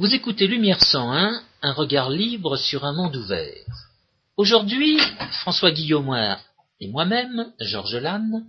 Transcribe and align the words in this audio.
Vous 0.00 0.14
écoutez 0.14 0.46
Lumière 0.46 0.82
101, 0.82 1.42
un 1.60 1.72
regard 1.74 2.08
libre 2.08 2.56
sur 2.56 2.86
un 2.86 2.94
monde 2.94 3.16
ouvert. 3.16 3.66
Aujourd'hui, 4.38 4.96
François 5.42 5.72
Guillaume 5.72 6.38
et 6.80 6.88
moi-même, 6.88 7.52
Georges 7.60 7.96
Lannes, 7.96 8.46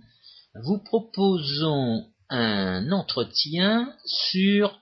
vous 0.64 0.78
proposons 0.78 2.06
un 2.30 2.90
entretien 2.90 3.94
sur 4.06 4.80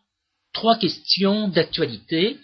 trois 0.52 0.78
questions 0.78 1.48
d'actualité, 1.48 2.38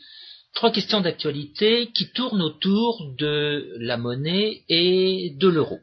trois 0.57 0.73
questions 0.73 1.01
d'actualité 1.01 1.93
qui 1.93 2.11
tournent 2.11 2.43
autour 2.43 3.15
de 3.21 3.77
la 3.79 3.97
monnaie 3.97 4.65
et 4.69 5.37
de 5.39 5.47
l'euro. 5.47 5.79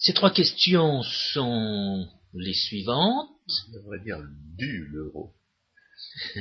Ces 0.00 0.12
trois 0.12 0.32
questions 0.32 1.04
sont 1.04 2.08
les 2.34 2.54
suivantes. 2.54 3.30
On 3.68 3.72
devrait 3.74 4.00
dire 4.00 4.18
du 4.56 4.88
l'euro. 4.88 5.37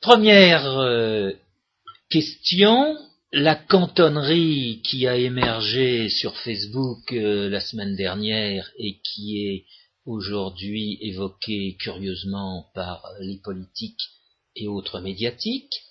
Première 0.00 0.66
euh, 0.78 1.32
question, 2.10 2.96
la 3.32 3.54
cantonnerie 3.56 4.80
qui 4.84 5.06
a 5.06 5.16
émergé 5.16 6.08
sur 6.08 6.36
Facebook 6.38 7.12
euh, 7.12 7.48
la 7.48 7.60
semaine 7.60 7.96
dernière 7.96 8.70
et 8.78 9.00
qui 9.00 9.44
est 9.46 9.66
aujourd'hui 10.06 10.98
évoquée 11.02 11.76
curieusement 11.78 12.70
par 12.74 13.04
les 13.20 13.38
politiques 13.38 14.08
et 14.56 14.66
autres 14.68 15.00
médiatiques. 15.00 15.82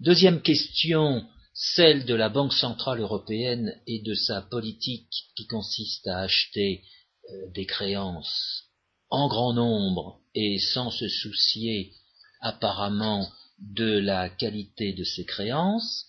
Deuxième 0.00 0.40
question, 0.40 1.26
celle 1.52 2.04
de 2.04 2.14
la 2.14 2.28
Banque 2.28 2.54
centrale 2.54 3.00
européenne 3.00 3.76
et 3.86 4.00
de 4.00 4.14
sa 4.14 4.42
politique 4.42 5.10
qui 5.36 5.46
consiste 5.46 6.06
à 6.06 6.20
acheter 6.20 6.84
euh, 7.30 7.50
des 7.52 7.66
créances 7.66 8.67
en 9.10 9.28
grand 9.28 9.52
nombre 9.52 10.20
et 10.34 10.58
sans 10.58 10.90
se 10.90 11.08
soucier 11.08 11.92
apparemment 12.40 13.28
de 13.58 13.98
la 13.98 14.28
qualité 14.28 14.92
de 14.92 15.04
ces 15.04 15.24
créances. 15.24 16.04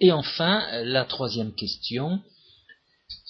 Et 0.00 0.12
enfin, 0.12 0.82
la 0.84 1.04
troisième 1.04 1.54
question, 1.54 2.20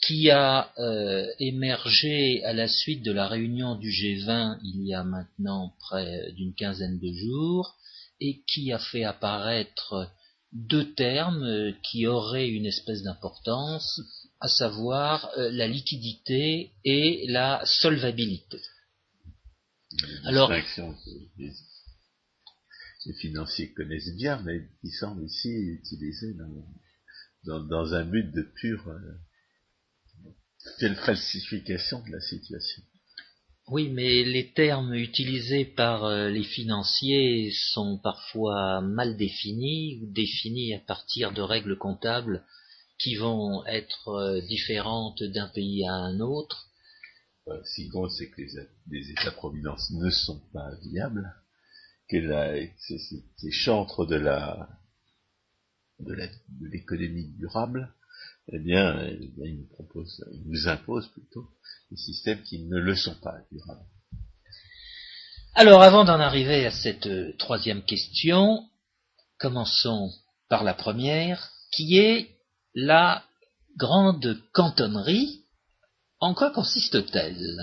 qui 0.02 0.30
a 0.30 0.72
euh, 0.78 1.26
émergé 1.38 2.42
à 2.44 2.52
la 2.52 2.68
suite 2.68 3.02
de 3.02 3.12
la 3.12 3.28
réunion 3.28 3.74
du 3.76 3.91
G20 3.91 4.58
il 4.64 4.86
y 4.86 4.94
a 4.94 5.04
maintenant 5.04 5.74
près 5.78 6.32
d'une 6.32 6.54
quinzaine 6.54 6.98
de 6.98 7.12
jours, 7.12 7.76
et 8.20 8.42
qui 8.46 8.72
a 8.72 8.78
fait 8.78 9.04
apparaître 9.04 10.10
deux 10.52 10.92
termes 10.94 11.44
euh, 11.44 11.72
qui 11.82 12.06
auraient 12.06 12.48
une 12.48 12.66
espèce 12.66 13.02
d'importance, 13.02 14.00
à 14.41 14.48
savoir 14.48 15.30
euh, 15.38 15.50
la 15.52 15.68
liquidité 15.68 16.72
et 16.84 17.26
la 17.28 17.62
solvabilité. 17.64 18.58
Alors, 20.24 20.52
les, 20.52 21.52
les, 23.06 23.14
financiers 23.14 23.72
connaissent 23.72 24.14
bien, 24.16 24.41
mais 24.42 24.69
qui 24.80 24.91
semble 24.91 25.24
ici 25.24 25.48
utilisés 25.48 26.34
dans, 27.44 27.60
dans, 27.60 27.94
un 27.94 28.05
but 28.05 28.30
de 28.30 28.42
pure, 28.42 28.88
euh, 28.88 29.20
falsification 31.05 32.02
de 32.05 32.12
la 32.12 32.20
situation. 32.20 32.82
Oui, 33.69 33.88
mais 33.88 34.24
les 34.24 34.52
termes 34.52 34.94
utilisés 34.94 35.64
par 35.64 36.04
euh, 36.04 36.28
les 36.28 36.42
financiers 36.42 37.52
sont 37.72 37.98
parfois 37.98 38.80
mal 38.80 39.16
définis 39.16 40.00
ou 40.02 40.12
définis 40.12 40.75
à 40.75 40.80
partir 40.80 41.32
de 41.32 41.41
règles 41.41 41.78
comptables 41.78 42.44
qui 42.98 43.14
vont 43.14 43.64
être 43.66 44.08
euh, 44.08 44.41
différentes 44.41 45.22
d'un 45.22 45.48
pays 45.48 45.86
à 45.86 45.92
un 45.92 46.20
autre 46.20 46.69
euh, 47.50 47.60
si 47.64 47.88
gros, 47.88 48.08
c'est 48.08 48.30
que 48.30 48.42
les, 48.91 49.10
États-providence 49.10 49.91
ne 49.91 50.10
sont 50.10 50.41
pas 50.52 50.70
viables, 50.82 51.34
que 52.08 52.19
ces 53.36 53.50
chantres 53.50 54.06
de 54.06 54.16
la 54.16 54.69
de 56.00 56.66
l'économie 56.70 57.32
durable, 57.36 57.92
eh 58.52 58.58
bien, 58.58 59.06
eh 59.06 59.32
ils, 59.44 59.58
nous 59.58 59.69
proposent, 59.69 60.25
ils 60.32 60.47
nous 60.47 60.69
imposent 60.69 61.08
plutôt 61.08 61.48
des 61.91 61.97
systèmes 61.97 62.42
qui 62.42 62.64
ne 62.64 62.78
le 62.78 62.97
sont 62.97 63.14
pas 63.16 63.36
durables. 63.52 63.86
Alors, 65.54 65.82
avant 65.82 66.04
d'en 66.04 66.20
arriver 66.20 66.66
à 66.66 66.70
cette 66.70 67.06
euh, 67.06 67.34
troisième 67.38 67.82
question, 67.82 68.64
commençons 69.38 70.10
par 70.48 70.64
la 70.64 70.75
première, 70.75 71.50
qui 71.72 71.98
est 71.98 72.36
la 72.75 73.25
grande 73.76 74.41
cantonnerie 74.52 75.39
en 76.20 76.34
quoi 76.34 76.50
consiste-t-elle? 76.53 77.60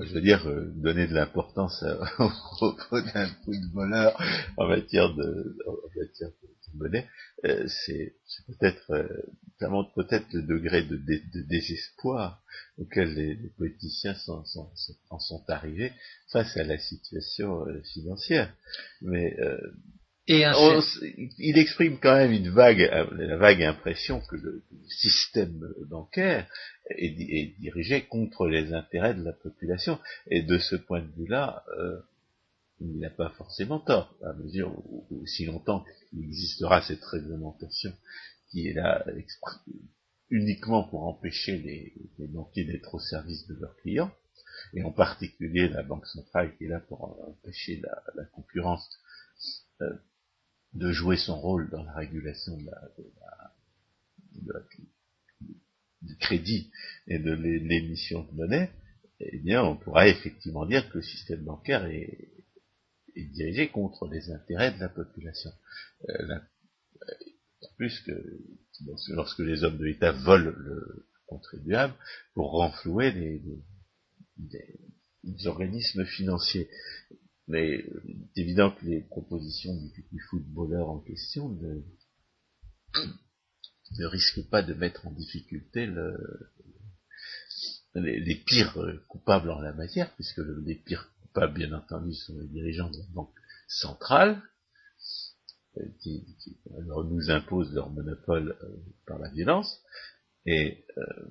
Je 0.00 0.14
veux 0.14 0.20
dire, 0.20 0.46
euh, 0.46 0.72
donner 0.76 1.08
de 1.08 1.14
l'importance 1.14 1.82
au 2.18 2.28
propos 2.28 3.00
d'un 3.00 3.26
footballeur 3.44 4.20
en 4.56 4.68
matière 4.68 5.12
de, 5.14 5.56
en 5.66 6.00
matière 6.00 6.28
de 6.28 6.78
monnaie, 6.78 7.08
euh, 7.44 7.66
c'est 7.66 8.14
peut-être, 8.46 8.92
euh, 8.92 9.08
ça 9.58 9.68
montre 9.68 9.92
peut-être 9.94 10.32
le 10.32 10.42
degré 10.42 10.82
de, 10.82 11.00
désespoir 11.48 12.40
auquel 12.76 13.14
les, 13.14 13.36
politiciens 13.56 14.14
en 14.28 14.44
sont 14.44 15.44
arrivés 15.48 15.92
face 16.30 16.56
à 16.56 16.62
la 16.62 16.78
situation 16.78 17.64
financière. 17.92 18.54
Mais 19.00 19.36
il 20.28 21.58
exprime 21.58 21.98
quand 21.98 22.14
même 22.14 22.32
une 22.32 22.50
vague, 22.50 22.80
la 23.12 23.36
vague 23.38 23.62
impression 23.62 24.20
que 24.20 24.36
le, 24.36 24.62
système 24.88 25.72
bancaire 25.88 26.46
est, 26.90 27.58
dirigé 27.60 28.06
contre 28.06 28.46
les 28.46 28.72
intérêts 28.72 29.14
de 29.14 29.22
la 29.22 29.32
population. 29.32 29.98
Et 30.30 30.42
de 30.42 30.58
ce 30.58 30.76
point 30.76 31.00
de 31.00 31.10
vue-là, 31.16 31.64
euh, 31.78 31.98
il 32.80 32.98
n'a 32.98 33.10
pas 33.10 33.30
forcément 33.30 33.80
tort, 33.80 34.14
à 34.22 34.32
mesure 34.34 34.72
où, 34.86 35.06
aussi 35.22 35.46
longtemps 35.46 35.84
qu'il 36.10 36.24
existera 36.24 36.82
cette 36.82 37.04
réglementation 37.04 37.92
qui 38.50 38.68
est 38.68 38.74
là 38.74 39.04
uniquement 40.30 40.84
pour 40.84 41.06
empêcher 41.06 41.58
les, 41.58 41.94
banquiers 42.28 42.64
d'être 42.64 42.94
au 42.94 43.00
service 43.00 43.46
de 43.46 43.54
leurs 43.60 43.76
clients, 43.76 44.12
et 44.74 44.82
en 44.82 44.92
particulier 44.92 45.68
la 45.68 45.82
Banque 45.82 46.06
centrale 46.06 46.54
qui 46.56 46.64
est 46.64 46.68
là 46.68 46.80
pour 46.80 47.18
empêcher 47.28 47.80
la, 48.14 48.24
concurrence 48.26 48.88
euh, 49.80 49.94
de 50.74 50.92
jouer 50.92 51.16
son 51.16 51.40
rôle 51.40 51.70
dans 51.70 51.82
la 51.82 51.94
régulation 51.94 52.56
de 52.56 52.66
la, 52.66 52.88
du 56.02 56.16
crédit 56.18 56.70
et 57.06 57.18
de 57.18 57.32
l'émission 57.32 58.24
de 58.24 58.32
monnaie, 58.32 58.70
eh 59.20 59.38
bien, 59.38 59.64
on 59.64 59.76
pourra 59.76 60.08
effectivement 60.08 60.66
dire 60.66 60.90
que 60.90 60.98
le 60.98 61.02
système 61.02 61.44
bancaire 61.44 61.86
est, 61.86 62.28
dirigé 63.16 63.68
contre 63.68 64.06
les 64.06 64.30
intérêts 64.30 64.72
de 64.72 64.78
la 64.78 64.88
population. 64.88 65.50
Euh, 66.08 66.38
plus 67.76 67.98
que 68.00 68.12
lorsque 69.08 69.40
les 69.40 69.64
hommes 69.64 69.76
de 69.76 69.86
l'État 69.86 70.12
volent 70.12 70.52
le 70.56 71.08
contribuable 71.26 71.94
pour 72.34 72.52
renflouer 72.52 73.10
les 73.10 73.42
organismes 75.46 76.04
financiers. 76.04 76.70
Mais 77.48 77.82
c'est 78.34 78.42
évident 78.42 78.70
que 78.70 78.84
les 78.84 79.00
propositions 79.00 79.74
du, 79.74 80.20
footballeur 80.30 80.90
en 80.90 81.00
question 81.00 81.48
ne, 81.48 81.82
ne, 83.98 84.06
risquent 84.06 84.48
pas 84.50 84.62
de 84.62 84.74
mettre 84.74 85.06
en 85.06 85.12
difficulté 85.12 85.86
le, 85.86 86.14
les, 87.94 88.34
pires 88.46 88.78
coupables 89.08 89.50
en 89.50 89.60
la 89.60 89.72
matière, 89.72 90.14
puisque 90.14 90.42
les 90.66 90.74
pires 90.74 91.10
coupables, 91.22 91.54
bien 91.54 91.72
entendu, 91.72 92.12
sont 92.12 92.38
les 92.38 92.48
dirigeants 92.48 92.90
de 92.90 92.98
la 92.98 93.06
Banque 93.14 93.34
centrale, 93.66 94.42
euh, 95.78 95.84
qui, 96.00 96.26
nous 96.86 97.30
imposent 97.30 97.72
leur 97.72 97.88
monopole 97.90 98.58
euh, 98.62 98.76
par 99.06 99.18
la 99.18 99.30
violence, 99.30 99.82
et, 100.44 100.84
euh, 100.98 101.26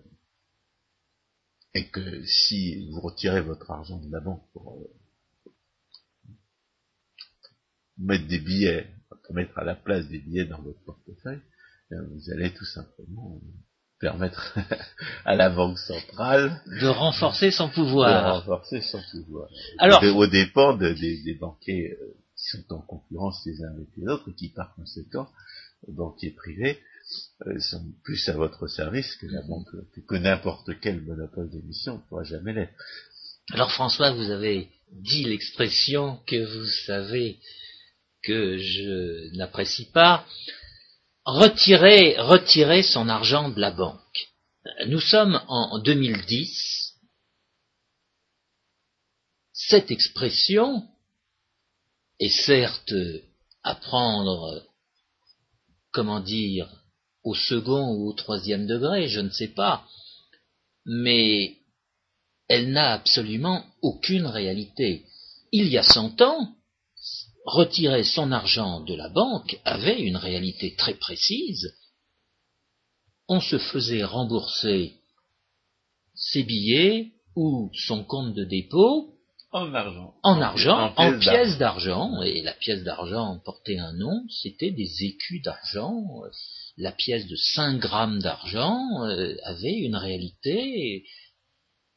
et 1.76 1.90
que 1.90 2.26
si 2.26 2.90
vous 2.90 3.02
retirez 3.02 3.42
votre 3.42 3.70
argent 3.70 4.00
de 4.00 4.12
la 4.12 4.20
banque 4.20 4.44
pour 4.54 4.80
mettre 7.98 8.28
des 8.28 8.40
billets, 8.40 8.88
pour 9.26 9.36
mettre 9.36 9.58
à 9.58 9.64
la 9.64 9.76
place 9.76 10.08
des 10.08 10.20
billets 10.20 10.46
dans 10.46 10.62
votre 10.62 10.84
portefeuille, 10.86 11.42
vous 11.90 12.32
allez 12.32 12.54
tout 12.54 12.66
simplement 12.66 13.40
permettre 14.00 14.58
à 15.26 15.36
la 15.36 15.50
banque 15.50 15.80
centrale 15.80 16.62
de 16.80 16.88
renforcer 16.88 17.52
son 17.52 17.70
pouvoir. 17.70 18.36
De 18.36 18.40
renforcer 18.40 18.82
son 18.82 19.02
pouvoir. 19.12 19.50
Alors, 19.80 20.04
au 20.04 20.28
dépend 20.28 20.76
des, 20.76 21.38
banquiers 21.40 21.92
euh, 21.94 22.14
qui 22.36 22.50
sont 22.50 22.74
en 22.74 22.82
concurrence 22.82 23.42
les 23.46 23.64
uns 23.64 23.74
avec 23.74 23.88
les 23.98 24.08
autres 24.08 24.30
et 24.30 24.34
qui 24.34 24.50
par 24.50 24.76
conséquent, 24.76 25.28
banquiers 25.88 26.32
privés, 26.32 26.80
euh, 27.48 27.60
sont 27.60 27.84
plus 28.04 28.28
à 28.30 28.34
votre 28.34 28.68
service 28.68 29.16
que 29.16 29.28
la 29.28 29.42
banque, 29.42 29.68
que, 30.08 30.16
n'importe 30.16 30.80
quel 30.82 31.02
monopole 31.02 31.50
d'émission 31.50 31.96
ne 31.96 32.02
pourra 32.10 32.24
jamais 32.24 32.54
l'être. 32.54 32.74
Alors 33.52 33.72
François, 33.72 34.12
vous 34.12 34.30
avez 34.30 34.70
dit 34.92 35.24
l'expression 35.24 36.20
que 36.28 36.58
vous 36.58 36.66
savez 36.86 37.40
que 38.24 38.58
je 38.58 39.36
n'apprécie 39.38 39.92
pas, 39.92 40.26
retirer, 41.26 42.16
retirer 42.20 42.84
son 42.84 43.10
argent 43.10 43.50
de 43.50 43.60
la 43.60 43.72
banque. 43.72 44.00
Nous 44.88 45.00
sommes 45.00 45.42
en 45.48 45.80
2010. 45.80 46.88
cette 49.58 49.92
expression 49.92 50.88
est 52.20 52.30
certes 52.30 52.94
à 53.64 53.76
prendre, 53.76 54.64
comment 55.92 56.22
dire, 56.22 56.70
au 57.24 57.36
second 57.36 57.94
ou 57.96 58.10
au 58.10 58.14
troisième 58.14 58.66
degré, 58.68 59.10
je 59.10 59.20
ne 59.20 59.30
sais 59.30 59.50
pas, 59.50 59.86
mais 60.86 61.58
elle 62.48 62.72
n'a 62.72 62.94
absolument 62.94 63.66
aucune 63.82 64.26
réalité. 64.26 65.06
Il 65.52 65.68
y 65.68 65.78
a 65.78 65.84
cent 65.84 66.22
ans, 66.22 66.56
retirer 67.48 68.04
son 68.04 68.32
argent 68.32 68.82
de 68.82 68.94
la 68.94 69.10
banque 69.10 69.58
avait 69.64 70.02
une 70.02 70.18
réalité 70.18 70.76
très 70.76 70.94
précise. 70.94 71.74
On 73.30 73.40
se 73.40 73.58
faisait 73.58 74.04
rembourser 74.04 74.94
ses 76.14 76.44
billets 76.44 77.14
ou 77.36 77.72
son 77.74 78.04
compte 78.04 78.34
de 78.34 78.44
dépôt 78.44 79.14
en 79.52 79.74
argent. 79.74 80.14
En 80.24 80.42
argent, 80.42 80.94
en, 80.98 81.20
pièces 81.20 81.58
d'argent, 81.58 82.22
et 82.22 82.42
la 82.42 82.54
pièce 82.54 82.84
d'argent 82.84 83.40
portait 83.46 83.78
un 83.78 83.94
nom, 83.94 84.24
c'était 84.30 84.72
des 84.72 85.06
écus 85.06 85.42
d'argent. 85.42 86.04
La 86.76 86.92
pièce 86.92 87.28
de 87.28 87.36
5 87.36 87.80
grammes 87.80 88.20
d'argent 88.20 89.06
euh, 89.06 89.36
avait 89.46 89.78
une 89.78 89.96
réalité. 89.96 91.06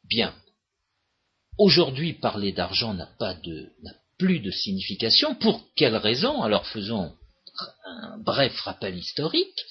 Bien. 0.05 0.33
Aujourd'hui, 1.59 2.13
parler 2.13 2.53
d'argent 2.53 2.95
n'a 2.95 3.09
pas 3.19 3.35
de, 3.35 3.73
n'a 3.83 3.95
plus 4.21 4.41
de 4.41 4.51
signification. 4.51 5.35
Pour 5.35 5.65
quelle 5.75 5.97
raison? 5.97 6.43
Alors 6.43 6.67
faisons 6.67 7.11
un 7.87 8.19
bref 8.19 8.55
rappel 8.61 8.97
historique. 8.99 9.65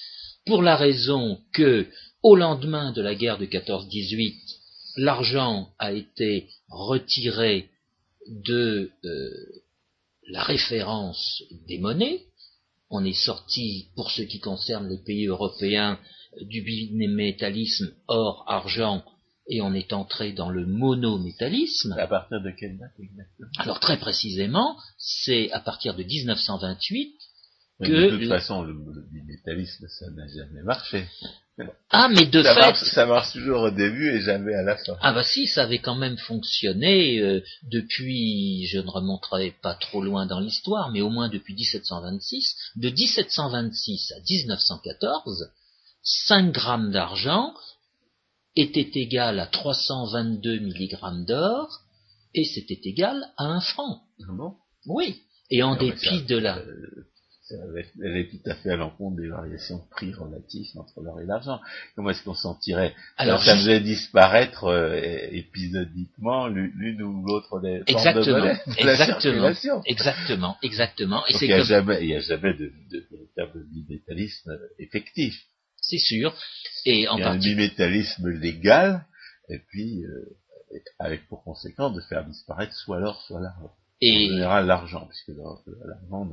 Pour 0.47 0.63
la 0.63 0.75
raison 0.75 1.39
que, 1.53 1.87
au 2.23 2.35
lendemain 2.35 2.91
de 2.91 3.03
la 3.03 3.13
guerre 3.13 3.37
de 3.37 3.45
14-18, 3.45 4.33
l'argent 4.97 5.69
a 5.77 5.93
été 5.93 6.49
retiré 6.67 7.69
de 8.27 8.91
euh, 9.05 9.29
la 10.29 10.41
référence 10.41 11.43
des 11.67 11.77
monnaies. 11.77 12.23
On 12.89 13.05
est 13.05 13.13
sorti, 13.13 13.89
pour 13.95 14.09
ce 14.09 14.23
qui 14.23 14.39
concerne 14.39 14.89
les 14.89 15.03
pays 15.03 15.27
européens, 15.27 15.99
du 16.41 16.63
bimétallisme 16.63 17.91
or-argent 18.07 19.03
et 19.49 19.61
on 19.61 19.73
est 19.73 19.93
entré 19.93 20.31
dans 20.31 20.49
le 20.49 20.65
monométallisme. 20.65 21.95
À 21.97 22.07
partir 22.07 22.41
de 22.41 22.51
quelle 22.51 22.77
date 22.77 22.93
exactement? 22.99 23.49
Alors 23.57 23.79
très 23.79 23.97
précisément, 23.97 24.77
c'est 24.97 25.51
à 25.51 25.59
partir 25.59 25.95
de 25.95 26.03
1928 26.03 27.15
que... 27.81 28.11
De 28.11 28.17
toute 28.17 28.27
façon, 28.27 28.61
le, 28.61 28.75
bimétallisme, 29.11 29.87
ça 29.87 30.09
n'a 30.11 30.27
jamais 30.27 30.61
marché. 30.63 31.05
Ah, 31.89 32.07
mais 32.07 32.25
de 32.25 32.41
ça 32.41 32.53
fait... 32.53 32.59
Marche, 32.59 32.83
ça 32.83 33.05
marche 33.05 33.33
toujours 33.33 33.63
au 33.63 33.71
début 33.71 34.15
et 34.15 34.21
jamais 34.21 34.53
à 34.53 34.63
la 34.63 34.77
fin. 34.77 34.95
Ah 35.01 35.11
bah 35.11 35.23
si, 35.23 35.47
ça 35.47 35.63
avait 35.63 35.79
quand 35.79 35.95
même 35.95 36.17
fonctionné 36.17 37.19
euh, 37.19 37.41
depuis, 37.63 38.65
je 38.67 38.79
ne 38.79 38.87
remonterai 38.87 39.55
pas 39.61 39.75
trop 39.75 40.01
loin 40.01 40.25
dans 40.25 40.39
l'histoire, 40.39 40.89
mais 40.91 41.01
au 41.01 41.09
moins 41.09 41.27
depuis 41.27 41.55
1726. 41.55 42.55
De 42.77 42.89
1726 42.89 44.13
à 44.13 44.19
1914, 44.29 45.51
5 46.01 46.51
grammes 46.53 46.91
d'argent 46.91 47.53
était 48.55 48.89
égal 48.99 49.39
à 49.39 49.47
322 49.47 50.59
mg 50.59 51.25
d'or, 51.25 51.81
et 52.33 52.45
c'était 52.45 52.79
égal 52.83 53.25
à 53.37 53.45
un 53.45 53.61
franc. 53.61 54.01
Ah 54.21 54.31
bon? 54.31 54.53
Oui. 54.85 55.21
Et 55.49 55.63
en 55.63 55.75
dépit 55.75 56.23
de 56.23 56.37
la... 56.37 56.61
Elle 58.03 58.15
est 58.15 58.29
tout 58.29 58.47
à 58.47 58.53
fait 58.53 58.69
à 58.69 58.75
l'encontre 58.75 59.17
des 59.17 59.27
variations 59.27 59.77
de 59.77 59.89
prix 59.89 60.13
relatifs 60.13 60.75
entre 60.75 61.01
l'or 61.01 61.19
et 61.19 61.25
l'argent. 61.25 61.59
Comment 61.95 62.11
est-ce 62.11 62.23
qu'on 62.23 62.35
s'en 62.35 62.53
tirait 62.53 62.93
Alors, 63.17 63.41
ça 63.41 63.55
faisait 63.55 63.79
disparaître 63.79 64.65
euh, 64.65 65.01
épisodiquement 65.31 66.47
l'une 66.47 67.01
ou 67.01 67.25
l'autre 67.25 67.59
des 67.59 67.81
exactement, 67.87 68.45
de 68.45 68.53
exactement, 68.77 69.81
exactement, 69.87 70.57
exactement. 70.61 71.23
Et 71.27 71.33
il 71.41 71.47
n'y 71.47 71.53
a, 71.53 72.17
a 72.17 72.19
jamais 72.19 72.53
de, 72.53 72.71
de 72.91 73.07
véritable 73.09 73.65
bimétallisme 73.71 74.55
effectif. 74.77 75.33
C'est 75.81 75.97
sûr. 75.97 76.35
Et 76.85 77.07
en 77.07 77.17
il 77.17 77.21
y 77.21 77.23
a 77.23 77.31
un 77.31 77.37
bimétallisme 77.37 78.29
légal, 78.29 79.05
et 79.49 79.59
puis 79.59 80.03
euh, 80.03 80.37
avec 80.99 81.27
pour 81.27 81.43
conséquence 81.43 81.95
de 81.95 82.01
faire 82.01 82.25
disparaître 82.25 82.73
soit 82.73 82.99
l'or, 82.99 83.21
soit 83.27 83.41
l'argent. 83.41 83.71
Et... 84.01 84.27
En 84.27 84.29
général, 84.29 84.65
l'argent, 84.67 85.07
puisque 85.07 85.37
l'argent, 85.37 86.29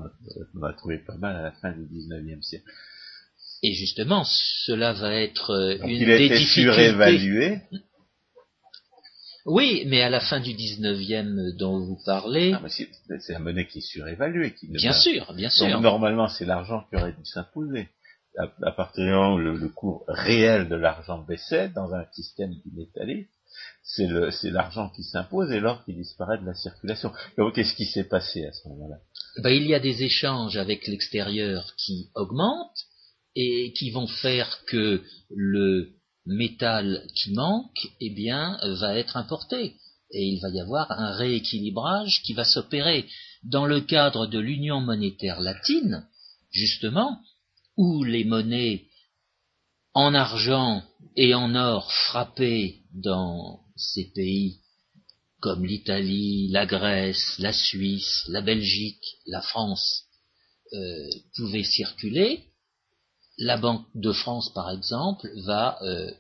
on 0.55 0.59
va 0.61 0.73
trouver 0.75 0.99
pas 0.99 1.17
mal 1.17 1.37
à 1.37 1.43
la 1.43 1.53
fin 1.53 1.73
du 1.73 1.85
19e 1.85 2.43
siècle. 2.43 2.65
Et 3.63 3.73
justement, 3.73 4.25
cela 4.25 4.93
va 4.93 5.15
être 5.15 5.51
euh, 5.51 5.79
une 5.83 6.03
il 6.03 6.11
a 6.11 6.19
des 6.19 6.27
été 6.27 6.39
difficultés. 6.39 6.73
surévalué. 6.73 7.61
Oui, 9.47 9.85
mais 9.87 10.03
à 10.03 10.11
la 10.11 10.21
fin 10.21 10.41
du 10.41 10.51
19e 10.51 11.57
dont 11.57 11.79
vous 11.79 11.99
parlez. 12.05 12.53
Ah, 12.53 12.69
c'est 12.69 13.33
la 13.33 13.39
monnaie 13.39 13.67
qui 13.67 13.79
est 13.79 13.89
surévaluée. 13.89 14.55
Qui 14.55 14.69
bien 14.69 14.93
sûr, 14.93 15.33
bien 15.35 15.51
sûr. 15.51 15.69
Donc, 15.71 15.83
normalement, 15.83 16.29
c'est 16.29 16.45
l'argent 16.45 16.85
qui 16.91 16.97
aurait 16.97 17.13
dû 17.13 17.25
s'imposer. 17.25 17.89
À, 18.39 18.73
partir 18.73 19.05
du 19.05 19.11
moment 19.11 19.35
où 19.35 19.39
le, 19.39 19.69
cours 19.69 20.05
réel 20.09 20.69
de 20.69 20.77
l'argent 20.77 21.19
baissait 21.23 21.71
dans 21.71 21.95
un 21.95 22.05
système 22.13 22.55
bimétallique, 22.65 23.31
c'est 23.83 24.51
l'argent 24.51 24.91
qui 24.91 25.05
s'impose 25.05 25.51
et 25.53 25.61
l'or 25.61 25.85
qui 25.85 25.95
disparaît 25.95 26.39
de 26.39 26.45
la 26.45 26.55
circulation. 26.55 27.13
Donc, 27.39 27.55
qu'est-ce 27.55 27.75
qui 27.75 27.87
s'est 27.87 28.09
passé 28.09 28.45
à 28.45 28.53
ce 28.53 28.69
moment-là? 28.69 28.97
Ben, 29.43 29.51
Il 29.51 29.67
y 29.67 29.75
a 29.75 29.81
des 29.81 30.03
échanges 30.03 30.57
avec 30.57 30.87
l'extérieur 30.87 31.75
qui 31.77 32.11
augmentent 32.15 32.85
et 33.35 33.73
qui 33.73 33.91
vont 33.91 34.07
faire 34.07 34.65
que 34.67 35.03
le 35.31 35.93
métal 36.27 37.07
qui 37.15 37.33
manque, 37.33 37.87
eh 38.01 38.11
bien, 38.11 38.59
va 38.81 38.97
être 38.97 39.17
importé. 39.17 39.77
Et 40.11 40.25
il 40.25 40.41
va 40.41 40.49
y 40.51 40.61
avoir 40.61 40.91
un 40.91 41.13
rééquilibrage 41.13 42.23
qui 42.25 42.35
va 42.35 42.45
s'opérer. 42.45 43.07
Dans 43.45 43.67
le 43.67 43.81
cadre 43.81 44.27
de 44.27 44.39
l'union 44.39 44.81
monétaire 44.81 45.41
latine, 45.41 46.07
justement, 46.51 47.21
où 47.77 48.05
les 48.05 48.25
monnaies 48.25 48.85
en 49.95 50.15
argent 50.15 50.83
et 51.17 51.35
en 51.35 51.55
or 51.55 51.91
frappées 51.93 52.81
dans 52.93 53.61
ces 53.77 54.13
pays 54.15 54.59
comme 55.41 55.65
l'Italie, 55.65 56.49
la 56.49 56.67
Grèce, 56.67 57.37
la 57.39 57.53
Suisse, 57.53 58.25
la 58.29 58.41
Belgique, 58.41 59.05
la 59.27 59.43
France 59.43 60.05
euh, 60.73 61.09
pouvaient 61.37 61.63
circuler, 61.63 62.45
la 63.39 63.57
Banque 63.57 63.87
de 63.95 64.13
France, 64.13 64.53
par 64.55 64.71
exemple, 64.71 65.29
va 65.45 65.79
euh, 65.83 66.11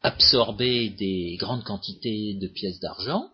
absorber 0.00 0.90
des 0.90 1.36
grandes 1.38 1.64
quantités 1.64 2.34
de 2.34 2.48
pièces 2.48 2.80
d'argent 2.80 3.28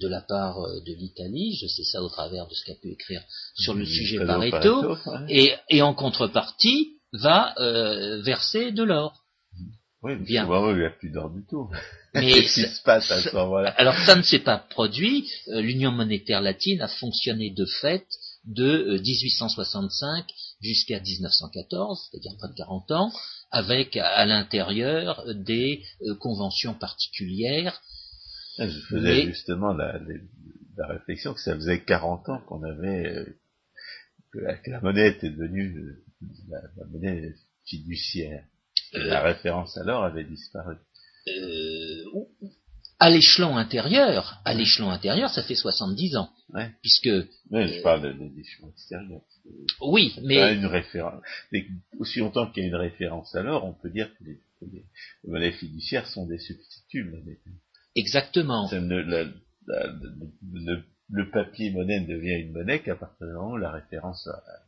de 0.00 0.08
la 0.08 0.20
part 0.20 0.58
euh, 0.58 0.80
de 0.80 0.92
l'Italie, 0.92 1.56
je 1.60 1.68
sais 1.68 1.84
ça 1.84 2.02
au 2.02 2.08
travers 2.08 2.48
de 2.48 2.54
ce 2.54 2.64
qu'a 2.64 2.74
pu 2.74 2.90
écrire 2.90 3.22
sur 3.54 3.74
le 3.74 3.86
sujet 3.86 4.24
Pareto, 4.26 4.96
et, 5.28 5.52
et, 5.70 5.82
en 5.82 5.94
contrepartie 5.94 6.93
va 7.14 7.54
verser 8.24 8.72
de 8.72 8.82
l'or. 8.82 9.24
Oui, 10.04 10.16
bien. 10.16 10.46
il 10.46 10.76
n'y 10.76 10.84
a 10.84 10.90
plus 10.90 11.08
d'or 11.08 11.30
du 11.30 11.42
tout. 11.48 11.70
Mais 12.12 12.30
Qu'est-ce 12.34 12.54
qui 12.54 12.74
se 12.76 12.82
passe 12.82 13.10
à 13.10 13.22
ce 13.22 13.34
moment-là? 13.34 13.70
Alors 13.78 13.96
ça 14.04 14.14
ne 14.14 14.22
s'est 14.22 14.40
pas 14.40 14.58
produit. 14.58 15.30
Euh, 15.48 15.62
L'Union 15.62 15.92
monétaire 15.92 16.42
latine 16.42 16.82
a 16.82 16.88
fonctionné 16.88 17.50
de 17.50 17.64
fait 17.80 18.04
de 18.44 18.98
1865 18.98 20.24
euh, 20.24 20.32
jusqu'à 20.60 21.00
1914, 21.00 22.10
c'est-à-dire 22.10 22.36
près 22.36 22.48
de 22.48 22.54
40 22.54 22.90
ans, 22.90 23.12
avec 23.50 23.96
à 23.96 24.26
l'intérieur 24.26 25.24
des 25.34 25.82
euh, 26.02 26.14
conventions 26.16 26.74
particulières. 26.74 27.80
Ah, 28.58 28.68
je 28.68 28.78
faisais 28.80 29.22
justement 29.22 29.72
la, 29.72 29.98
réflexion 30.86 31.32
que 31.32 31.40
ça 31.40 31.54
faisait 31.54 31.80
40 31.82 32.28
ans 32.28 32.40
qu'on 32.46 32.62
avait 32.62 33.24
que 34.32 34.38
la, 34.70 34.80
monnaie 34.82 35.08
était 35.08 35.30
devenue 35.30 35.96
la 36.48 36.86
monnaie 36.90 37.34
fiduciaire. 37.66 38.44
La 38.92 39.22
référence 39.22 39.76
alors 39.76 40.04
avait 40.04 40.24
disparu. 40.24 40.76
Euh, 41.28 42.04
à 43.00 43.10
l'échelon 43.10 43.56
intérieur, 43.56 44.40
à 44.44 44.54
l'échelon 44.54 44.90
intérieur, 44.90 45.30
ça 45.30 45.42
fait 45.42 45.54
70 45.54 46.16
ans. 46.16 46.30
Ouais. 46.50 46.70
Puisque. 46.80 47.10
Mais 47.50 47.68
je 47.68 47.82
parle 47.82 48.02
de 48.02 48.30
l'échelon 48.36 48.70
extérieur. 48.70 49.20
Oui, 49.80 50.14
mais. 50.22 50.54
Une 50.54 50.66
référence. 50.66 51.22
aussi 51.98 52.20
longtemps 52.20 52.50
qu'il 52.50 52.62
y 52.62 52.66
a 52.66 52.68
une 52.68 52.76
référence 52.76 53.34
alors, 53.34 53.64
on 53.64 53.72
peut 53.72 53.90
dire 53.90 54.10
que 54.18 54.24
les, 54.24 54.40
monnaies 55.26 55.52
fiduciaires 55.52 56.06
sont 56.06 56.26
des 56.26 56.38
substituts. 56.38 57.12
Exactement. 57.96 58.70
le, 58.72 59.30
papier 61.30 61.70
monnaie 61.70 62.00
ne 62.00 62.06
devient 62.06 62.40
une 62.40 62.52
monnaie 62.52 62.80
qu'à 62.80 62.96
partir 62.96 63.26
du 63.26 63.32
moment 63.32 63.52
où 63.52 63.56
la 63.56 63.72
référence 63.72 64.26
à, 64.28 64.32
à 64.32 64.62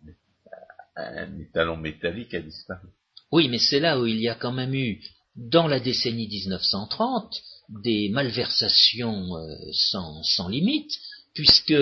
un 0.97 1.39
étalon 1.39 1.77
métallique 1.77 2.35
a 2.35 2.41
disparu. 2.41 2.89
Oui, 3.33 3.49
mais 3.49 3.59
c'est 3.59 3.81
là 3.81 4.01
où 4.01 4.07
il 4.07 4.21
y 4.21 4.29
a 4.29 4.35
quand 4.35 4.53
même 4.53 4.75
eu, 4.75 5.03
dans 5.35 5.67
la 5.67 5.81
décennie 5.81 6.29
1930, 6.29 7.43
des 7.83 8.09
malversations 8.09 9.37
euh, 9.37 9.57
sans, 9.73 10.23
sans 10.23 10.49
limite, 10.49 10.93
puisque 11.35 11.75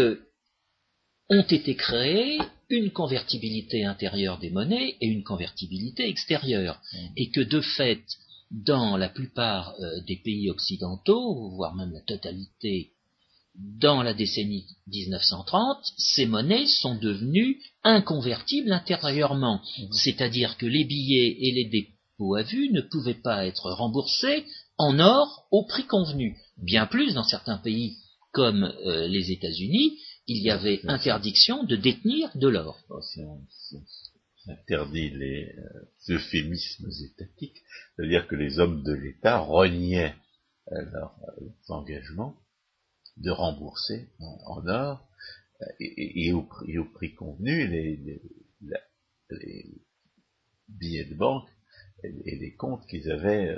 ont 1.28 1.42
été 1.42 1.74
créées 1.74 2.38
une 2.70 2.90
convertibilité 2.90 3.84
intérieure 3.84 4.38
des 4.38 4.50
monnaies 4.50 4.96
et 5.00 5.06
une 5.06 5.22
convertibilité 5.22 6.08
extérieure, 6.08 6.80
mmh. 6.92 6.98
et 7.16 7.30
que 7.30 7.40
de 7.40 7.60
fait, 7.60 8.02
dans 8.50 8.96
la 8.96 9.08
plupart 9.08 9.74
euh, 9.80 10.00
des 10.06 10.16
pays 10.16 10.50
occidentaux, 10.50 11.50
voire 11.50 11.74
même 11.74 11.92
la 11.92 12.00
totalité 12.00 12.93
dans 13.54 14.02
la 14.02 14.14
décennie 14.14 14.66
1930, 14.88 15.78
ces 15.96 16.26
monnaies 16.26 16.66
sont 16.66 16.96
devenues 16.96 17.60
inconvertibles 17.84 18.72
intérieurement, 18.72 19.60
mmh. 19.60 19.92
c'est-à-dire 19.92 20.56
que 20.56 20.66
les 20.66 20.84
billets 20.84 21.36
et 21.40 21.52
les 21.52 21.64
dépôts 21.68 22.34
à 22.34 22.42
vue 22.42 22.70
ne 22.70 22.80
pouvaient 22.80 23.14
pas 23.14 23.46
être 23.46 23.70
remboursés 23.70 24.44
en 24.76 24.98
or 24.98 25.46
au 25.50 25.64
prix 25.64 25.86
convenu. 25.86 26.36
Bien 26.58 26.86
plus, 26.86 27.14
dans 27.14 27.24
certains 27.24 27.58
pays 27.58 27.96
comme 28.32 28.64
euh, 28.64 29.06
les 29.06 29.30
États-Unis, 29.30 29.98
il 30.26 30.42
y 30.42 30.50
avait 30.50 30.80
interdiction 30.88 31.62
de 31.64 31.76
détenir 31.76 32.30
de 32.34 32.48
l'or. 32.48 32.78
On, 32.88 33.40
interdit 34.46 35.10
les 35.10 35.54
euh, 35.56 36.14
euphémismes 36.16 36.90
étatiques, 37.04 37.62
c'est-à-dire 37.96 38.26
que 38.26 38.34
les 38.34 38.58
hommes 38.58 38.82
de 38.82 38.92
l'État 38.92 39.38
reniaient 39.38 40.14
euh, 40.72 40.82
leurs 40.92 41.14
engagements 41.68 42.34
de 43.16 43.30
rembourser 43.30 44.08
en, 44.18 44.66
or 44.66 45.06
et, 45.80 46.32
au, 46.32 46.42
prix 46.92 47.14
convenu 47.14 47.66
les, 47.68 48.20
billets 50.68 51.04
de 51.04 51.14
banque 51.14 51.48
et, 52.02 52.36
les 52.36 52.54
comptes 52.54 52.86
qu'ils 52.88 53.10
avaient 53.10 53.56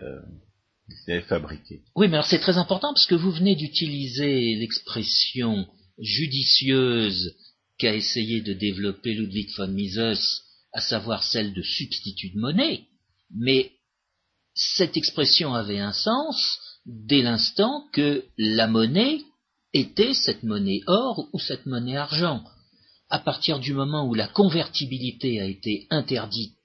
c'est 1.05 1.21
fabriqué. 1.23 1.83
Oui, 1.97 2.09
mais 2.09 2.15
alors 2.15 2.27
c'est 2.27 2.39
très 2.39 2.59
important 2.59 2.93
parce 2.93 3.07
que 3.07 3.15
vous 3.15 3.33
venez 3.33 3.57
d'utiliser 3.57 4.55
l'expression 4.57 5.67
judicieuse 5.99 7.35
qu'a 7.79 7.95
essayé 7.95 8.41
de 8.41 8.53
développer 8.53 9.15
Ludwig 9.15 9.51
von 9.57 9.69
Mises, 9.69 10.43
à 10.73 10.81
savoir 10.81 11.25
celle 11.25 11.53
de 11.55 11.63
substitut 11.63 12.31
de 12.31 12.39
monnaie, 12.39 12.85
mais 13.35 13.73
cette 14.55 14.97
expression 14.97 15.55
avait 15.55 15.79
un 15.79 15.93
sens 15.93 16.59
dès 16.87 17.23
l'instant 17.23 17.87
que 17.93 18.25
la 18.39 18.67
monnaie 18.67 19.21
était 19.77 20.15
cette 20.15 20.43
monnaie 20.43 20.81
or 20.87 21.29
ou 21.33 21.39
cette 21.39 21.67
monnaie 21.67 21.97
argent. 21.97 22.45
À 23.09 23.19
partir 23.19 23.61
du 23.61 23.73
moment 23.73 24.09
où 24.09 24.15
la 24.15 24.29
convertibilité 24.29 25.41
a 25.41 25.45
été 25.45 25.87
interdite 25.91 26.57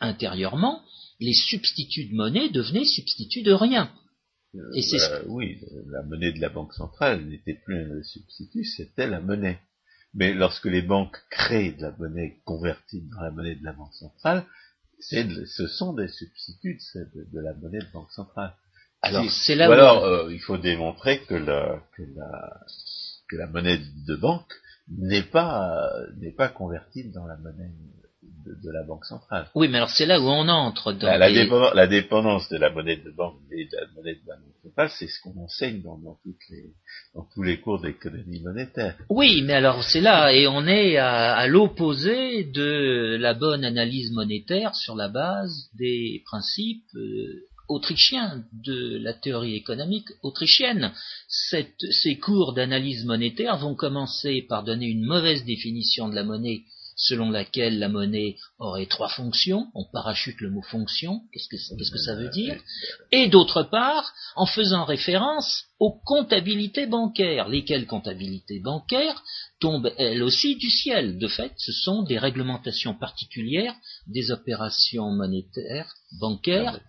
intérieurement, 0.00 0.82
les 1.20 1.34
substituts 1.34 2.06
de 2.06 2.14
monnaie 2.14 2.50
devenaient 2.50 2.84
substituts 2.84 3.42
de 3.42 3.52
rien. 3.52 3.90
Euh, 4.54 4.70
bah, 4.92 5.20
oui, 5.26 5.58
la 5.88 6.02
monnaie 6.02 6.32
de 6.32 6.40
la 6.40 6.48
banque 6.48 6.74
centrale 6.74 7.26
n'était 7.26 7.60
plus 7.64 7.78
un 7.78 8.02
substitut, 8.02 8.64
c'était 8.64 9.06
la 9.06 9.20
monnaie. 9.20 9.58
Mais 10.14 10.32
lorsque 10.32 10.66
les 10.66 10.82
banques 10.82 11.18
créent 11.30 11.72
de 11.72 11.82
la 11.82 11.92
monnaie 11.98 12.40
convertie 12.44 13.02
dans 13.10 13.20
la 13.20 13.30
monnaie 13.30 13.56
de 13.56 13.64
la 13.64 13.72
banque 13.72 13.94
centrale, 13.94 14.46
ce 14.98 15.66
sont 15.66 15.92
des 15.92 16.08
substituts 16.08 16.80
de, 16.94 17.40
la 17.40 17.52
monnaie 17.54 17.80
de 17.80 17.92
banque 17.92 18.10
centrale. 18.12 18.54
Alors, 19.06 19.30
c'est 19.30 19.54
là 19.54 19.68
où... 19.68 19.72
alors 19.72 20.04
euh, 20.04 20.32
il 20.32 20.40
faut 20.40 20.58
démontrer 20.58 21.20
que 21.22 21.34
la, 21.34 21.80
que 21.96 22.02
la, 22.14 22.60
que 23.28 23.36
la 23.36 23.46
monnaie 23.46 23.80
de 24.06 24.16
banque 24.16 24.52
n'est 24.88 25.22
pas, 25.22 25.90
n'est 26.20 26.34
pas 26.34 26.48
convertible 26.48 27.12
dans 27.12 27.26
la 27.26 27.36
monnaie 27.36 27.70
de, 28.62 28.70
la 28.70 28.84
banque 28.84 29.04
centrale. 29.04 29.48
Oui, 29.54 29.68
mais 29.68 29.78
alors 29.78 29.90
c'est 29.90 30.06
là 30.06 30.20
où 30.20 30.24
on 30.24 30.48
entre 30.48 30.92
dans 30.92 31.08
la, 31.08 31.18
la, 31.18 31.86
dépendance, 31.86 32.48
de 32.48 32.56
la 32.56 32.70
monnaie 32.70 32.96
de 32.96 33.10
banque 33.10 33.36
et 33.50 33.64
de 33.64 33.76
la 33.76 33.86
monnaie 33.94 34.14
de 34.14 34.28
la 34.28 34.36
banque 34.36 34.62
centrale, 34.62 34.90
c'est 34.90 35.08
ce 35.08 35.20
qu'on 35.20 35.42
enseigne 35.42 35.82
dans, 35.82 35.98
toutes 36.22 36.48
les, 36.50 36.70
dans 37.14 37.26
tous 37.34 37.42
les 37.42 37.60
cours 37.60 37.80
d'économie 37.80 38.40
monétaire. 38.40 38.96
Oui, 39.08 39.42
mais 39.42 39.54
alors 39.54 39.82
c'est 39.82 40.00
là, 40.00 40.32
et 40.32 40.46
on 40.46 40.66
est 40.66 40.96
à, 40.96 41.46
l'opposé 41.46 42.44
de 42.44 43.16
la 43.18 43.34
bonne 43.34 43.64
analyse 43.64 44.12
monétaire 44.12 44.74
sur 44.74 44.94
la 44.94 45.08
base 45.08 45.68
des 45.74 46.22
principes 46.26 46.84
euh, 46.94 47.46
autrichiens 47.68 48.44
de 48.52 48.98
la 48.98 49.12
théorie 49.12 49.54
économique 49.54 50.08
autrichienne. 50.22 50.92
ces 51.28 52.18
cours 52.18 52.52
d'analyse 52.52 53.04
monétaire 53.04 53.56
vont 53.58 53.74
commencer 53.74 54.42
par 54.42 54.64
donner 54.64 54.86
une 54.86 55.04
mauvaise 55.04 55.44
définition 55.44 56.08
de 56.08 56.14
la 56.14 56.24
monnaie 56.24 56.62
selon 56.96 57.30
laquelle 57.30 57.78
la 57.78 57.88
monnaie 57.88 58.36
aurait 58.58 58.86
trois 58.86 59.10
fonctions, 59.10 59.68
on 59.74 59.84
parachute 59.84 60.40
le 60.40 60.50
mot 60.50 60.62
fonction, 60.62 61.20
qu'est-ce 61.32 61.48
que, 61.48 61.98
ça 61.98 62.14
veut 62.14 62.30
dire, 62.30 62.58
et 63.12 63.28
d'autre 63.28 63.62
part, 63.62 64.14
en 64.34 64.46
faisant 64.46 64.84
référence 64.84 65.64
aux 65.78 65.92
comptabilités 66.06 66.86
bancaires, 66.86 67.48
lesquelles 67.48 67.86
comptabilités 67.86 68.60
bancaires 68.60 69.22
tombent 69.60 69.92
elles 69.98 70.22
aussi 70.22 70.56
du 70.56 70.70
ciel. 70.70 71.18
De 71.18 71.28
fait, 71.28 71.52
ce 71.58 71.72
sont 71.72 72.02
des 72.02 72.18
réglementations 72.18 72.94
particulières 72.94 73.74
des 74.06 74.30
opérations 74.30 75.10
monétaires, 75.10 75.94
bancaires, 76.18 76.80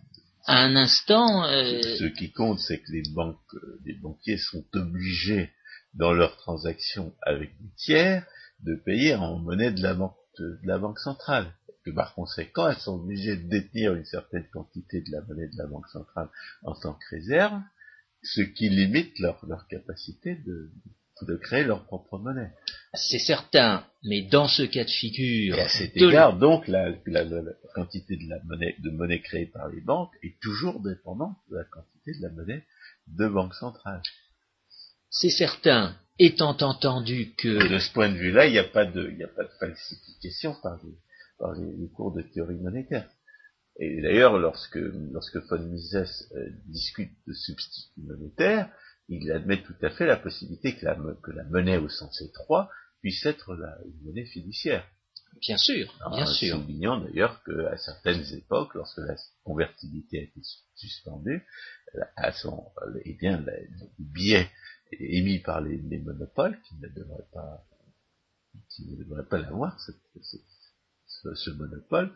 un 0.48 0.76
instant. 0.76 1.46
Euh, 1.46 1.82
ce 1.82 2.06
qui 2.06 2.32
compte, 2.32 2.60
c'est 2.60 2.80
que 2.80 2.92
les 2.92 3.04
banques, 3.14 3.38
euh, 3.54 3.80
les 3.86 3.94
banquiers 3.94 4.38
sont 4.38 4.66
obligés 4.74 5.52
dans 5.94 6.14
leurs 6.14 6.38
transactions 6.38 7.14
avec 7.22 7.52
des 7.62 7.70
tiers 7.76 8.26
de 8.62 8.76
payer 8.76 9.16
en 9.16 9.38
monnaie 9.38 9.72
de 9.72 9.82
la 9.82 9.94
banque, 9.94 10.16
banque 10.64 11.00
centrale. 11.00 11.54
Que 11.86 11.92
par 11.92 12.16
conséquent, 12.16 12.68
elles 12.68 12.80
sont 12.80 12.96
obligées 12.96 13.38
de 13.38 13.48
détenir 13.48 13.94
une 13.94 14.06
certaine 14.06 14.46
quantité 14.52 15.02
de 15.02 15.12
la 15.12 15.22
monnaie 15.22 15.48
de 15.48 15.58
la 15.58 15.68
banque 15.68 15.88
centrale 15.88 16.30
en 16.64 16.74
tant 16.74 16.94
que 16.94 17.16
réserve, 17.16 17.62
ce 18.24 18.42
qui 18.42 18.70
limite 18.70 19.18
leur, 19.20 19.40
leur 19.48 19.68
capacité 19.68 20.36
de 20.36 21.36
créer 21.38 21.64
leur 21.64 21.86
propre 21.86 22.18
monnaie. 22.18 22.52
C'est 22.98 23.20
certain, 23.20 23.86
mais 24.04 24.24
dans 24.24 24.48
ce 24.48 24.64
cas 24.64 24.84
de 24.84 24.90
figure... 24.90 25.56
Et 25.56 25.62
à 25.62 25.70
cet 25.70 25.96
égard, 25.96 26.38
donc, 26.38 26.68
la, 26.68 26.90
la, 27.06 27.24
la, 27.24 27.42
quantité 27.74 28.18
de 28.18 28.30
la 28.30 28.40
monnaie, 28.44 28.76
de 28.80 28.90
monnaie 28.90 29.22
créée 29.22 29.46
par 29.46 29.70
les 29.70 29.82
banques 29.82 30.14
est 30.24 30.40
toujours 30.42 30.82
dépendante 30.82 31.38
de 31.50 31.58
la 31.58 31.64
quantité 31.64 32.14
de 32.18 32.22
la 32.22 32.30
monnaie 32.30 32.66
de 33.08 33.28
banque 33.28 33.54
centrale. 33.54 34.02
C'est 35.10 35.30
certain, 35.30 35.96
étant 36.20 36.58
entendu 36.62 37.34
que... 37.38 37.70
De 37.70 37.80
ce 37.80 37.92
point 37.94 38.10
de 38.10 38.18
vue-là, 38.18 38.48
il 38.48 38.52
n'y 38.52 38.60
a, 38.60 38.64
pas 38.64 38.86
de, 38.86 39.12
il 39.16 39.24
a 39.24 39.28
pas 39.28 39.44
de 39.44 39.52
falsification 39.60 40.56
par 40.62 40.78
les, 40.84 40.94
par 41.38 41.54
les, 41.54 41.90
cours 41.96 42.14
de 42.14 42.22
théorie 42.22 42.58
monétaire. 42.58 43.08
Et 43.80 44.02
d'ailleurs, 44.02 44.40
lorsque, 44.40 44.80
lorsque 45.12 45.38
von 45.38 45.60
Mises 45.60 45.96
euh, 46.36 46.50
discute 46.66 47.12
de 47.28 47.34
substitut 47.34 48.02
monétaire, 48.02 48.70
il 49.08 49.32
admet 49.32 49.62
tout 49.62 49.76
à 49.82 49.90
fait 49.92 50.06
la 50.06 50.18
possibilité 50.18 50.76
que 50.76 50.86
la, 50.86 50.98
que 51.24 51.32
la 51.32 51.44
monnaie 51.46 51.78
au 51.78 51.88
sens 51.88 52.22
étroit 52.22 52.70
puisse 53.02 53.26
être 53.26 53.56
la, 53.56 53.78
une 53.86 54.06
monnaie 54.06 54.26
fiduciaire. 54.26 54.88
Bien 55.42 55.58
sûr, 55.58 55.94
bien 56.12 56.26
sûr. 56.26 56.58
Soulignant 56.58 57.00
d'ailleurs 57.00 57.44
qu'à 57.44 57.78
certaines 57.78 58.26
époques, 58.34 58.74
lorsque 58.74 58.98
la 58.98 59.16
convertibilité 59.44 60.20
a 60.20 60.24
été 60.24 60.42
suspendue, 60.76 61.46
à 62.16 62.32
son, 62.32 62.66
eh 63.06 63.14
bien, 63.14 63.40
les 63.42 63.68
billets 64.00 64.50
émis 64.92 65.40
par 65.40 65.62
les, 65.62 66.00
monopoles, 66.00 66.60
qui 66.68 66.76
ne 66.76 66.88
devraient 66.90 67.28
pas, 67.34 67.64
qui 68.70 68.86
ne 68.88 69.04
devraient 69.04 69.28
pas 69.28 69.38
l'avoir, 69.38 69.80
ce, 69.80 69.92
ce, 71.36 71.50
monopole, 71.52 72.12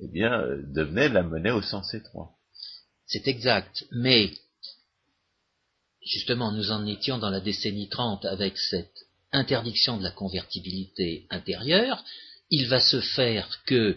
eh 0.00 0.08
bien, 0.08 0.40
euh, 0.40 0.62
devenait 0.66 1.08
la 1.08 1.22
monnaie 1.22 1.50
au 1.50 1.62
sens 1.62 1.92
étroit. 1.94 2.36
C'est 3.06 3.28
exact, 3.28 3.84
mais 3.92 4.32
justement, 6.02 6.52
nous 6.52 6.70
en 6.70 6.86
étions 6.86 7.18
dans 7.18 7.30
la 7.30 7.40
décennie 7.40 7.88
30 7.88 8.24
avec 8.24 8.56
cette 8.58 9.03
interdiction 9.34 9.98
de 9.98 10.02
la 10.02 10.10
convertibilité 10.10 11.26
intérieure. 11.30 12.04
Il 12.50 12.68
va 12.68 12.80
se 12.80 13.00
faire 13.00 13.62
que 13.66 13.96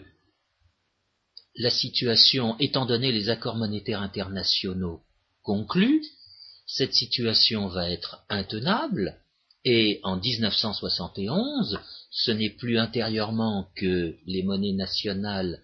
la 1.56 1.70
situation, 1.70 2.58
étant 2.58 2.86
donné 2.86 3.12
les 3.12 3.30
accords 3.30 3.56
monétaires 3.56 4.02
internationaux 4.02 5.02
conclus, 5.42 6.02
cette 6.66 6.94
situation 6.94 7.68
va 7.68 7.90
être 7.90 8.24
intenable 8.28 9.18
et 9.64 10.00
en 10.02 10.16
1971, 10.16 11.78
ce 12.10 12.30
n'est 12.30 12.50
plus 12.50 12.78
intérieurement 12.78 13.68
que 13.76 14.14
les 14.26 14.42
monnaies 14.42 14.72
nationales 14.72 15.60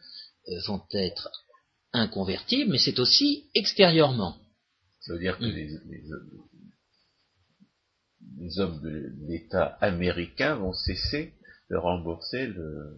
euh, 0.49 0.61
vont 0.67 0.83
être 0.93 1.31
inconvertibles, 1.93 2.73
mais 2.73 2.79
c'est 2.79 2.99
aussi 2.99 3.45
extérieurement. 3.55 4.37
Ça 5.01 5.15
veut 5.15 5.21
dire 5.21 5.39
que 5.39 5.45
mm. 5.45 5.55
les, 5.55 6.03
hommes 8.59 8.81
de 8.83 9.13
l'État 9.29 9.79
américain 9.81 10.57
vont 10.57 10.73
cesser 10.73 11.35
de 11.71 11.77
rembourser 11.77 12.47
le, 12.47 12.97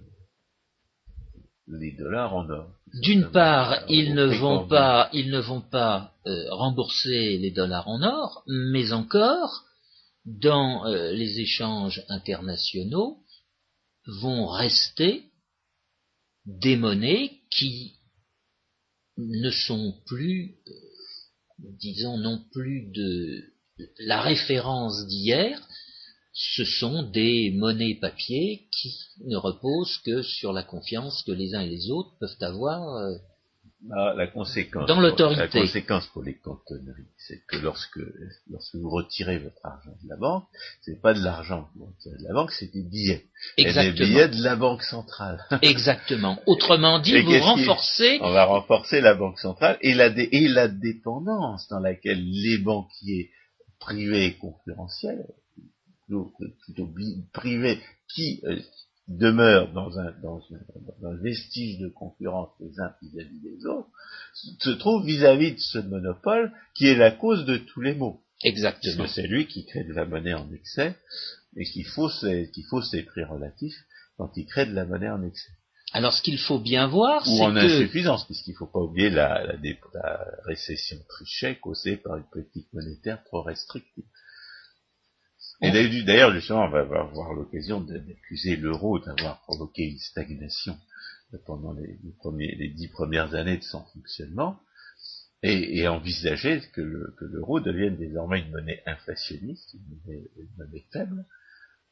les 1.68 1.92
dollars 1.92 2.34
en 2.34 2.48
or. 2.48 2.70
D'une 3.02 3.30
part, 3.30 3.84
ils 3.88 4.14
ne, 4.14 4.26
vont 4.26 4.66
pas, 4.66 5.10
ils 5.12 5.30
ne 5.30 5.40
vont 5.40 5.60
pas 5.60 6.14
euh, 6.26 6.44
rembourser 6.50 7.38
les 7.38 7.50
dollars 7.50 7.88
en 7.88 8.02
or, 8.02 8.42
mais 8.46 8.92
encore, 8.92 9.64
dans 10.24 10.86
euh, 10.86 11.12
les 11.12 11.40
échanges 11.40 12.04
internationaux, 12.08 13.18
vont 14.06 14.46
rester 14.46 15.24
des 16.44 16.76
monnaies 16.76 17.32
qui 17.50 17.96
ne 19.16 19.50
sont 19.50 19.94
plus, 20.06 20.56
euh, 20.68 20.72
disons, 21.80 22.18
non 22.18 22.44
plus 22.52 22.92
de 22.92 23.55
la 23.98 24.20
référence 24.20 25.06
d'hier, 25.06 25.60
ce 26.32 26.64
sont 26.64 27.02
des 27.02 27.50
monnaies 27.56 27.94
papier 28.00 28.66
qui 28.72 28.94
ne 29.24 29.36
reposent 29.36 29.98
que 30.04 30.22
sur 30.22 30.52
la 30.52 30.62
confiance 30.62 31.22
que 31.26 31.32
les 31.32 31.54
uns 31.54 31.60
et 31.62 31.68
les 31.68 31.90
autres 31.90 32.10
peuvent 32.20 32.36
avoir 32.42 32.96
euh, 32.96 33.14
Bah, 33.82 34.12
la 34.14 34.26
conséquence, 34.26 34.86
dans 34.86 35.00
l'autorité. 35.00 35.40
La 35.40 35.48
conséquence 35.48 36.06
pour 36.08 36.22
les 36.22 36.34
cantonneries, 36.38 37.08
c'est 37.16 37.40
que 37.48 37.56
lorsque, 37.56 37.98
lorsque 38.50 38.74
vous 38.74 38.90
retirez 38.90 39.38
votre 39.38 39.64
argent 39.64 39.96
de 40.02 40.08
la 40.08 40.16
banque, 40.16 40.44
c'est 40.82 41.00
pas 41.00 41.14
de 41.14 41.22
l'argent 41.22 41.68
de 41.76 42.24
la 42.26 42.34
banque, 42.34 42.52
c'est 42.52 42.70
des 42.72 42.82
billets. 42.82 43.24
Exactement. 43.56 43.94
Et 43.94 43.98
des 43.98 44.04
billets 44.04 44.28
de 44.28 44.42
la 44.42 44.56
banque 44.56 44.82
centrale. 44.82 45.42
Exactement. 45.62 46.38
Autrement 46.46 46.98
dit, 46.98 47.14
Et 47.16 47.22
vous 47.22 47.38
renforcez. 47.40 48.18
On 48.20 48.30
va 48.32 48.44
renforcer 48.44 49.00
la 49.00 49.14
banque 49.14 49.38
centrale 49.38 49.78
et 49.80 49.94
la, 49.94 50.10
dé- 50.10 50.28
et 50.32 50.48
la 50.48 50.68
dépendance 50.68 51.66
dans 51.68 51.80
laquelle 51.80 52.22
les 52.22 52.58
banquiers 52.58 53.30
privés 53.78 54.26
et 54.26 54.36
concurrentiels, 54.36 55.26
plutôt, 56.06 56.32
plutôt 56.64 56.86
bi- 56.86 57.24
privés, 57.32 57.80
qui 58.14 58.40
euh, 58.44 58.58
demeurent 59.08 59.72
dans 59.72 59.98
un, 59.98 60.12
dans, 60.22 60.38
un, 60.50 60.82
dans 61.00 61.08
un 61.08 61.16
vestige 61.16 61.78
de 61.78 61.88
concurrence 61.88 62.50
les 62.60 62.78
uns 62.80 62.92
vis-à-vis 63.02 63.40
des 63.40 63.66
autres, 63.66 63.88
se 64.34 64.70
trouvent 64.70 65.04
vis-à-vis 65.06 65.52
de 65.52 65.58
ce 65.60 65.78
monopole 65.78 66.52
qui 66.74 66.86
est 66.86 66.96
la 66.96 67.10
cause 67.10 67.44
de 67.44 67.56
tous 67.58 67.80
les 67.80 67.94
maux. 67.94 68.20
Exactement. 68.42 69.06
C'est 69.06 69.26
lui 69.26 69.46
qui 69.46 69.64
crée 69.64 69.84
de 69.84 69.92
la 69.94 70.04
monnaie 70.04 70.34
en 70.34 70.50
excès 70.52 70.96
et 71.56 71.64
qui 71.64 71.84
fausse, 71.84 72.26
qui 72.52 72.62
fausse 72.64 72.90
ses 72.90 73.02
prix 73.02 73.24
relatifs 73.24 73.78
quand 74.18 74.30
il 74.36 74.46
crée 74.46 74.66
de 74.66 74.74
la 74.74 74.84
monnaie 74.84 75.08
en 75.10 75.22
excès 75.22 75.52
Alors, 75.92 76.12
ce 76.12 76.20
qu'il 76.22 76.38
faut 76.38 76.58
bien 76.58 76.88
voir, 76.88 77.22
ou 77.22 77.36
c'est 77.36 77.42
en 77.42 77.54
que 77.54 77.58
insuffisance, 77.60 78.26
puisqu'il 78.26 78.52
ne 78.52 78.56
faut 78.56 78.66
pas 78.66 78.80
oublier 78.80 79.08
la, 79.08 79.44
la, 79.46 79.54
la 79.94 80.26
récession 80.44 80.96
trichet 81.08 81.56
causée 81.56 81.96
par 81.96 82.16
une 82.16 82.28
politique 82.30 82.68
monétaire 82.72 83.22
trop 83.24 83.42
restrictive. 83.42 84.04
Et 85.62 85.70
d'ailleurs, 86.04 86.32
justement, 86.34 86.64
on 86.64 86.70
va 86.70 86.80
avoir 86.80 87.32
l'occasion 87.32 87.80
d'accuser 87.80 88.56
l'euro 88.56 88.98
d'avoir 88.98 89.40
provoqué 89.42 89.84
une 89.84 89.98
stagnation 89.98 90.76
pendant 91.46 91.72
les, 91.72 91.98
les 92.04 92.12
premiers, 92.18 92.54
les 92.56 92.68
dix 92.68 92.88
premières 92.88 93.34
années 93.34 93.56
de 93.58 93.62
son 93.62 93.82
fonctionnement, 93.86 94.58
et, 95.42 95.78
et 95.78 95.88
envisager 95.88 96.60
que 96.72 96.80
le- 96.80 97.14
que 97.18 97.24
l'euro 97.24 97.60
devienne 97.60 97.96
désormais 97.96 98.40
une 98.40 98.50
monnaie 98.50 98.82
inflationniste, 98.86 99.74
une 99.74 99.96
monnaie, 100.04 100.24
une 100.36 100.48
monnaie 100.58 100.84
faible, 100.92 101.24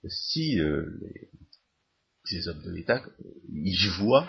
si 0.09 0.61
euh, 0.61 0.99
les, 1.01 1.31
ces 2.25 2.49
hommes 2.49 2.63
de 2.63 2.71
l'État 2.71 3.03
y 3.53 3.77
voient 3.99 4.29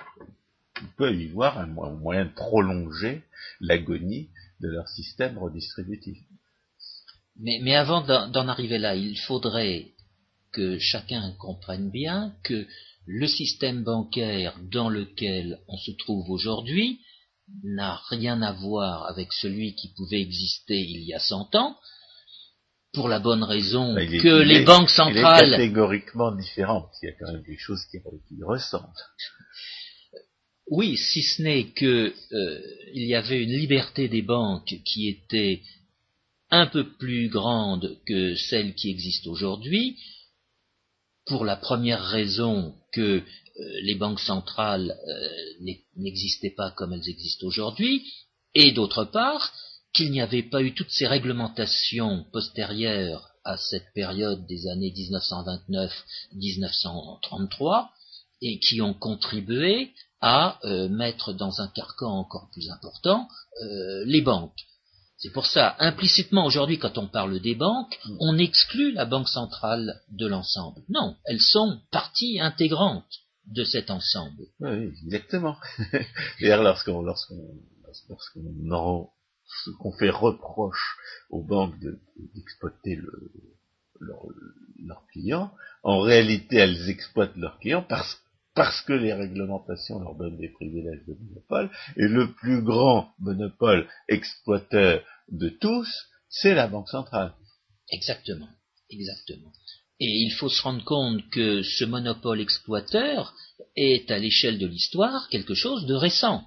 ils 0.81 0.87
peuvent 0.97 1.15
y 1.19 1.27
voir 1.27 1.57
un, 1.57 1.67
mo- 1.67 1.85
un 1.85 1.95
moyen 1.95 2.25
de 2.25 2.33
prolonger 2.33 3.23
l'agonie 3.61 4.29
de 4.59 4.67
leur 4.67 4.87
système 4.89 5.37
redistributif. 5.37 6.17
Mais, 7.37 7.59
mais 7.61 7.75
avant 7.75 8.01
d'en 8.01 8.29
d'en 8.29 8.47
arriver 8.47 8.77
là, 8.77 8.95
il 8.95 9.17
faudrait 9.17 9.91
que 10.51 10.77
chacun 10.79 11.31
comprenne 11.39 11.89
bien 11.89 12.33
que 12.43 12.67
le 13.05 13.27
système 13.27 13.83
bancaire 13.83 14.57
dans 14.71 14.89
lequel 14.89 15.59
on 15.67 15.77
se 15.77 15.91
trouve 15.91 16.29
aujourd'hui 16.29 16.99
n'a 17.63 18.01
rien 18.09 18.41
à 18.41 18.53
voir 18.53 19.05
avec 19.05 19.31
celui 19.33 19.75
qui 19.75 19.89
pouvait 19.95 20.21
exister 20.21 20.79
il 20.81 21.03
y 21.03 21.13
a 21.13 21.19
100 21.19 21.55
ans, 21.55 21.77
pour 22.95 23.07
la 23.09 23.19
bonne 23.19 23.43
raison 23.43 23.93
Bah, 23.93 24.03
est- 24.03 24.17
que 24.19 24.41
les 24.41 24.61
est- 24.61 24.63
banques 24.65 24.89
Il 24.89 24.93
est 24.93 24.95
centrales 24.95 25.51
catégoriquement 25.51 26.31
différent, 26.33 26.81
parce 26.81 26.99
qu'il 26.99 27.09
y 27.09 27.11
a 27.11 27.15
quand 27.19 27.31
même 27.33 27.43
des 27.43 27.57
choses 27.57 27.83
qui, 27.91 27.97
qui 27.99 28.43
ressemblent. 28.43 28.87
Oui, 30.71 30.97
si 30.97 31.21
ce 31.21 31.41
n'est 31.43 31.65
que 31.71 32.13
euh, 32.33 32.61
il 32.93 33.03
y 33.05 33.13
avait 33.13 33.43
une 33.43 33.51
liberté 33.51 34.07
des 34.07 34.23
banques 34.23 34.73
qui 34.83 35.07
était 35.07 35.61
un 36.49 36.65
peu 36.65 36.83
plus 36.97 37.27
grande 37.29 37.97
que 38.07 38.35
celle 38.35 38.73
qui 38.73 38.89
existe 38.89 39.27
aujourd'hui, 39.27 39.97
pour 41.27 41.45
la 41.45 41.55
première 41.55 42.03
raison 42.03 42.75
que 42.93 43.21
euh, 43.21 43.21
les 43.83 43.95
banques 43.95 44.19
centrales 44.19 44.95
euh, 45.07 45.29
n'e- 45.61 45.83
n'existaient 45.97 46.53
pas 46.55 46.71
comme 46.71 46.93
elles 46.93 47.09
existent 47.09 47.45
aujourd'hui, 47.45 48.03
et 48.55 48.71
d'autre 48.71 49.03
part 49.05 49.53
qu'il 49.95 50.11
n'y 50.11 50.21
avait 50.21 50.43
pas 50.43 50.61
eu 50.61 50.73
toutes 50.73 50.91
ces 50.91 51.07
réglementations 51.07 52.25
postérieures 52.31 53.29
à 53.43 53.57
cette 53.57 53.93
période 53.93 54.45
des 54.47 54.67
années 54.67 54.91
1929-1933 56.33 57.87
et 58.41 58.59
qui 58.59 58.81
ont 58.81 58.93
contribué 58.93 59.91
à 60.21 60.59
euh, 60.65 60.89
mettre 60.89 61.33
dans 61.33 61.61
un 61.61 61.67
carcan 61.69 62.11
encore 62.19 62.49
plus 62.51 62.69
important 62.69 63.27
euh, 63.61 64.03
les 64.05 64.21
banques. 64.21 64.59
C'est 65.17 65.31
pour 65.31 65.45
ça, 65.45 65.75
implicitement 65.79 66.45
aujourd'hui, 66.45 66.77
quand 66.77 66.97
on 66.97 67.07
parle 67.07 67.39
des 67.39 67.55
banques, 67.55 67.97
on 68.19 68.37
exclut 68.37 68.91
la 68.91 69.05
banque 69.05 69.29
centrale 69.29 70.01
de 70.11 70.27
l'ensemble. 70.27 70.81
Non, 70.89 71.15
elles 71.25 71.39
sont 71.39 71.79
partie 71.91 72.41
intégrante 72.41 73.05
de 73.47 73.63
cet 73.63 73.89
ensemble. 73.91 74.43
Oui, 74.59 74.69
oui, 74.71 74.93
exactement. 75.05 75.55
D'ailleurs, 76.41 76.63
lorsqu'on 76.63 77.01
lorsqu'on 77.01 77.39
lorsqu'on 78.09 78.71
en- 78.71 79.09
qu'on 79.79 79.91
fait 79.91 80.09
reproche 80.09 80.97
aux 81.29 81.43
banques 81.43 81.79
de- 81.79 81.99
d'exploiter 82.35 82.95
le, 82.95 83.31
leur- 83.99 84.25
leurs 84.83 85.05
clients, 85.11 85.51
en 85.83 85.99
réalité, 85.99 86.57
elles 86.57 86.89
exploitent 86.89 87.35
leurs 87.37 87.59
clients 87.59 87.85
parce 87.87 88.21
parce 88.55 88.81
que 88.83 88.93
les 88.93 89.13
réglementations 89.13 89.99
leur 89.99 90.15
donnent 90.15 90.37
des 90.37 90.47
privilèges 90.47 91.03
de 91.07 91.13
monopole, 91.13 91.69
et 91.97 92.07
le 92.07 92.31
plus 92.31 92.61
grand 92.61 93.09
monopole 93.19 93.85
exploiteur 94.07 95.03
de 95.29 95.49
tous, 95.49 95.89
c'est 96.29 96.55
la 96.55 96.67
Banque 96.67 96.87
centrale. 96.87 97.33
Exactement, 97.91 98.47
exactement. 98.89 99.51
Et 99.99 100.07
il 100.07 100.31
faut 100.31 100.47
se 100.49 100.61
rendre 100.61 100.85
compte 100.85 101.29
que 101.31 101.63
ce 101.63 101.83
monopole 101.83 102.39
exploiteur 102.39 103.33
est 103.75 104.09
à 104.09 104.17
l'échelle 104.19 104.57
de 104.57 104.67
l'histoire 104.67 105.27
quelque 105.29 105.53
chose 105.53 105.85
de 105.85 105.93
récent. 105.93 106.43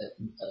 Euh, 0.00 0.04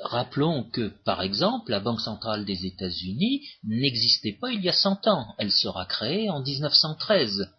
rappelons 0.03 0.63
que, 0.71 0.87
par 1.03 1.21
exemple, 1.21 1.71
la 1.71 1.79
Banque 1.79 2.01
centrale 2.01 2.45
des 2.45 2.65
États-Unis 2.65 3.47
n'existait 3.63 4.33
pas 4.33 4.51
il 4.51 4.61
y 4.63 4.69
a 4.69 4.73
100 4.73 5.07
ans. 5.07 5.35
Elle 5.37 5.51
sera 5.51 5.85
créée 5.85 6.29
en 6.29 6.41
1913. 6.41 7.51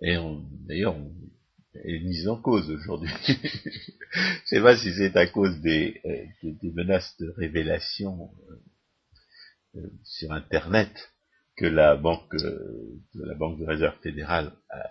Et 0.00 0.16
on- 0.16 0.44
d'ailleurs, 0.66 0.96
on 0.96 1.12
est 1.84 2.00
mise 2.00 2.28
en 2.28 2.36
cause 2.40 2.70
aujourd'hui. 2.70 3.10
Je 4.14 4.46
sais 4.46 4.60
pas 4.60 4.76
si 4.76 4.92
c'est 4.94 5.16
à 5.16 5.26
cause 5.26 5.60
des, 5.60 6.00
euh, 6.04 6.70
menaces 6.74 7.16
de 7.18 7.30
révélation 7.36 8.30
euh, 8.50 9.80
euh, 9.80 9.90
sur 10.04 10.32
Internet 10.32 10.92
que 11.56 11.66
la 11.66 11.96
banque, 11.96 12.34
euh, 12.34 12.98
que 13.12 13.18
la 13.20 13.34
banque 13.34 13.58
de 13.58 13.66
réserve 13.66 13.96
fédérale 14.02 14.52
a 14.70 14.90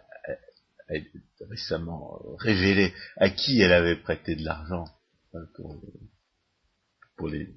récemment 1.49 2.19
révélé 2.37 2.93
à 3.17 3.29
qui 3.29 3.61
elle 3.61 3.73
avait 3.73 3.95
prêté 3.95 4.35
de 4.35 4.43
l'argent 4.43 4.85
hein, 5.33 5.45
pour, 5.55 7.29
les 7.29 7.53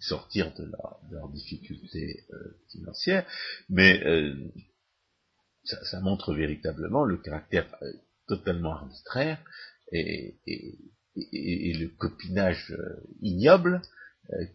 sortir 0.00 0.54
de, 0.54 0.64
leur- 0.64 1.00
de 1.10 1.16
leurs 1.16 1.28
difficultés 1.30 2.24
euh, 2.32 2.56
financières, 2.70 3.26
mais 3.68 4.00
euh, 4.06 4.32
ça, 5.64 6.00
montre 6.00 6.34
véritablement 6.34 7.04
le 7.04 7.16
caractère 7.16 7.66
euh, 7.82 7.92
totalement 8.28 8.72
arbitraire 8.74 9.38
et, 9.92 10.38
le 11.16 11.88
copinage 11.96 12.70
euh, 12.70 13.02
ignoble 13.22 13.74
euh, 13.74 13.80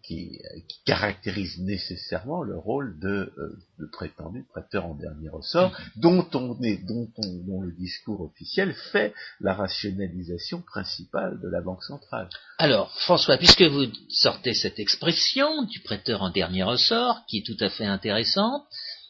qui, 0.04 0.40
euh, 0.46 0.60
qui 0.68 0.84
caractérise 0.86 1.60
nécessairement 1.60 2.44
le 2.44 2.58
rôle 2.58 3.00
de, 3.00 3.34
euh, 3.38 3.58
de 3.80 3.86
prétendu 3.88 4.46
prêteur 4.52 4.86
en 4.86 4.94
dernier 4.94 5.30
ressort, 5.30 5.76
dont 5.96 6.28
on 6.34 6.62
est, 6.62 6.78
dont, 6.86 7.10
on, 7.18 7.38
dont 7.46 7.62
le 7.62 7.72
discours 7.72 8.22
officiel 8.22 8.74
fait 8.92 9.14
la 9.40 9.54
rationalisation 9.54 10.62
principale 10.62 11.40
de 11.42 11.48
la 11.48 11.62
Banque 11.62 11.84
centrale. 11.84 12.30
Alors, 12.60 12.92
François, 13.00 13.38
puisque 13.38 13.64
vous 13.64 13.86
sortez 14.10 14.54
cette 14.54 14.80
expression 14.80 15.64
du 15.64 15.80
prêteur 15.80 16.22
en 16.22 16.30
dernier 16.30 16.64
ressort, 16.64 17.26
qui 17.28 17.40
est 17.40 17.46
tout 17.46 17.58
à 17.60 17.70
fait 17.70 17.86
intéressante, 17.86 18.66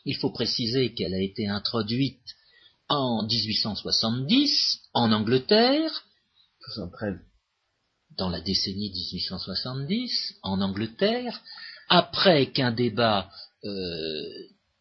il 0.06 0.16
faut 0.16 0.32
préciser 0.32 0.94
qu'elle 0.94 1.14
a 1.14 1.22
été 1.22 1.48
introduite 1.48 2.22
en 2.88 3.26
1870 3.26 4.80
en 4.94 5.12
Angleterre, 5.12 6.06
73. 6.74 7.20
Dans 8.18 8.30
la 8.30 8.42
décennie 8.42 8.90
1870 8.92 10.36
en 10.44 10.62
Angleterre, 10.62 11.42
après 11.90 12.48
qu'un 12.52 12.72
débat 12.72 13.30
euh, 13.66 14.22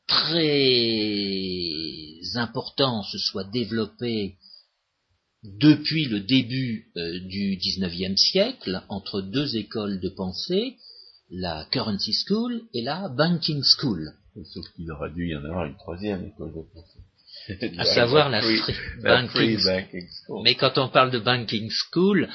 très 0.07 2.37
important 2.37 3.03
se 3.03 3.18
soit 3.18 3.45
développé 3.45 4.37
depuis 5.42 6.05
le 6.07 6.21
début 6.21 6.87
euh, 6.97 7.18
du 7.21 7.57
XIXe 7.57 8.21
siècle 8.21 8.83
entre 8.88 9.21
deux 9.21 9.57
écoles 9.57 10.01
de 10.01 10.09
pensée, 10.09 10.77
la 11.31 11.66
Currency 11.71 12.12
School 12.27 12.62
et 12.75 12.83
la 12.83 13.09
Banking 13.09 13.62
School, 13.62 14.12
Sauf 14.55 14.64
qu'il 14.75 14.90
aurait 14.90 15.11
dû 15.12 15.29
y 15.29 15.37
en 15.37 15.45
avoir 15.45 15.66
une 15.66 15.77
troisième 15.77 16.25
école 16.25 16.55
de 16.55 16.62
pensée. 16.73 17.79
à 17.79 17.85
savoir 17.85 18.31
la 18.31 18.40
Free- 18.40 18.59
Free 18.59 18.75
la 19.03 19.29
Free. 19.29 19.57
Banking 19.57 20.09
School. 20.27 20.42
Mais 20.45 20.55
quand 20.55 20.79
on 20.79 20.88
parle 20.88 21.11
de 21.11 21.18
banking 21.18 21.71
school, 21.71 22.29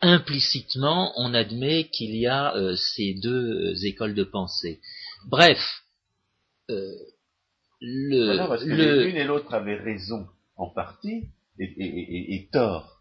implicitement, 0.00 1.12
on 1.16 1.34
admet 1.34 1.88
qu'il 1.88 2.14
y 2.14 2.26
a 2.26 2.54
euh, 2.56 2.76
ces 2.76 3.14
deux 3.14 3.72
euh, 3.72 3.86
écoles 3.86 4.14
de 4.14 4.24
pensée. 4.24 4.80
Bref, 5.26 5.58
euh, 6.70 6.92
le, 7.80 8.26
Voilà, 8.26 8.46
parce 8.48 8.64
que 8.64 8.68
le- 8.68 9.04
l'une 9.04 9.16
et 9.16 9.24
l'autre 9.24 9.52
avaient 9.54 9.76
raison 9.76 10.26
en 10.56 10.68
partie 10.70 11.28
et, 11.58 11.64
et- 11.64 11.84
et- 11.84 12.34
et 12.34 12.48
tort 12.50 12.98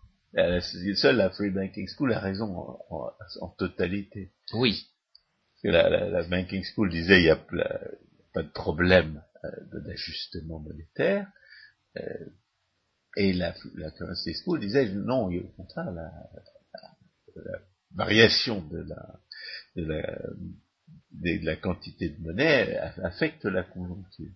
seule 0.95 1.15
la 1.15 1.29
Free 1.31 1.49
Banking 1.49 1.87
School 1.87 2.13
a 2.13 2.19
raison 2.19 2.77
en, 2.89 3.47
totalité. 3.57 4.31
Oui. 4.53 4.85
la, 5.63 5.89
la, 5.89 6.23
Banking 6.23 6.63
School 6.63 6.89
disait 6.89 7.19
il 7.19 7.23
n'y 7.23 7.29
a 7.29 7.35
pas 8.33 8.43
de 8.43 8.49
problème 8.49 9.23
euh, 9.43 9.79
d'ajustement 9.81 10.59
monétaire. 10.59 11.27
Euh, 11.97 12.25
et 13.15 13.33
la, 13.33 13.55
la 13.75 13.89
Currency 13.91 14.35
School 14.35 14.59
disait 14.59 14.89
non, 14.91 15.27
au 15.27 15.47
contraire, 15.55 15.91
la, 15.91 16.11
la, 17.45 17.59
variation 17.95 18.61
de 18.67 18.79
la, 18.79 19.19
de 19.75 19.83
la, 19.83 20.19
de 21.11 21.45
la 21.45 21.55
quantité 21.55 22.09
de 22.09 22.21
monnaie 22.21 22.77
affecte 23.03 23.45
la 23.45 23.63
conjoncture. 23.63 24.31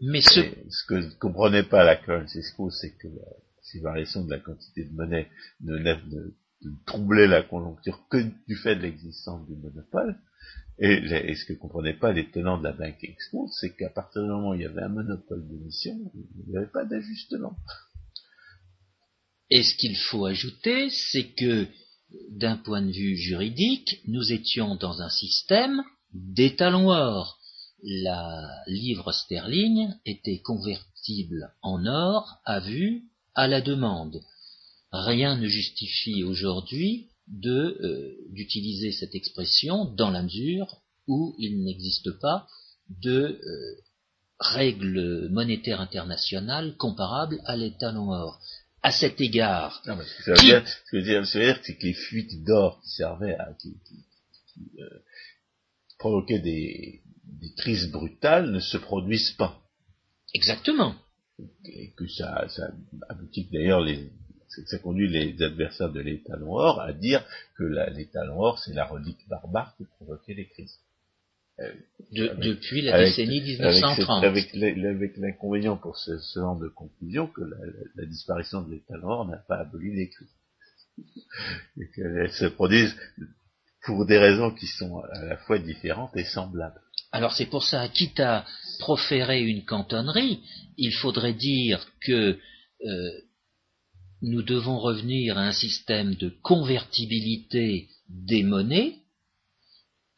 Mais 0.00 0.20
ce... 0.20 0.40
ce 0.40 0.86
que 0.86 0.94
ne 0.94 1.10
comprenait 1.18 1.64
pas 1.64 1.84
la 1.84 1.96
Currency 1.96 2.42
School, 2.42 2.72
c'est 2.72 2.96
que 2.96 3.08
ces 3.62 3.80
variations 3.80 4.24
de 4.24 4.30
la 4.30 4.38
quantité 4.38 4.84
de 4.84 4.92
monnaie 4.94 5.28
ne, 5.60 5.78
ne, 5.78 6.34
troublaient 6.86 7.26
la 7.26 7.42
conjoncture 7.42 8.06
que 8.10 8.18
du 8.46 8.56
fait 8.56 8.76
de 8.76 8.82
l'existence 8.82 9.46
du 9.48 9.56
monopole. 9.56 10.16
Et, 10.78 11.34
ce 11.36 11.44
que 11.44 11.52
ne 11.52 11.58
comprenaient 11.58 11.98
pas 11.98 12.12
les 12.12 12.30
tenants 12.30 12.58
de 12.58 12.64
la 12.64 12.72
banking 12.72 13.14
school, 13.18 13.48
c'est 13.52 13.76
qu'à 13.76 13.90
partir 13.90 14.22
du 14.22 14.28
moment 14.28 14.50
où 14.50 14.54
il 14.54 14.62
y 14.62 14.66
avait 14.66 14.82
un 14.82 14.88
monopole 14.88 15.46
d'émission, 15.46 15.94
il 16.14 16.50
n'y 16.50 16.56
avait 16.56 16.66
pas 16.66 16.84
d'ajustement. 16.84 17.56
Et 19.50 19.62
ce 19.62 19.76
qu'il 19.76 19.96
faut 19.96 20.26
ajouter, 20.26 20.90
c'est 20.90 21.32
que 21.34 21.66
d'un 22.30 22.56
point 22.56 22.82
de 22.82 22.90
vue 22.90 23.16
juridique, 23.16 24.00
nous 24.06 24.32
étions 24.32 24.76
dans 24.76 25.00
un 25.00 25.08
système 25.08 25.82
d'étalons 26.12 26.90
or. 26.90 27.38
La 27.82 28.48
livre 28.66 29.12
sterling 29.12 29.92
était 30.06 30.40
convertible 30.40 31.52
en 31.62 31.84
or 31.86 32.38
à 32.44 32.60
vue 32.60 33.04
à 33.34 33.46
la 33.46 33.60
demande. 33.60 34.20
Rien 34.90 35.36
ne 35.36 35.48
justifie 35.48 36.22
aujourd'hui 36.22 37.08
euh, 37.46 38.14
d'utiliser 38.30 38.92
cette 38.92 39.14
expression 39.14 39.86
dans 39.86 40.10
la 40.10 40.22
mesure 40.22 40.76
où 41.06 41.34
il 41.38 41.64
n'existe 41.64 42.10
pas 42.20 42.46
de 43.02 43.40
euh, 43.42 43.74
règles 44.38 45.28
monétaires 45.30 45.80
internationales 45.80 46.76
comparables 46.76 47.40
à 47.44 47.56
l'étalon 47.56 48.12
or 48.12 48.40
à 48.84 48.92
cet 48.92 49.18
égard. 49.18 49.82
Non, 49.86 49.96
mais 49.96 50.04
ce 50.04 50.14
que 50.18 50.22
ça 50.22 50.32
veut 50.92 51.02
dire, 51.02 51.26
c'est 51.26 51.74
que 51.74 51.86
les 51.86 51.94
fuites 51.94 52.44
d'or 52.44 52.82
qui 52.82 52.90
servaient 52.90 53.34
à, 53.34 53.54
qui, 53.58 53.74
euh, 54.78 54.98
provoquaient 55.98 56.38
des, 56.38 57.00
crises 57.56 57.90
brutales 57.90 58.50
ne 58.52 58.60
se 58.60 58.76
produisent 58.76 59.32
pas. 59.32 59.62
Exactement. 60.34 60.94
Et 61.64 61.92
que 61.96 62.06
ça, 62.06 62.46
ça 62.48 62.70
aboutit 63.08 63.48
d'ailleurs 63.50 63.80
les, 63.80 64.10
ça 64.66 64.78
conduit 64.78 65.08
les 65.08 65.42
adversaires 65.42 65.90
de 65.90 66.00
l'étalon 66.00 66.52
or 66.52 66.80
à 66.80 66.92
dire 66.92 67.24
que 67.56 67.64
l'étalon 67.64 68.38
or 68.38 68.58
c'est 68.58 68.74
la 68.74 68.84
relique 68.84 69.26
barbare 69.28 69.74
qui 69.76 69.84
provoquait 69.84 70.34
les 70.34 70.48
crises. 70.48 70.78
Euh, 71.60 71.72
depuis 72.10 72.82
la 72.82 73.04
décennie 73.04 73.40
1930. 73.40 74.24
Avec, 74.24 74.52
l'inconvénient 75.16 75.76
pour 75.76 75.96
ce, 75.96 76.18
genre 76.34 76.58
de 76.58 76.68
conclusion 76.68 77.28
que 77.28 77.42
la, 77.42 78.06
disparition 78.06 78.62
de 78.62 78.72
l'état 78.72 78.98
noir 78.98 79.24
n'a 79.24 79.36
pas 79.36 79.58
aboli 79.58 79.94
les 79.94 80.08
crises. 80.08 80.34
Et 81.80 81.88
qu'elles 81.94 82.32
se 82.32 82.46
produisent 82.46 82.96
pour 83.84 84.04
des 84.06 84.18
raisons 84.18 84.50
qui 84.50 84.66
sont 84.66 84.98
à 84.98 85.24
la 85.24 85.36
fois 85.36 85.58
différentes 85.58 86.16
et 86.16 86.24
semblables. 86.24 86.80
Alors 87.12 87.32
c'est 87.32 87.46
pour 87.46 87.62
ça, 87.62 87.88
quitte 87.88 88.18
à 88.18 88.44
proférer 88.80 89.42
une 89.42 89.64
cantonnerie, 89.64 90.40
il 90.76 90.92
faudrait 90.92 91.34
dire 91.34 91.86
que 92.00 92.36
euh, 92.84 93.10
nous 94.22 94.42
devons 94.42 94.78
revenir 94.78 95.38
à 95.38 95.42
un 95.42 95.52
système 95.52 96.16
de 96.16 96.30
convertibilité 96.42 97.88
des 98.08 98.42
monnaies 98.42 99.03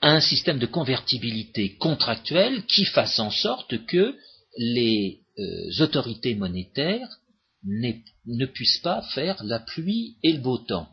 un 0.07 0.21
système 0.21 0.59
de 0.59 0.66
convertibilité 0.66 1.77
contractuelle 1.77 2.64
qui 2.66 2.85
fasse 2.85 3.19
en 3.19 3.31
sorte 3.31 3.85
que 3.87 4.14
les 4.57 5.21
euh, 5.38 5.83
autorités 5.83 6.35
monétaires 6.35 7.21
ne 7.64 8.47
puissent 8.47 8.79
pas 8.79 9.03
faire 9.14 9.42
la 9.45 9.59
pluie 9.59 10.16
et 10.23 10.33
le 10.33 10.40
beau 10.40 10.59
temps. 10.59 10.88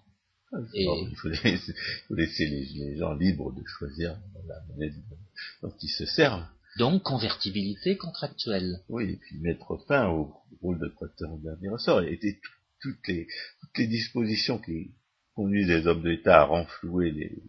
Ah, 0.52 0.58
il 0.74 1.16
faut 1.16 1.30
laisser, 1.30 2.48
les, 2.48 2.98
gens 2.98 3.14
libres 3.14 3.54
de 3.54 3.64
choisir 3.66 4.18
la 4.48 4.56
monnaie 4.68 4.94
dont 5.62 5.74
ils 5.82 5.90
se 5.90 6.06
servent. 6.06 6.46
Donc, 6.78 7.04
convertibilité 7.04 7.98
contractuelle. 7.98 8.80
Oui, 8.90 9.12
et 9.12 9.18
puis 9.18 9.40
mettre 9.40 9.78
fin 9.88 10.08
au 10.08 10.34
rôle 10.62 10.80
de 10.80 10.88
prêteur 10.88 11.32
en 11.32 11.38
dernier 11.38 11.70
ressort. 11.70 12.02
Et, 12.02 12.20
toutes, 12.82 13.08
les, 13.08 13.28
toutes 13.62 13.78
les 13.78 13.88
dispositions 13.88 14.60
qui 14.60 14.92
conduisent 15.36 15.70
les 15.70 15.88
hommes 15.88 16.04
d'État 16.04 16.42
à 16.42 16.46
renflouer 16.46 17.12
les, 17.12 17.42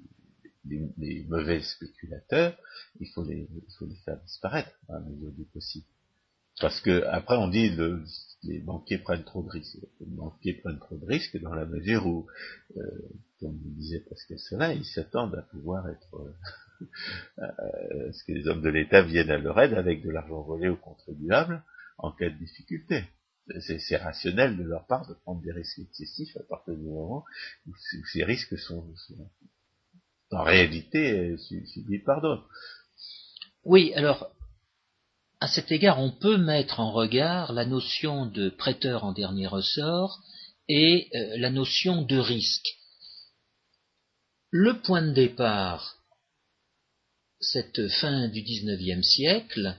les, 0.66 1.24
mauvais 1.28 1.60
spéculateurs, 1.60 2.56
il 3.00 3.08
faut 3.08 3.24
les, 3.24 3.48
faut 3.78 3.86
les 3.86 3.96
faire 4.04 4.20
disparaître 4.22 4.70
à 4.88 5.00
mesure 5.00 5.32
du 5.32 5.44
possible. 5.44 5.86
Parce 6.60 6.80
que 6.80 7.02
après 7.06 7.36
on 7.36 7.48
dit 7.48 7.70
le, 7.70 8.04
les 8.44 8.60
banquiers 8.60 8.98
prennent 8.98 9.24
trop 9.24 9.42
de 9.42 9.50
risques. 9.50 9.78
Les 10.00 10.06
banquiers 10.06 10.54
prennent 10.54 10.78
trop 10.78 10.96
de 10.96 11.06
risques 11.06 11.40
dans 11.40 11.54
la 11.54 11.64
mesure 11.64 12.06
où, 12.06 12.26
euh, 12.76 12.82
comme 13.40 13.58
disait 13.58 14.00
Pascal 14.08 14.38
cela, 14.38 14.72
ils 14.72 14.84
s'attendent 14.84 15.34
à 15.34 15.42
pouvoir 15.42 15.88
être 15.88 16.16
euh, 17.40 18.12
ce 18.12 18.24
que 18.24 18.32
les 18.32 18.46
hommes 18.46 18.62
de 18.62 18.68
l'État 18.68 19.02
viennent 19.02 19.30
à 19.30 19.38
leur 19.38 19.58
aide 19.60 19.74
avec 19.74 20.02
de 20.02 20.10
l'argent 20.10 20.42
volé 20.42 20.68
aux 20.68 20.76
contribuables 20.76 21.62
en 21.98 22.12
cas 22.12 22.30
de 22.30 22.36
difficulté. 22.36 23.04
C'est 23.60 23.96
rationnel 23.96 24.56
de 24.56 24.62
leur 24.62 24.86
part 24.86 25.06
de 25.06 25.14
prendre 25.14 25.42
des 25.42 25.52
risques 25.52 25.78
excessifs 25.78 26.34
à 26.36 26.42
partir 26.44 26.74
du 26.74 26.84
moment 26.84 27.24
où, 27.66 27.72
ces 28.10 28.24
risques 28.24 28.58
sont, 28.58 28.86
en 30.32 30.42
réalité 30.42 31.36
subi 31.38 31.98
pardon. 31.98 32.42
Oui, 33.64 33.92
alors, 33.94 34.30
à 35.40 35.48
cet 35.48 35.72
égard, 35.72 36.00
on 36.00 36.10
peut 36.10 36.36
mettre 36.36 36.80
en 36.80 36.92
regard 36.92 37.52
la 37.52 37.64
notion 37.64 38.26
de 38.26 38.48
prêteur 38.50 39.04
en 39.04 39.12
dernier 39.12 39.46
ressort 39.46 40.20
et 40.68 41.08
euh, 41.14 41.36
la 41.38 41.50
notion 41.50 42.02
de 42.02 42.16
risque. 42.16 42.66
Le 44.50 44.80
point 44.80 45.02
de 45.02 45.12
départ, 45.12 45.96
cette 47.40 47.88
fin 47.88 48.28
du 48.28 48.42
XIXe 48.42 49.06
siècle, 49.06 49.76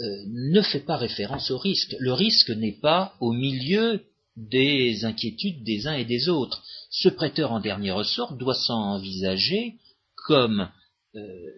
euh, 0.00 0.24
ne 0.28 0.62
fait 0.62 0.80
pas 0.80 0.96
référence 0.96 1.50
au 1.50 1.58
risque. 1.58 1.94
Le 1.98 2.12
risque 2.12 2.50
n'est 2.50 2.80
pas 2.80 3.14
au 3.20 3.32
milieu 3.32 4.02
des 4.36 5.04
inquiétudes 5.04 5.64
des 5.64 5.86
uns 5.86 5.94
et 5.94 6.04
des 6.04 6.28
autres. 6.28 6.62
Ce 6.90 7.08
prêteur 7.08 7.52
en 7.52 7.60
dernier 7.60 7.90
ressort 7.90 8.36
doit 8.36 8.54
s'envisager 8.54 9.76
comme 10.14 10.68
euh, 11.14 11.50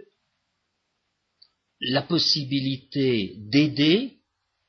la 1.80 2.02
possibilité 2.02 3.34
d'aider 3.38 4.18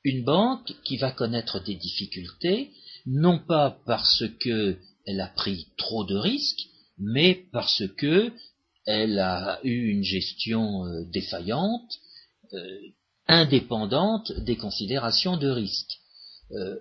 une 0.04 0.24
banque 0.24 0.72
qui 0.84 0.98
va 0.98 1.12
connaître 1.12 1.60
des 1.60 1.76
difficultés, 1.76 2.72
non 3.06 3.40
pas 3.40 3.80
parce 3.86 4.24
qu'elle 4.40 5.20
a 5.20 5.28
pris 5.28 5.68
trop 5.78 6.04
de 6.04 6.16
risques, 6.16 6.68
mais 6.98 7.46
parce 7.52 7.84
qu'elle 7.98 9.20
a 9.20 9.60
eu 9.64 9.90
une 9.90 10.04
gestion 10.04 10.86
euh, 10.86 11.04
défaillante, 11.12 12.00
euh, 12.54 12.80
indépendante 13.28 14.32
des 14.42 14.58
considérations 14.58 15.38
de 15.38 15.50
risque. 15.50 16.00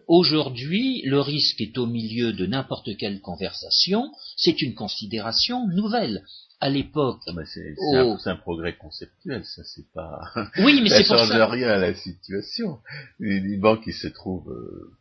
Aujourd'hui, 0.07 1.03
le 1.07 1.20
risque 1.20 1.61
est 1.61 1.79
au 1.79 1.87
milieu 1.87 2.33
de 2.33 2.46
n'importe 2.46 2.96
quelle 2.98 3.20
conversation, 3.20 4.12
c'est 4.37 4.61
une 4.62 4.74
considération 4.74 5.66
nouvelle 5.68 6.22
à 6.64 6.70
l'époque. 6.70 7.20
Ah, 7.27 7.33
c'est 7.44 8.31
un, 8.31 8.37
progrès 8.37 8.77
conceptuel, 8.77 9.44
ça 9.44 9.62
c'est 9.64 9.90
pas. 9.92 10.33
Oui, 10.59 10.81
mais 10.83 10.88
c'est 10.88 11.07
pour 11.07 11.18
ça. 11.18 11.27
change 11.27 11.50
rien 11.50 11.68
à 11.68 11.77
la 11.77 11.94
situation. 11.94 12.79
Une, 13.20 13.61
banque 13.61 13.85
qui 13.85 13.92
se 13.92 14.09
trouve 14.09 14.50
euh, 14.50 14.96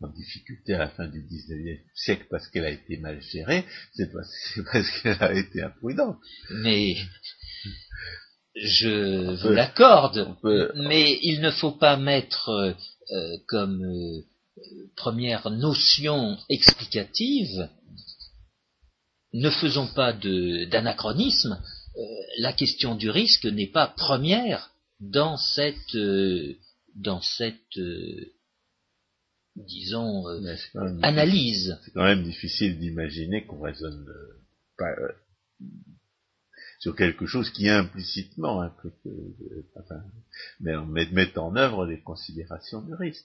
en 0.00 0.08
difficulté 0.08 0.74
à 0.74 0.78
la 0.78 0.88
fin 0.88 1.08
du 1.08 1.20
19e 1.20 1.80
siècle 1.94 2.26
parce 2.30 2.46
qu'elle 2.48 2.64
a 2.64 2.70
été 2.70 2.96
mal 2.98 3.20
gérée, 3.20 3.64
c'est 3.94 4.12
parce 4.72 4.90
qu'elle 5.00 5.20
a 5.20 5.32
été 5.32 5.62
imprudente. 5.62 6.18
Mais 6.50 6.96
je 8.54 9.42
vous 9.42 9.52
l'accorde. 9.52 10.36
Mais 10.76 11.18
il 11.22 11.40
ne 11.40 11.50
faut 11.50 11.72
pas 11.72 11.96
mettre 11.96 12.76
euh, 13.10 13.36
comme 13.46 13.84
euh, 13.84 14.22
première 14.96 15.50
notion 15.50 16.38
explicative 16.48 17.68
ne 19.32 19.50
faisons 19.50 19.88
pas 19.88 20.12
d'anachronisme, 20.12 21.60
euh, 21.96 22.00
la 22.38 22.52
question 22.52 22.94
du 22.94 23.10
risque 23.10 23.46
n'est 23.46 23.70
pas 23.70 23.88
première 23.88 24.70
dans 25.00 25.36
cette, 25.36 25.94
euh, 25.96 26.56
dans 26.94 27.20
cette 27.20 27.76
euh, 27.76 28.32
disons, 29.56 30.24
analyse. 31.02 31.78
C'est 31.84 31.92
quand 31.92 32.04
même 32.04 32.24
difficile 32.24 32.78
d'imaginer 32.78 33.44
qu'on 33.44 33.60
raisonne 33.60 34.06
sur 36.84 36.94
quelque 36.94 37.24
chose 37.24 37.48
qui 37.50 37.66
implicitement 37.70 38.60
implique, 38.60 38.92
enfin, 39.74 40.02
met, 40.60 41.06
met 41.12 41.38
en 41.38 41.56
œuvre 41.56 41.86
les 41.86 42.02
considérations 42.02 42.82
de 42.82 42.94
risque. 42.94 43.24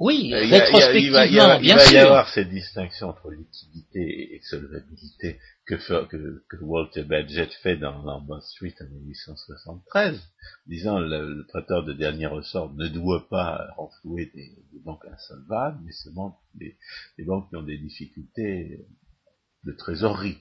Oui, 0.00 0.34
Euh, 0.34 0.42
il 0.42 0.50
y 0.50 0.54
a- 0.56 0.58
rétrospectivement, 0.64 1.22
il 1.30 1.36
va, 1.36 1.60
il 1.62 1.68
va 1.76 1.84
y 1.92 1.96
avoir 1.98 2.28
cette 2.28 2.48
distinction 2.50 3.08
entre 3.10 3.30
liquidité 3.30 4.34
et 4.34 4.40
solvabilité 4.42 5.38
que, 5.64 5.76
fait- 5.78 6.08
que, 6.08 6.44
que 6.50 6.56
Walter 6.64 7.04
Badgett 7.04 7.52
fait 7.62 7.76
dans, 7.76 8.20
Bond 8.20 8.40
Street 8.40 8.74
en 8.80 8.86
1873, 8.92 10.20
disant 10.66 10.98
le, 10.98 11.36
le 11.36 11.46
prêteur 11.46 11.84
de 11.84 11.92
dernier 11.92 12.26
ressort 12.26 12.74
ne 12.74 12.88
doit 12.88 13.28
pas 13.28 13.68
renflouer 13.76 14.26
des, 14.34 14.48
des 14.72 14.80
banques 14.80 15.06
insolvables, 15.08 15.78
mais 15.84 15.92
seulement 15.92 16.40
des, 16.54 16.76
des 17.16 17.24
banques 17.24 17.48
qui 17.48 17.54
ont 17.54 17.62
des 17.62 17.78
difficultés 17.78 18.84
de 19.62 19.72
trésorerie. 19.72 20.38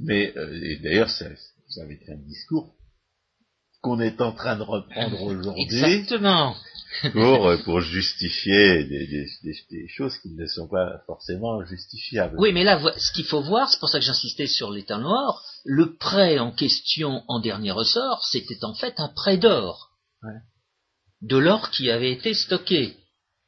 Mais 0.00 0.32
euh, 0.36 0.60
et 0.62 0.76
d'ailleurs, 0.76 1.10
ça, 1.10 1.26
ça 1.68 1.82
avait 1.82 1.94
été 1.94 2.12
un 2.12 2.16
discours 2.16 2.74
qu'on 3.82 4.00
est 4.00 4.20
en 4.20 4.32
train 4.32 4.56
de 4.56 4.62
reprendre 4.62 5.22
aujourd'hui 5.22 5.62
Exactement. 5.62 6.56
pour, 7.12 7.48
euh, 7.48 7.58
pour 7.58 7.80
justifier 7.80 8.84
des, 8.84 9.06
des, 9.06 9.26
des, 9.42 9.56
des 9.70 9.88
choses 9.88 10.16
qui 10.18 10.30
ne 10.34 10.46
sont 10.46 10.68
pas 10.68 11.02
forcément 11.06 11.64
justifiables. 11.64 12.36
Oui, 12.38 12.52
mais 12.52 12.64
là, 12.64 12.80
ce 12.96 13.12
qu'il 13.12 13.24
faut 13.24 13.42
voir, 13.42 13.70
c'est 13.70 13.78
pour 13.78 13.88
ça 13.88 13.98
que 13.98 14.04
j'insistais 14.04 14.46
sur 14.46 14.70
l'état 14.70 14.98
noir, 14.98 15.42
le 15.64 15.96
prêt 15.96 16.38
en 16.38 16.52
question 16.52 17.22
en 17.28 17.40
dernier 17.40 17.70
ressort, 17.70 18.24
c'était 18.24 18.64
en 18.64 18.74
fait 18.74 18.94
un 18.98 19.08
prêt 19.08 19.36
d'or. 19.36 19.90
Ouais. 20.22 20.40
De 21.22 21.36
l'or 21.36 21.70
qui 21.70 21.90
avait 21.90 22.12
été 22.12 22.34
stocké. 22.34 22.96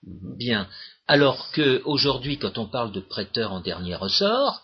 Mhm. 0.02 0.36
Bien. 0.36 0.68
Alors 1.06 1.50
que 1.50 1.82
aujourd'hui, 1.84 2.38
quand 2.38 2.56
on 2.58 2.66
parle 2.66 2.92
de 2.92 3.00
prêteur 3.00 3.52
en 3.52 3.60
dernier 3.60 3.96
ressort, 3.96 4.62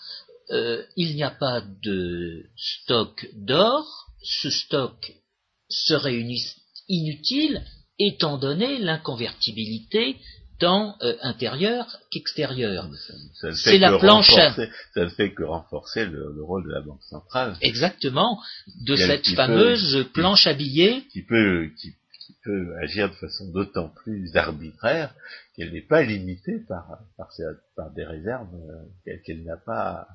euh, 0.51 0.83
il 0.97 1.15
n'y 1.15 1.23
a 1.23 1.31
pas 1.31 1.63
de 1.83 2.45
stock 2.57 3.27
d'or. 3.35 3.85
Ce 4.23 4.51
stock 4.51 5.13
serait 5.69 6.23
inutile 6.89 7.63
étant 7.99 8.39
donné 8.39 8.79
l'inconvertibilité 8.79 10.17
tant 10.59 10.97
euh, 11.03 11.15
intérieure 11.21 11.99
qu'extérieure. 12.11 12.89
C'est 13.55 13.79
la 13.79 13.91
que 13.93 14.01
planche 14.01 14.31
à- 14.39 14.55
Ça 14.95 15.05
ne 15.05 15.09
fait 15.11 15.33
que 15.35 15.43
renforcer 15.43 16.07
le, 16.07 16.33
le 16.35 16.43
rôle 16.43 16.65
de 16.67 16.73
la 16.73 16.81
Banque 16.81 17.03
centrale, 17.03 17.57
Exactement, 17.61 18.41
de 18.87 18.97
cette 18.97 19.29
fameuse 19.35 20.07
planche 20.15 20.47
à 20.47 20.55
billets. 20.55 21.03
qui 21.13 21.23
peut, 21.23 21.69
qui 21.81 21.93
peut 22.47 22.77
agir 22.81 23.11
de 23.11 23.15
façon 23.17 23.51
d'autant 23.51 23.89
plus 23.89 24.35
arbitraire 24.37 25.15
qu'elle 25.55 25.73
n'est 25.73 25.83
pas 25.83 26.03
limitée 26.03 26.61
par, 26.69 27.01
par, 27.19 27.91
des 27.91 28.05
réserves 28.05 28.49
euh, 29.09 29.17
qu'elle 29.27 29.43
n'a 29.43 29.57
pas 29.57 30.09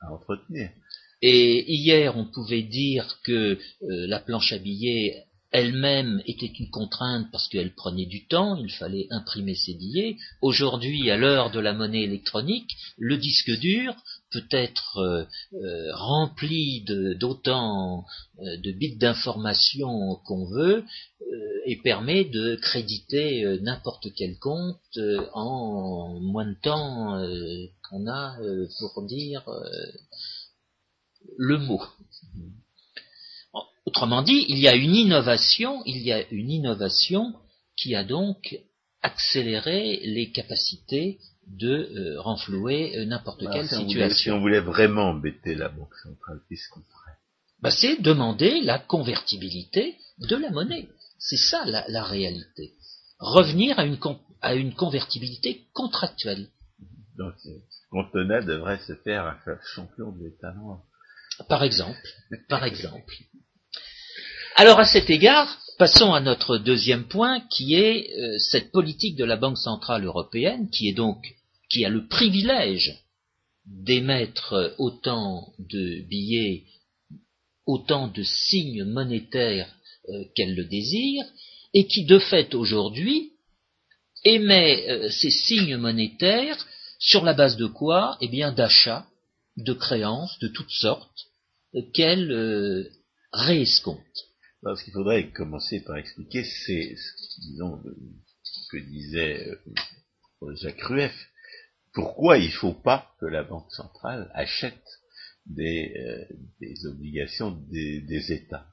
à, 0.00 0.06
à 0.06 0.12
entretenir. 0.12 0.70
Et 1.22 1.72
hier, 1.72 2.16
on 2.16 2.26
pouvait 2.26 2.62
dire 2.62 3.18
que 3.24 3.32
euh, 3.52 3.58
la 3.80 4.20
planche 4.20 4.52
à 4.52 4.58
billets 4.58 5.24
elle-même 5.52 6.22
était 6.26 6.46
une 6.46 6.70
contrainte 6.70 7.30
parce 7.30 7.48
qu'elle 7.48 7.74
prenait 7.74 8.06
du 8.06 8.26
temps, 8.26 8.56
il 8.56 8.72
fallait 8.72 9.06
imprimer 9.10 9.54
ses 9.54 9.74
billets. 9.74 10.16
Aujourd'hui, 10.40 11.10
à 11.10 11.16
l'heure 11.16 11.50
de 11.50 11.60
la 11.60 11.74
monnaie 11.74 12.02
électronique, 12.02 12.70
le 12.96 13.18
disque 13.18 13.50
dur 13.58 13.94
peut 14.32 14.46
être 14.50 14.98
euh, 14.98 15.24
euh, 15.54 15.94
rempli 15.94 16.82
de- 16.84 17.14
d'autant 17.14 18.04
euh, 18.40 18.56
de 18.56 18.72
bits 18.72 18.96
d'information 18.96 20.16
qu'on 20.26 20.46
veut 20.46 20.84
et 21.66 21.76
permet 21.76 22.24
de 22.24 22.56
créditer 22.56 23.58
n'importe 23.62 24.08
quel 24.16 24.38
compte 24.38 24.98
en 25.32 26.18
moins 26.20 26.46
de 26.46 26.56
temps 26.60 27.16
qu'on 27.88 28.06
a 28.06 28.36
pour 28.80 29.06
dire 29.06 29.42
le 31.38 31.58
mot. 31.58 31.82
Autrement 33.86 34.22
dit, 34.22 34.44
il 34.48 34.58
y 34.58 34.68
a 34.68 34.74
une 34.74 34.94
innovation, 34.94 35.82
il 35.86 36.02
y 36.02 36.12
a 36.12 36.28
une 36.30 36.50
innovation 36.50 37.32
qui 37.76 37.94
a 37.94 38.04
donc 38.04 38.58
accéléré 39.02 40.00
les 40.04 40.30
capacités 40.32 41.18
de 41.52 41.90
euh, 41.96 42.20
renflouer 42.20 42.96
euh, 42.96 43.04
n'importe 43.04 43.42
Alors, 43.42 43.54
quelle 43.54 43.68
si, 43.68 43.74
on 43.74 43.84
voulait, 43.86 44.08
si 44.08 44.14
situation. 44.14 44.36
on 44.36 44.40
voulait 44.40 44.60
vraiment 44.60 45.10
embêter 45.10 45.54
la 45.54 45.68
Banque 45.68 45.94
centrale, 46.02 46.40
qu'est-ce 46.48 46.68
qu'on 46.70 46.80
ferait? 46.80 47.16
Bah, 47.60 47.70
c'est 47.70 48.00
demander 48.00 48.60
la 48.62 48.78
convertibilité 48.78 49.96
de 50.18 50.36
la 50.36 50.50
monnaie. 50.50 50.88
C'est 51.18 51.36
ça 51.36 51.64
la, 51.66 51.84
la 51.88 52.02
réalité. 52.02 52.72
Revenir 53.18 53.78
à 53.78 53.84
une, 53.84 53.98
à 54.40 54.54
une 54.54 54.74
convertibilité 54.74 55.66
contractuelle. 55.72 56.48
Donc, 57.16 57.34
euh, 57.46 57.50
Contenat 57.90 58.42
devrait 58.42 58.78
se 58.78 58.94
faire 58.94 59.26
un 59.26 59.36
champion 59.74 60.12
de 60.12 60.24
l'État 60.24 60.52
noir. 60.54 60.80
Par 61.48 61.62
exemple. 61.62 62.00
Par 62.48 62.64
exemple. 62.64 63.14
Alors 64.56 64.80
à 64.80 64.84
cet 64.84 65.10
égard, 65.10 65.58
passons 65.78 66.12
à 66.14 66.20
notre 66.20 66.58
deuxième 66.58 67.06
point, 67.08 67.40
qui 67.50 67.74
est 67.74 68.10
euh, 68.18 68.38
cette 68.38 68.70
politique 68.72 69.16
de 69.16 69.24
la 69.24 69.36
Banque 69.36 69.58
centrale 69.58 70.04
européenne, 70.04 70.68
qui 70.70 70.88
est 70.88 70.94
donc 70.94 71.22
qui 71.72 71.84
a 71.86 71.88
le 71.88 72.06
privilège 72.06 73.02
d'émettre 73.64 74.74
autant 74.78 75.54
de 75.58 76.02
billets, 76.02 76.64
autant 77.66 78.08
de 78.08 78.22
signes 78.22 78.84
monétaires 78.84 79.74
euh, 80.10 80.24
qu'elle 80.34 80.54
le 80.54 80.64
désire, 80.64 81.24
et 81.72 81.86
qui 81.86 82.04
de 82.04 82.18
fait 82.18 82.54
aujourd'hui 82.54 83.32
émet 84.24 84.88
euh, 84.90 85.10
ces 85.10 85.30
signes 85.30 85.76
monétaires 85.76 86.66
sur 86.98 87.24
la 87.24 87.32
base 87.32 87.56
de 87.56 87.66
quoi 87.66 88.18
Eh 88.20 88.28
bien 88.28 88.52
d'achats, 88.52 89.06
de 89.56 89.72
créances 89.72 90.38
de 90.40 90.48
toutes 90.48 90.70
sortes 90.70 91.26
euh, 91.74 91.80
qu'elle 91.94 92.90
réescompte. 93.32 94.18
Alors, 94.62 94.78
ce 94.78 94.84
qu'il 94.84 94.92
faudrait 94.92 95.30
commencer 95.30 95.80
par 95.80 95.96
expliquer, 95.96 96.44
c'est, 96.44 96.94
disons, 97.38 97.80
ce 98.42 98.68
que 98.68 98.76
disait 98.76 99.48
Jacques 100.60 100.82
Rueff. 100.82 101.31
Pourquoi 101.94 102.38
il 102.38 102.46
ne 102.46 102.52
faut 102.52 102.72
pas 102.74 103.10
que 103.20 103.26
la 103.26 103.42
Banque 103.44 103.70
centrale 103.70 104.30
achète 104.34 104.82
des, 105.46 105.92
euh, 105.96 106.34
des 106.60 106.86
obligations 106.86 107.50
des, 107.70 108.00
des 108.00 108.32
États 108.32 108.66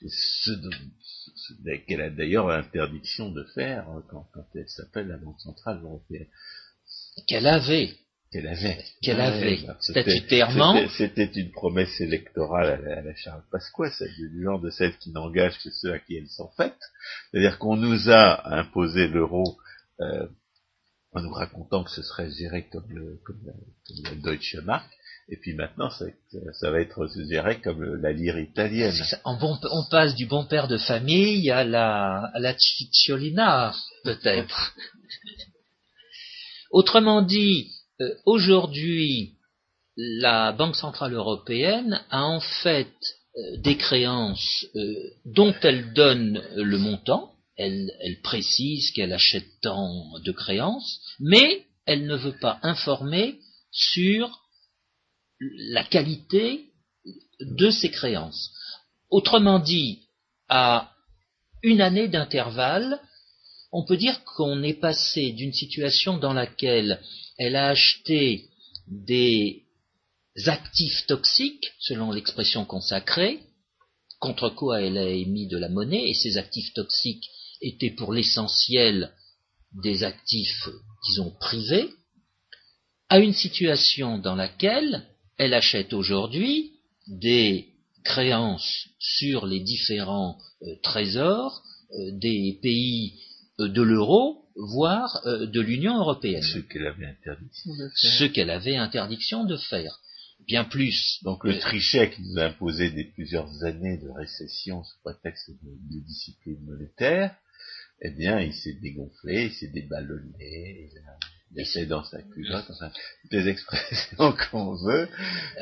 C'est 0.00 0.08
ce, 0.10 0.50
ce 1.34 1.76
qu'elle 1.86 2.02
a 2.02 2.10
d'ailleurs 2.10 2.48
l'interdiction 2.48 3.30
de 3.30 3.44
faire 3.54 3.88
euh, 3.90 4.00
quand, 4.10 4.28
quand 4.32 4.46
elle 4.54 4.68
s'appelle 4.68 5.08
la 5.08 5.16
Banque 5.16 5.40
centrale 5.40 5.80
européenne. 5.82 6.26
Qu'elle 7.26 7.46
avait, 7.46 7.94
Qu'elle 8.30 8.46
avait. 8.46 8.78
qu'elle 9.02 9.20
avait 9.20 9.58
bah, 9.66 9.76
c'était- 9.80 10.02
statutairement, 10.02 10.88
C'était 10.96 11.24
une 11.34 11.50
promesse 11.50 12.00
électorale 12.00 12.68
à 12.68 12.76
la, 12.76 12.98
à 12.98 13.02
la 13.02 13.14
Charles 13.16 13.42
Pasqua, 13.50 13.90
c'est 13.90 14.08
du 14.16 14.42
genre 14.44 14.60
de 14.60 14.70
celle 14.70 14.96
qui 14.98 15.10
n'engage 15.10 15.58
que 15.62 15.70
ceux 15.70 15.92
à 15.94 15.98
qui 15.98 16.16
elles 16.16 16.28
sont 16.28 16.50
faites. 16.56 16.78
C'est-à-dire 17.30 17.58
qu'on 17.58 17.76
nous 17.76 18.08
a 18.10 18.56
imposé 18.58 19.08
l'euro 19.08 19.58
euh, 20.00 20.28
en 21.12 21.22
nous 21.22 21.32
racontant 21.32 21.82
que 21.84 21.90
ce 21.90 22.02
serait 22.02 22.30
géré 22.30 22.68
comme, 22.70 22.88
le, 22.90 23.18
comme, 23.24 23.40
la, 23.44 23.52
comme 23.52 24.04
la 24.04 24.14
Deutsche 24.22 24.56
Mark, 24.64 24.88
et 25.28 25.36
puis 25.36 25.54
maintenant 25.54 25.90
ça, 25.90 26.06
ça 26.60 26.70
va 26.70 26.80
être 26.80 27.06
géré 27.28 27.60
comme 27.60 27.82
le- 27.82 27.96
la 27.96 28.12
lire 28.12 28.38
italienne. 28.38 28.94
en 29.24 29.36
bon- 29.36 29.58
on 29.70 29.84
passe 29.90 30.14
du 30.14 30.26
bon 30.26 30.44
père 30.44 30.68
de 30.68 30.78
famille 30.78 31.50
à 31.50 31.64
la, 31.64 32.30
à 32.34 32.38
la 32.38 32.56
cicciolina, 32.56 33.74
peut-être. 34.04 34.74
Autrement 36.70 37.22
dit, 37.22 37.72
euh, 38.00 38.14
aujourd'hui, 38.26 39.34
la 39.96 40.52
Banque 40.52 40.76
Centrale 40.76 41.14
Européenne 41.14 42.00
a 42.10 42.22
en 42.24 42.40
fait 42.40 42.92
euh, 43.36 43.56
des 43.58 43.76
créances 43.76 44.64
euh, 44.76 44.94
dont 45.24 45.54
elle 45.62 45.92
donne 45.92 46.40
le 46.56 46.78
montant, 46.78 47.32
elle, 47.60 48.20
précise 48.22 48.90
qu'elle 48.92 49.12
achète 49.12 49.60
tant 49.60 50.18
de 50.24 50.32
créances, 50.32 51.00
mais 51.18 51.66
elle 51.86 52.06
ne 52.06 52.16
veut 52.16 52.38
pas 52.38 52.58
informer 52.62 53.38
sur 53.70 54.40
la 55.40 55.84
qualité 55.84 56.66
de 57.40 57.70
ces 57.70 57.90
créances. 57.90 58.52
Autrement 59.10 59.58
dit, 59.58 60.00
à 60.48 60.92
une 61.62 61.80
année 61.80 62.08
d'intervalle, 62.08 63.00
on 63.72 63.84
peut 63.84 63.96
dire 63.96 64.24
qu'on 64.24 64.62
est 64.62 64.80
passé 64.80 65.32
d'une 65.32 65.52
situation 65.52 66.18
dans 66.18 66.32
laquelle 66.32 67.00
elle 67.38 67.56
a 67.56 67.68
acheté 67.68 68.48
des 68.86 69.64
actifs 70.46 71.06
toxiques, 71.06 71.72
selon 71.78 72.10
l'expression 72.10 72.64
consacrée, 72.64 73.40
contre 74.18 74.50
quoi 74.50 74.82
elle 74.82 74.98
a 74.98 75.08
émis 75.08 75.46
de 75.46 75.58
la 75.58 75.68
monnaie, 75.68 76.08
et 76.08 76.14
ces 76.14 76.36
actifs 76.36 76.72
toxiques 76.74 77.30
étaient 77.60 77.90
pour 77.90 78.12
l'essentiel 78.12 79.12
des 79.72 80.02
actifs, 80.02 80.68
disons, 81.08 81.30
privés, 81.40 81.88
à 83.08 83.18
une 83.18 83.32
situation 83.32 84.18
dans 84.18 84.36
laquelle 84.36 85.06
elle 85.36 85.54
achète 85.54 85.92
aujourd'hui 85.92 86.72
des 87.06 87.68
créances 88.04 88.88
sur 88.98 89.46
les 89.46 89.60
différents 89.60 90.38
euh, 90.62 90.74
trésors 90.82 91.62
euh, 91.92 92.10
des 92.12 92.58
pays 92.62 93.20
euh, 93.58 93.68
de 93.68 93.82
l'euro, 93.82 94.44
voire 94.56 95.22
de 95.24 95.60
l'Union 95.60 95.98
européenne, 95.98 96.42
Ce 96.42 96.58
qu'elle 96.58 96.86
avait 96.86 97.06
interdiction 97.06 97.72
de 97.72 97.88
faire. 97.88 97.94
ce 97.94 98.24
qu'elle 98.24 98.50
avait 98.50 98.76
interdiction 98.76 99.44
de 99.44 99.56
faire. 99.56 100.00
Bien 100.46 100.64
plus. 100.64 101.18
Donc 101.22 101.44
le 101.44 101.58
trichet 101.58 102.10
qui 102.10 102.22
nous 102.22 102.38
a 102.38 102.44
imposé 102.46 102.90
des 102.90 103.04
plusieurs 103.04 103.62
années 103.64 103.98
de 103.98 104.08
récession 104.10 104.82
sous 104.84 104.98
prétexte 105.02 105.50
de, 105.50 105.98
de 105.98 106.04
discipline 106.04 106.58
monétaire, 106.64 107.34
eh 108.02 108.10
bien, 108.10 108.40
il 108.40 108.54
s'est 108.54 108.78
dégonflé, 108.80 109.46
il 109.46 109.52
s'est 109.52 109.72
déballonné, 109.72 110.88
il 111.52 111.60
essaie 111.60 111.86
dans 111.86 112.04
sa 112.04 112.22
culotte, 112.22 112.64
enfin, 112.70 112.90
les 113.30 113.48
expressions 113.48 114.34
qu'on 114.50 114.74
veut. 114.74 115.08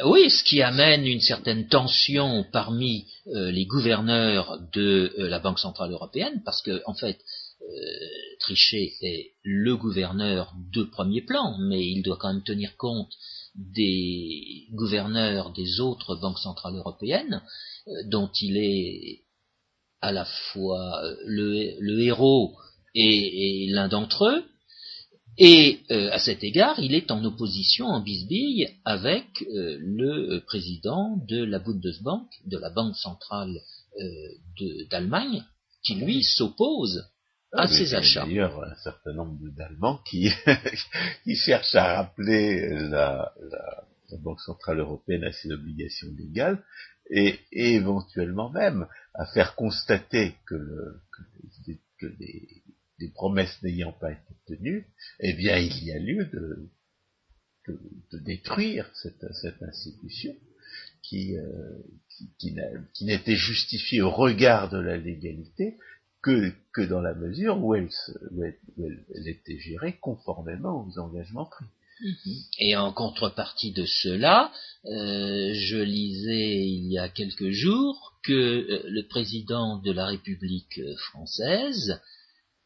Oui, 0.04 0.30
ce 0.30 0.44
qui 0.44 0.62
amène 0.62 1.06
une 1.06 1.20
certaine 1.20 1.66
tension 1.66 2.44
parmi 2.52 3.06
euh, 3.28 3.50
les 3.50 3.66
gouverneurs 3.66 4.60
de 4.72 5.14
euh, 5.18 5.28
la 5.28 5.40
Banque 5.40 5.58
Centrale 5.58 5.92
Européenne, 5.92 6.42
parce 6.44 6.62
que, 6.62 6.82
en 6.86 6.94
fait, 6.94 7.18
euh, 7.62 8.06
Trichet 8.40 8.92
est 9.00 9.32
le 9.42 9.76
gouverneur 9.76 10.54
de 10.72 10.84
premier 10.84 11.22
plan, 11.22 11.58
mais 11.58 11.84
il 11.84 12.02
doit 12.02 12.18
quand 12.18 12.32
même 12.32 12.44
tenir 12.44 12.76
compte 12.76 13.12
des 13.56 14.68
gouverneurs 14.72 15.52
des 15.52 15.80
autres 15.80 16.14
banques 16.14 16.38
centrales 16.38 16.76
européennes, 16.76 17.42
dont 18.04 18.30
il 18.40 18.56
est 18.58 19.22
à 20.00 20.12
la 20.12 20.24
fois 20.24 21.02
le, 21.24 22.00
héros 22.00 22.56
et, 22.94 23.66
l'un 23.70 23.88
d'entre 23.88 24.26
eux, 24.26 24.44
et 25.38 25.78
euh, 25.92 26.10
à 26.10 26.18
cet 26.18 26.42
égard, 26.42 26.80
il 26.80 26.94
est 26.94 27.12
en 27.12 27.24
opposition, 27.24 27.86
en 27.86 28.00
bisbille, 28.00 28.68
avec 28.84 29.26
euh, 29.42 29.76
le 29.80 30.40
président 30.44 31.16
de 31.28 31.44
la 31.44 31.60
Bundesbank, 31.60 32.26
de 32.46 32.58
la 32.58 32.70
Banque 32.70 32.96
centrale 32.96 33.60
euh, 34.00 34.74
d'Allemagne, 34.90 35.44
qui 35.84 35.94
lui 35.94 36.24
s'oppose 36.24 37.08
à 37.52 37.68
ces 37.68 37.94
achats. 37.94 38.26
D'ailleurs, 38.26 38.60
un 38.64 38.74
certain 38.82 39.12
nombre 39.12 39.38
d'Allemands 39.56 40.00
qui, 40.10 40.28
qui 41.24 41.36
cherchent 41.36 41.76
à 41.76 41.98
rappeler 41.98 42.68
la, 42.88 43.32
la 44.10 44.18
Banque 44.18 44.40
centrale 44.40 44.80
européenne 44.80 45.22
à 45.24 45.32
ses 45.32 45.52
obligations 45.52 46.08
légales, 46.18 46.62
et, 47.10 47.38
éventuellement 47.52 48.50
même 48.50 48.86
à 49.14 49.26
faire 49.26 49.54
constater 49.54 50.34
que, 50.46 51.00
que, 51.98 52.06
les, 52.18 52.62
promesses 53.14 53.62
n'ayant 53.62 53.92
pas 53.92 54.12
été 54.12 54.34
tenues, 54.46 54.86
eh 55.20 55.32
bien 55.32 55.56
il 55.58 55.84
y 55.84 55.92
a 55.92 55.98
lieu 55.98 56.26
de, 56.26 56.68
détruire 58.24 58.90
cette, 58.94 59.62
institution 59.62 60.34
qui, 61.02 61.36
euh, 61.36 61.82
qui, 62.38 63.04
n'était 63.04 63.36
justifiée 63.36 64.02
au 64.02 64.10
regard 64.10 64.70
de 64.70 64.78
la 64.78 64.96
légalité 64.96 65.78
que, 66.22 66.52
que 66.72 66.82
dans 66.82 67.00
la 67.00 67.14
mesure 67.14 67.62
où 67.62 67.74
elle, 67.74 67.90
où 68.32 68.44
elle 68.44 69.28
était 69.28 69.58
gérée 69.58 69.98
conformément 69.98 70.86
aux 70.86 70.98
engagements 70.98 71.46
pris. 71.46 71.66
Mhm. 72.00 72.36
Et 72.60 72.76
en 72.76 72.92
contrepartie 72.92 73.72
de 73.72 73.84
cela, 73.84 74.52
euh, 74.84 75.52
je 75.54 75.78
lisais 75.78 76.66
il 76.66 76.92
y 76.92 76.98
a 76.98 77.08
quelques 77.08 77.50
jours 77.50 78.14
que 78.22 78.32
euh, 78.32 78.82
le 78.86 79.06
président 79.08 79.78
de 79.78 79.90
la 79.90 80.06
République 80.06 80.80
française 81.10 82.00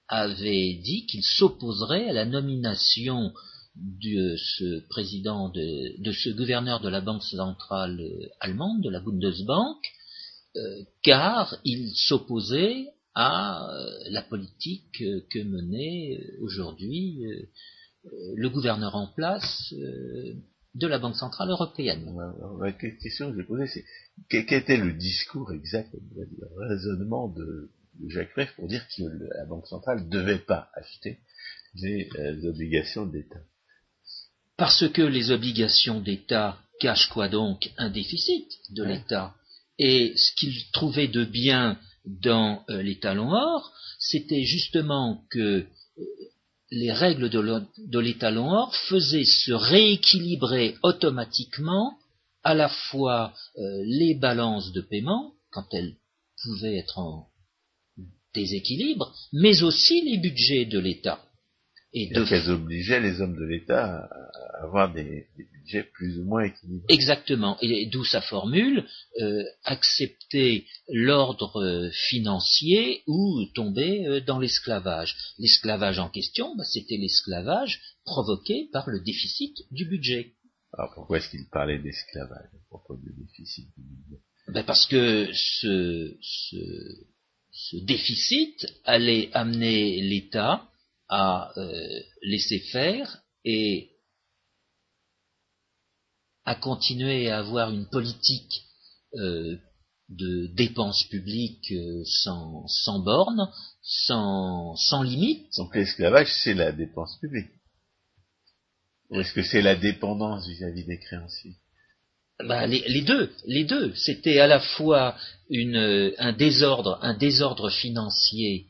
avait 0.08 0.74
dit 0.74 1.06
qu'il 1.06 1.24
s'opposerait 1.24 2.10
à 2.10 2.12
la 2.12 2.26
nomination 2.26 3.32
de 3.74 4.36
ce 4.36 4.86
président, 4.88 5.48
de, 5.48 6.12
ce 6.12 6.28
gouverneur 6.28 6.80
de 6.80 6.90
la 6.90 7.00
Banque 7.00 7.22
centrale 7.22 7.98
allemande, 8.40 8.82
de 8.82 8.90
la 8.90 9.00
Bundesbank, 9.00 9.78
euh, 10.56 10.82
car 11.02 11.56
il 11.64 11.90
s'opposait 11.96 12.88
à 13.14 13.70
la 14.10 14.22
politique 14.22 15.02
que 15.30 15.42
menait 15.42 16.18
aujourd'hui 16.40 17.22
le 18.04 18.48
gouverneur 18.48 18.94
en 18.96 19.06
place 19.06 19.72
euh, 19.72 20.34
de 20.74 20.86
la 20.86 20.98
Banque 20.98 21.16
Centrale 21.16 21.50
Européenne. 21.50 22.16
La 22.60 22.72
question 22.72 23.30
que 23.30 23.40
je 23.40 23.46
posais, 23.46 23.66
c'est 23.66 23.84
quel 24.28 24.52
était 24.52 24.76
le 24.76 24.92
discours 24.94 25.52
exact, 25.52 25.94
le 26.14 26.68
raisonnement 26.68 27.28
de, 27.28 27.70
Jacques 28.08 28.32
Rueff 28.34 28.54
pour 28.56 28.68
dire 28.68 28.84
que 28.96 29.02
la 29.02 29.44
Banque 29.44 29.66
Centrale 29.66 30.04
ne 30.04 30.08
devait 30.08 30.38
pas 30.38 30.70
acheter 30.74 31.18
des 31.74 32.08
euh, 32.18 32.48
obligations 32.48 33.06
d'État 33.06 33.40
Parce 34.56 34.88
que 34.88 35.02
les 35.02 35.30
obligations 35.30 36.00
d'État 36.00 36.58
cachent 36.80 37.10
quoi 37.10 37.28
donc? 37.28 37.70
Un 37.76 37.90
déficit 37.90 38.50
de 38.70 38.82
l'État. 38.82 39.34
Et 39.78 40.14
ce 40.16 40.34
qu'il 40.36 40.70
trouvait 40.72 41.08
de 41.08 41.24
bien 41.24 41.78
dans 42.06 42.64
euh, 42.70 42.82
les 42.82 42.98
talons 42.98 43.32
or, 43.32 43.72
c'était 43.98 44.44
justement 44.44 45.24
que 45.30 45.66
les 46.72 46.90
règles 46.90 47.28
de 47.28 47.98
l'étalon 47.98 48.50
or 48.50 48.74
faisaient 48.88 49.26
se 49.26 49.52
rééquilibrer 49.52 50.76
automatiquement 50.82 51.98
à 52.42 52.54
la 52.54 52.68
fois 52.68 53.34
euh, 53.58 53.82
les 53.84 54.14
balances 54.14 54.72
de 54.72 54.80
paiement, 54.80 55.34
quand 55.50 55.66
elles 55.72 55.96
pouvaient 56.42 56.78
être 56.78 56.98
en 56.98 57.28
déséquilibre, 58.34 59.14
mais 59.32 59.62
aussi 59.62 60.00
les 60.00 60.16
budgets 60.16 60.64
de 60.64 60.78
l'État. 60.78 61.22
Et 61.94 62.08
donc 62.08 62.32
elles 62.32 62.50
obligeaient 62.50 63.00
les 63.00 63.20
hommes 63.20 63.36
de 63.36 63.44
l'État 63.44 64.08
à 64.08 64.64
avoir 64.64 64.92
des, 64.92 65.26
budgets 65.36 65.82
plus 65.82 66.18
ou 66.18 66.24
moins 66.24 66.44
équilibrés. 66.44 66.86
Exactement. 66.88 67.58
Et 67.60 67.86
d'où 67.86 68.04
sa 68.04 68.22
formule 68.22 68.86
euh, 69.20 69.44
accepter 69.64 70.66
l'ordre 70.88 71.62
euh, 71.62 71.90
financier 71.90 73.02
ou 73.06 73.44
tomber 73.54 74.06
euh, 74.06 74.20
dans 74.20 74.38
l'esclavage. 74.38 75.14
L'esclavage 75.38 75.98
en 75.98 76.08
question, 76.08 76.56
bah, 76.56 76.64
c'était 76.64 76.96
l'esclavage 76.96 77.80
provoqué 78.04 78.68
par 78.72 78.88
le 78.88 79.00
déficit 79.00 79.54
du 79.70 79.84
budget. 79.84 80.32
Alors 80.72 80.92
pourquoi 80.94 81.18
est-ce 81.18 81.28
qu'il 81.28 81.46
parlait 81.50 81.78
d'esclavage 81.78 82.48
à 82.54 82.68
propos 82.68 82.96
du 82.96 83.12
déficit 83.22 83.66
du 83.76 83.82
budget? 83.82 84.22
Ben 84.48 84.64
Parce 84.64 84.86
que 84.86 85.28
ce, 85.32 86.16
ce 87.50 87.76
déficit 87.84 88.66
allait 88.84 89.28
amener 89.34 90.00
l'État 90.00 90.66
à 91.14 91.52
euh, 91.58 92.00
laisser 92.22 92.58
faire 92.58 93.22
et 93.44 93.90
à 96.46 96.54
continuer 96.54 97.28
à 97.28 97.40
avoir 97.40 97.70
une 97.70 97.86
politique 97.90 98.62
euh, 99.16 99.58
de 100.08 100.46
dépenses 100.54 101.04
publiques 101.10 101.70
euh, 101.70 102.02
sans, 102.06 102.66
sans 102.66 103.00
bornes, 103.00 103.52
sans, 103.82 104.74
sans 104.76 105.02
limite. 105.02 105.54
Donc 105.58 105.76
l'esclavage, 105.76 106.32
c'est 106.42 106.54
la 106.54 106.72
dépense 106.72 107.18
publique. 107.20 107.50
Ou 109.10 109.20
est-ce 109.20 109.34
que 109.34 109.42
c'est 109.42 109.60
la 109.60 109.76
dépendance 109.76 110.48
vis-à-vis 110.48 110.86
des 110.86 110.98
créanciers? 110.98 111.56
Bah, 112.42 112.66
les, 112.66 113.02
deux, 113.02 113.30
les 113.44 113.64
deux. 113.64 113.94
C'était 113.94 114.40
à 114.40 114.46
la 114.46 114.60
fois 114.60 115.14
une, 115.50 116.14
un 116.16 116.32
désordre, 116.32 116.98
un 117.02 117.12
désordre 117.12 117.68
financier 117.68 118.68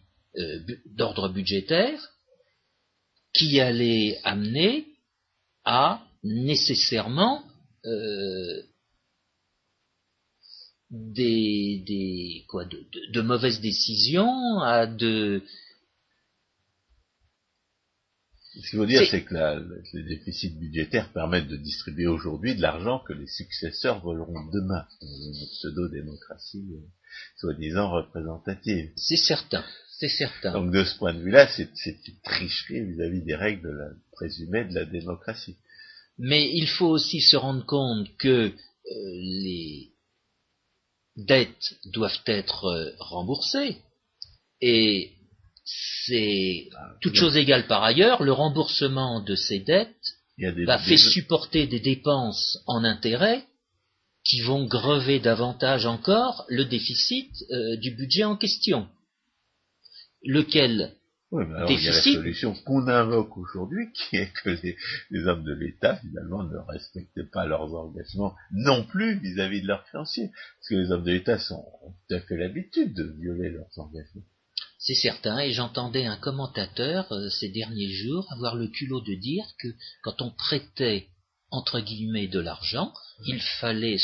d'ordre 0.97 1.29
budgétaire, 1.29 2.12
qui 3.33 3.61
allait 3.61 4.19
amener 4.25 4.87
à 5.65 6.03
nécessairement 6.23 7.45
euh, 7.85 8.63
des, 10.91 11.83
des 11.87 12.45
quoi, 12.49 12.65
de, 12.65 12.85
de, 13.13 13.21
mauvaises 13.23 13.61
décisions, 13.61 14.61
à 14.61 14.87
de 14.87 15.43
ce 18.55 18.69
qu'il 18.69 18.79
faut 18.79 18.87
dire, 18.87 19.03
c'est 19.11 19.25
que, 19.25 19.35
les 19.95 20.03
déficits 20.03 20.51
budgétaires 20.51 21.11
permettent 21.13 21.49
de 21.49 21.57
distribuer 21.57 22.07
aujourd'hui 22.07 22.55
de 22.55 22.61
l'argent 22.61 22.99
que 22.99 23.15
les 23.15 23.27
successeurs 23.27 24.01
voleront 24.01 24.45
demain 24.53 24.87
dans 25.01 25.07
une 25.09 25.47
pseudo-démocratie 25.53 26.69
euh, 26.75 26.87
soi-disant 27.39 27.91
représentative. 27.91 28.91
C'est 28.97 29.17
certain. 29.17 29.65
C'est 30.03 30.09
certain. 30.09 30.53
Donc 30.53 30.73
de 30.73 30.83
ce 30.83 30.99
point 30.99 31.15
de 31.15 31.21
vue-là, 31.21 31.47
c'est 31.47 31.69
une 32.09 32.21
tricherie 32.25 32.85
vis-à-vis 32.87 33.23
des 33.23 33.37
règles 33.37 33.63
de 33.63 33.73
la, 33.73 33.91
présumées 34.11 34.65
de 34.65 34.75
la 34.75 34.85
démocratie. 34.85 35.59
Mais 36.19 36.51
il 36.53 36.67
faut 36.67 36.89
aussi 36.89 37.21
se 37.21 37.37
rendre 37.37 37.65
compte 37.65 38.09
que 38.17 38.49
euh, 38.49 38.53
les 38.85 39.93
dettes 41.17 41.77
doivent 41.85 42.21
être 42.27 42.65
euh, 42.65 42.91
remboursées 42.99 43.77
et 44.61 45.13
c'est 45.65 46.69
toute 47.01 47.15
chose 47.15 47.37
égale 47.37 47.69
par 47.69 47.85
ailleurs, 47.85 48.25
le 48.25 48.33
remboursement 48.33 49.21
de 49.21 49.37
ces 49.37 49.61
dettes 49.61 50.17
va 50.67 50.81
faire 50.81 50.99
supporter 50.99 51.69
des 51.69 51.79
dépenses 51.79 52.59
en 52.67 52.83
intérêt 52.83 53.45
qui 54.25 54.41
vont 54.41 54.67
grever 54.67 55.21
davantage 55.21 55.87
encore 55.87 56.45
le 56.49 56.65
déficit 56.65 57.31
euh, 57.53 57.77
du 57.77 57.93
budget 57.93 58.25
en 58.25 58.37
question 58.37 58.89
lequel 60.25 60.95
oui, 61.33 61.45
mais 61.49 61.57
alors 61.57 61.71
il 61.71 61.83
y 61.83 61.89
a 61.89 61.93
la 61.93 62.03
solution 62.03 62.55
qu'on 62.67 62.87
invoque 62.89 63.39
aujourd'hui, 63.39 63.91
qui 63.95 64.17
est 64.17 64.31
que 64.35 64.51
les, 64.51 65.27
hommes 65.27 65.45
de 65.45 65.55
l'État, 65.55 65.97
finalement, 65.97 66.45
ne 66.45 66.59
respectent 66.59 67.31
pas 67.31 67.47
leurs 67.47 67.75
engagements 67.75 68.37
non 68.53 68.85
plus 68.85 69.19
vis-à-vis 69.19 69.63
de 69.63 69.67
leurs 69.67 69.83
créanciers. 69.85 70.29
Parce 70.29 70.69
que 70.69 70.75
les 70.75 70.91
hommes 70.93 71.05
de 71.05 71.11
l'État 71.11 71.39
ont 71.53 71.95
tout 72.07 72.15
à 72.15 72.21
fait 72.21 72.37
l'habitude 72.37 72.93
de 72.93 73.05
violer 73.19 73.49
leurs 73.49 73.79
engagements. 73.79 74.27
C'est 74.79 74.95
certain, 74.95 75.39
et 75.39 75.53
j'entendais 75.53 76.05
un 76.05 76.19
commentateur 76.19 77.11
euh, 77.13 77.31
ces 77.31 77.49
derniers 77.49 77.93
jours 77.93 78.27
avoir 78.31 78.55
le 78.55 78.69
culot 78.69 79.01
de 79.01 79.15
dire 79.15 79.47
que 79.59 79.69
quand 80.03 80.21
on 80.21 80.33
prêtait, 80.33 81.07
entre 81.51 81.81
guillemets, 81.81 82.29
de 82.29 82.41
l'argent, 82.41 82.93
il 83.25 83.41
fallait 83.41 84.01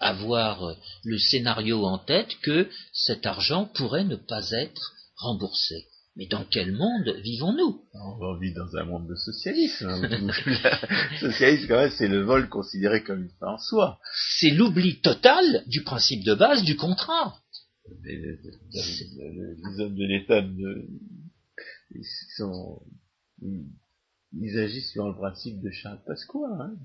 avoir 0.00 0.64
euh, 0.64 0.74
le 1.04 1.18
scénario 1.18 1.84
en 1.84 1.98
tête 1.98 2.34
que 2.42 2.68
cet 2.92 3.26
argent 3.26 3.66
pourrait 3.66 4.04
ne 4.04 4.16
pas 4.16 4.50
être 4.50 4.95
remboursé. 5.16 5.86
Mais 6.16 6.26
dans 6.26 6.44
quel 6.44 6.72
monde 6.72 7.14
vivons-nous? 7.22 7.82
On 7.92 8.38
vit 8.38 8.54
dans 8.54 8.74
un 8.76 8.84
monde 8.84 9.06
de 9.06 9.14
socialisme. 9.16 9.86
Le 9.86 11.18
socialisme, 11.20 11.68
quand 11.68 11.76
même, 11.76 11.90
c'est 11.90 12.08
le 12.08 12.22
vol 12.22 12.48
considéré 12.48 13.02
comme 13.02 13.24
une 13.24 13.30
fin 13.38 13.48
en 13.48 13.58
soi. 13.58 14.00
C'est 14.38 14.50
l'oubli 14.50 15.00
total 15.00 15.44
du 15.66 15.82
principe 15.82 16.24
de 16.24 16.34
base 16.34 16.62
du 16.62 16.76
contrat. 16.76 17.38
Les, 18.02 18.38
hommes 19.78 19.94
de 19.94 20.06
l'État, 20.06 20.42
ils, 21.90 22.04
sont, 22.36 22.80
ils, 23.42 24.58
agissent 24.58 24.92
sur 24.92 25.06
le 25.06 25.14
principe 25.14 25.60
de 25.60 25.70
Charles 25.70 26.02
Pasqua. 26.06 26.48
Hein. 26.60 26.76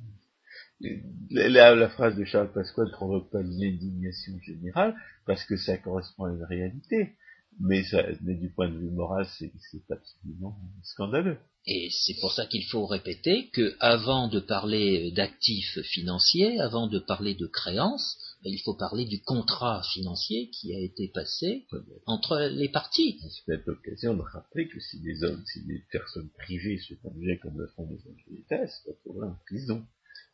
La, 1.30 1.74
la, 1.74 1.90
phrase 1.90 2.18
de 2.18 2.26
Charles 2.26 2.52
Pasqua 2.52 2.84
ne 2.84 2.92
provoque 2.92 3.32
pas 3.32 3.42
l'indignation 3.42 4.38
générale 4.40 4.94
parce 5.26 5.46
que 5.46 5.56
ça 5.56 5.78
correspond 5.78 6.26
à 6.26 6.34
une 6.34 6.44
réalité. 6.44 7.16
Mais, 7.60 7.84
ça, 7.84 8.04
mais 8.22 8.36
du 8.36 8.50
point 8.50 8.70
de 8.70 8.78
vue 8.78 8.90
moral, 8.90 9.28
c'est 9.38 9.52
absolument 9.90 10.58
scandaleux. 10.84 11.38
Et 11.68 11.90
c'est 11.92 12.16
pour 12.20 12.34
ça 12.34 12.48
qu'il 12.48 12.64
faut 12.66 12.88
répéter 12.88 13.50
que 13.50 13.76
avant 13.80 14.28
de 14.28 14.40
parler 14.40 15.12
d'actifs 15.12 15.80
financiers, 15.84 16.60
avant 16.60 16.88
de 16.88 16.98
parler 16.98 17.36
de 17.36 17.46
créances, 17.46 18.18
ben, 18.44 18.52
il 18.52 18.60
faut 18.64 18.74
parler 18.74 19.06
du 19.06 19.22
contrat 19.22 19.84
financier 19.94 20.50
qui 20.50 20.74
a 20.76 20.80
été 20.80 21.10
passé 21.10 21.68
entre 22.08 22.50
les 22.52 22.70
parties. 22.70 23.20
C'est 23.30 23.46
peut-être 23.46 23.68
l'occasion 23.68 24.16
de 24.16 24.22
rappeler 24.22 24.68
que 24.70 24.80
si 24.80 25.00
des 25.02 25.24
hommes, 25.24 25.44
si 25.54 25.64
des 25.66 25.84
personnes 25.92 26.30
privées 26.40 26.80
se 26.80 26.96
conduisaient 26.96 27.38
comme 27.38 27.60
le 27.60 27.68
font 27.76 27.86
des 27.86 28.00
hommes 28.08 28.18
de 28.28 28.36
l'État, 28.36 28.66
c'est 28.66 29.04
pour 29.04 29.22
en 29.24 29.36
prison. 29.46 29.86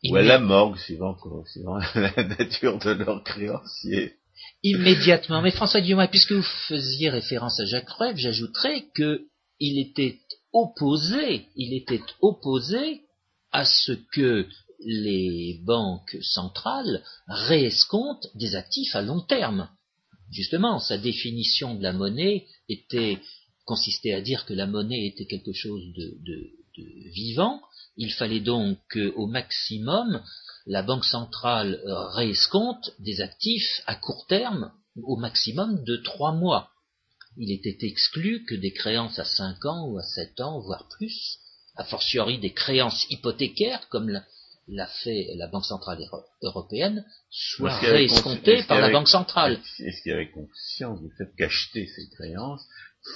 Ou 0.10 0.16
à 0.16 0.22
la 0.22 0.40
morgue, 0.40 0.78
suivant, 0.78 1.18
suivant 1.46 1.78
la 1.96 2.24
nature 2.24 2.80
de 2.80 2.92
leurs 2.92 3.24
créanciers 3.24 4.14
immédiatement. 4.64 5.42
Mais 5.42 5.52
François 5.52 5.82
Guillaume, 5.82 6.08
puisque 6.10 6.34
vous 6.34 6.46
faisiez 6.68 7.10
référence 7.10 7.60
à 7.60 7.66
Jacques 7.66 7.90
Rueff, 7.90 8.18
j'ajouterais 8.18 8.86
qu'il 8.96 9.80
était 9.80 10.20
opposé, 10.54 11.46
il 11.56 11.74
était 11.74 12.02
opposé 12.22 13.02
à 13.52 13.66
ce 13.66 13.94
que 14.12 14.48
les 14.80 15.60
banques 15.64 16.18
centrales 16.22 17.04
réescomptent 17.28 18.28
des 18.36 18.56
actifs 18.56 18.96
à 18.96 19.02
long 19.02 19.22
terme. 19.22 19.70
Justement, 20.32 20.80
sa 20.80 20.98
définition 20.98 21.76
de 21.76 21.84
la 21.84 21.94
monnaie 21.94 22.46
était 22.70 23.20
consistait 23.66 24.14
à 24.14 24.22
dire 24.22 24.46
que 24.46 24.54
la 24.54 24.66
monnaie 24.66 25.08
était 25.08 25.26
quelque 25.26 25.52
chose 25.52 25.84
de, 25.94 26.18
de 26.24 27.10
vivant. 27.12 27.62
Il 27.98 28.14
fallait 28.14 28.40
donc 28.40 28.80
au 29.16 29.28
maximum 29.28 30.22
la 30.68 30.84
Banque 30.84 31.06
centrale 31.06 31.82
euh, 31.86 32.08
réescompte 32.10 32.94
des 33.00 33.22
actifs 33.22 33.82
à 33.86 33.96
court 33.96 34.26
terme 34.28 34.72
au 35.02 35.16
maximum 35.16 35.84
de 35.84 35.96
trois 35.98 36.34
mois. 36.34 36.72
Il 37.38 37.52
était 37.52 37.78
exclu 37.86 38.44
que 38.46 38.56
des 38.56 38.74
créances 38.74 39.18
à 39.20 39.26
cinq 39.26 39.64
ans 39.66 39.88
ou 39.88 39.98
à 39.98 40.04
sept 40.04 40.40
ans, 40.42 40.60
voire 40.60 40.88
plus, 40.90 41.40
a 41.76 41.86
fortiori 41.86 42.40
des 42.40 42.52
créances 42.52 43.06
hypothécaires, 43.10 43.88
comme 43.90 44.10
l'a 44.68 44.88
fait 45.04 45.28
la 45.36 45.48
Banque 45.48 45.66
centrale 45.66 46.00
européenne, 46.42 47.06
soient 47.30 47.78
réescomptées 47.78 48.64
par 48.64 48.82
la 48.82 48.90
Banque 48.90 49.08
centrale. 49.08 49.60
Est-ce 49.80 50.02
qu'il 50.02 50.12
y 50.12 50.16
avait 50.16 50.32
conscience 50.32 51.02
du 51.02 51.12
fait 51.18 51.32
qu'acheter 51.38 51.88
ces 51.88 52.10
créances 52.10 52.68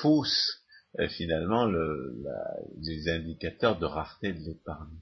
fausse 0.01 0.59
euh, 0.99 1.09
finalement 1.09 1.65
les 1.65 3.09
indicateurs 3.09 3.79
de 3.79 3.85
rareté 3.85 4.33
de 4.33 4.39
l'épargne? 4.39 4.99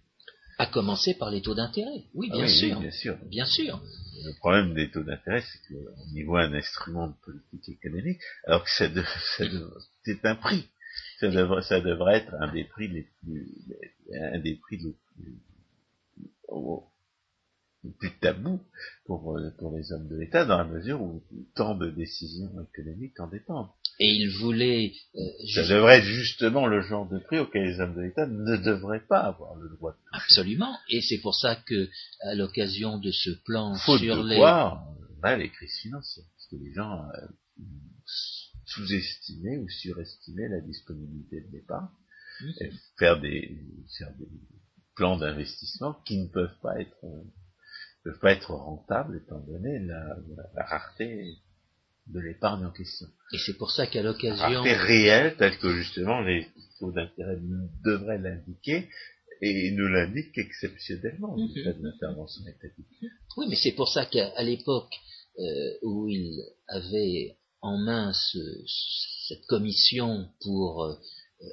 À 0.59 0.65
commencer 0.65 1.13
par 1.13 1.31
les 1.31 1.41
taux 1.41 1.55
d'intérêt. 1.55 2.03
Oui, 2.13 2.29
ah 2.33 2.35
bien, 2.35 2.47
sûr, 2.47 2.79
bien 2.81 2.91
sûr. 2.91 3.17
Bien 3.25 3.45
sûr. 3.45 3.81
Le 4.25 4.33
problème 4.39 4.73
des 4.73 4.91
taux 4.91 5.03
d'intérêt, 5.03 5.41
c'est 5.41 5.73
qu'on 5.73 6.15
y 6.15 6.23
voit 6.23 6.41
un 6.41 6.53
instrument 6.53 7.07
de 7.07 7.13
politique 7.23 7.69
économique, 7.69 8.19
alors 8.45 8.65
que 8.65 8.69
c'est 10.03 10.25
un 10.25 10.35
prix. 10.35 10.67
Ça 11.21 11.29
devrait, 11.29 11.61
ça 11.61 11.79
devrait 11.79 12.17
être 12.17 12.33
un 12.41 12.51
des 12.51 12.65
prix 12.65 12.89
les 12.89 13.07
plus, 13.21 13.47
un 14.13 14.39
des 14.39 14.55
prix 14.55 14.77
les 14.77 14.95
plus, 15.15 15.39
plus 17.99 18.11
tabou 18.19 18.61
pour, 19.05 19.37
euh, 19.37 19.51
pour 19.57 19.75
les 19.75 19.91
hommes 19.91 20.07
de 20.07 20.17
l'État, 20.17 20.45
dans 20.45 20.57
la 20.57 20.65
mesure 20.65 21.01
où 21.01 21.23
tant 21.55 21.75
de 21.75 21.89
décisions 21.89 22.51
économiques 22.61 23.19
en 23.19 23.27
dépendent. 23.27 23.69
Et 23.99 24.07
il 24.07 24.29
voulait... 24.29 24.93
Euh, 25.15 25.19
Ça 25.53 25.67
devrait 25.67 25.99
être 25.99 26.05
justement 26.05 26.67
le 26.67 26.81
genre 26.81 27.07
de 27.07 27.19
prix 27.19 27.39
auquel 27.39 27.63
les 27.63 27.79
hommes 27.79 27.95
de 27.95 28.01
l'État 28.01 28.27
ne 28.27 28.57
devraient 28.57 29.05
pas 29.07 29.19
avoir 29.19 29.55
le 29.55 29.69
droit 29.69 29.91
de 29.93 29.97
Absolument. 30.11 30.75
Et 30.89 31.01
c'est 31.01 31.19
pour 31.19 31.35
ça 31.35 31.55
que, 31.55 31.89
à 32.21 32.35
l'occasion 32.35 32.97
de 32.97 33.11
ce 33.11 33.31
plan 33.45 33.75
sur 33.75 33.99
de 33.99 34.29
les... 34.29 34.37
Voir, 34.37 34.85
bah, 35.21 35.37
les 35.37 35.49
crises 35.49 35.79
financières. 35.81 36.25
Parce 36.35 36.47
que 36.47 36.55
les 36.57 36.73
gens 36.73 37.03
euh, 37.03 37.63
sous-estimaient 38.65 39.57
ou 39.57 39.69
surestimaient 39.69 40.49
la 40.49 40.61
disponibilité 40.61 41.41
de 41.41 41.51
l'épargne. 41.51 41.87
et 42.61 42.71
faire 42.97 43.19
des, 43.19 43.57
faire 43.97 44.13
des 44.17 44.27
plans 44.95 45.17
d'investissement 45.17 45.93
qui 46.05 46.17
ne 46.17 46.27
peuvent 46.27 46.57
pas 46.61 46.79
être 46.79 47.05
ne 48.05 48.11
peuvent 48.11 48.19
pas 48.19 48.31
être 48.31 48.51
rentables 48.51 49.17
étant 49.17 49.39
donné 49.39 49.79
la, 49.79 50.15
rareté 50.55 51.37
de 52.07 52.19
l'épargne 52.19 52.65
en 52.65 52.71
question. 52.71 53.07
Et 53.33 53.37
c'est 53.37 53.57
pour 53.57 53.71
ça 53.71 53.85
qu'à 53.87 54.01
l'occasion... 54.01 54.43
Rareté 54.43 54.73
réelle, 54.73 55.35
telle 55.37 55.57
que 55.59 55.71
justement 55.73 56.21
les 56.21 56.47
taux 56.79 56.91
d'intérêt 56.91 57.37
devraient 57.83 58.17
l'indiquer, 58.17 58.89
et 59.41 59.71
ne 59.71 59.85
l'indiquent 59.85 60.33
qu'exceptionnellement 60.33 61.37
mm 61.37 61.47
-hmm. 61.47 61.81
l'intervention 61.81 62.43
étatique. 62.47 62.87
Oui, 63.37 63.45
mais 63.49 63.55
c'est 63.55 63.71
pour 63.71 63.89
ça 63.89 64.05
qu'à 64.05 64.41
l'époque 64.43 64.93
euh, 65.39 65.77
où 65.83 66.09
il 66.09 66.41
avait 66.67 67.37
en 67.61 67.77
main 67.77 68.11
cette 69.27 69.45
commission 69.47 70.29
pour 70.41 70.83
euh, 70.83 70.95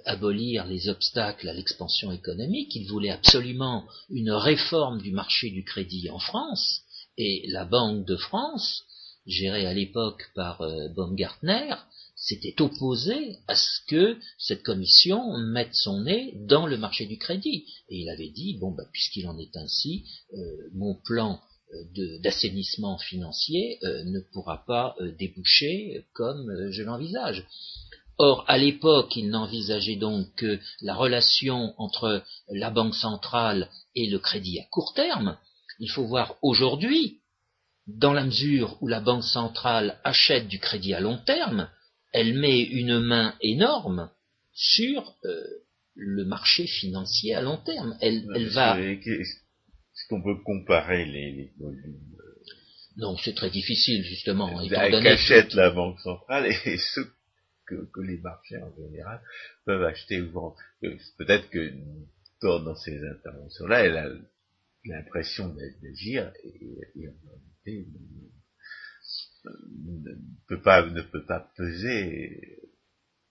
abolir 0.05 0.66
les 0.66 0.89
obstacles 0.89 1.49
à 1.49 1.53
l'expansion 1.53 2.12
économique, 2.12 2.74
il 2.74 2.89
voulait 2.89 3.11
absolument 3.11 3.84
une 4.11 4.32
réforme 4.32 5.01
du 5.01 5.12
marché 5.12 5.51
du 5.51 5.64
crédit 5.64 6.11
en 6.11 6.18
France, 6.18 6.82
et 7.18 7.45
la 7.49 7.64
Banque 7.64 8.05
de 8.05 8.16
France, 8.16 8.84
gérée 9.26 9.66
à 9.66 9.74
l'époque 9.74 10.30
par 10.34 10.61
euh, 10.61 10.89
Baumgartner, 10.89 11.74
s'était 12.16 12.61
opposée 12.61 13.37
à 13.47 13.55
ce 13.55 13.80
que 13.89 14.18
cette 14.39 14.62
commission 14.62 15.37
mette 15.39 15.74
son 15.74 16.03
nez 16.03 16.32
dans 16.47 16.66
le 16.66 16.78
marché 16.78 17.07
du 17.07 17.18
crédit. 17.18 17.66
Et 17.89 18.01
il 18.01 18.09
avait 18.09 18.30
dit, 18.30 18.57
bon, 18.59 18.72
bah, 18.72 18.87
puisqu'il 18.93 19.28
en 19.28 19.39
est 19.39 19.57
ainsi, 19.57 20.05
euh, 20.32 20.68
mon 20.72 20.95
plan 20.95 21.41
d'assainissement 22.22 22.97
financier 22.97 23.80
ne 23.82 24.20
pourra 24.20 24.64
pas 24.66 24.95
déboucher 25.18 26.05
comme 26.14 26.70
je 26.70 26.84
l'envisage. 26.84 27.45
Or, 28.19 28.45
à 28.49 28.57
l'époque, 28.57 29.14
il 29.17 29.29
n'envisageait 29.29 29.97
donc 29.97 30.35
que 30.37 30.59
la 30.81 30.95
relation 30.95 31.75
entre 31.79 32.25
la 32.49 32.71
Banque 32.71 32.95
centrale 32.95 33.69
et 33.95 34.09
le 34.09 34.19
crédit 34.19 34.59
à 34.59 34.64
court 34.71 34.95
terme. 34.95 35.37
Il 35.81 35.91
faut 35.91 36.07
voir 36.07 36.37
aujourd'hui, 36.41 37.21
dans 37.87 38.14
la 38.14 38.25
mesure 38.25 38.79
où 38.81 38.89
la 38.89 39.01
Banque 39.01 39.25
centrale 39.25 40.01
achète 40.03 40.49
du 40.49 40.59
crédit 40.59 40.95
à 40.95 41.01
long 41.01 41.19
terme, 41.19 41.69
elle 42.12 42.39
met 42.39 42.61
une 42.61 42.99
main 43.01 43.35
énorme 43.43 44.11
sur 44.55 45.14
euh, 45.27 45.45
le 45.95 46.25
marché 46.25 46.67
financier 46.67 47.35
à 47.35 47.43
long 47.43 47.59
terme. 47.59 47.97
Elle, 48.01 48.49
va. 48.49 48.81
Est-ce 48.81 50.09
qu'on 50.09 50.23
peut 50.23 50.43
comparer 50.43 51.05
les, 51.05 51.53
volumes 51.59 52.01
Non, 52.97 53.17
c'est 53.19 53.35
très 53.35 53.51
difficile 53.51 54.03
justement. 54.05 54.67
Qu'achète 54.69 55.53
la 55.53 55.71
Banque 55.71 56.01
centrale 56.01 56.47
et 56.47 56.79
ce 56.79 57.01
que, 57.67 58.01
les 58.01 58.19
marchés 58.19 58.59
en 58.59 58.75
général 58.77 59.21
peuvent 59.64 59.85
acheter 59.85 60.21
ou 60.21 60.31
vendre. 60.31 60.57
Peut-être 60.81 61.49
que 61.51 61.73
dans 62.43 62.77
ces 62.77 62.99
interventions-là, 63.05 63.85
elle 63.85 63.97
a 63.97 64.09
l'impression 64.85 65.49
d'agir 65.83 66.33
et, 66.45 67.09
en 67.09 67.12
réalité 67.29 67.89
ne 69.85 70.12
peut 70.49 70.61
pas 70.61 70.85
ne 70.85 71.03
peut 71.03 71.25
pas 71.25 71.49
peser 71.57 72.59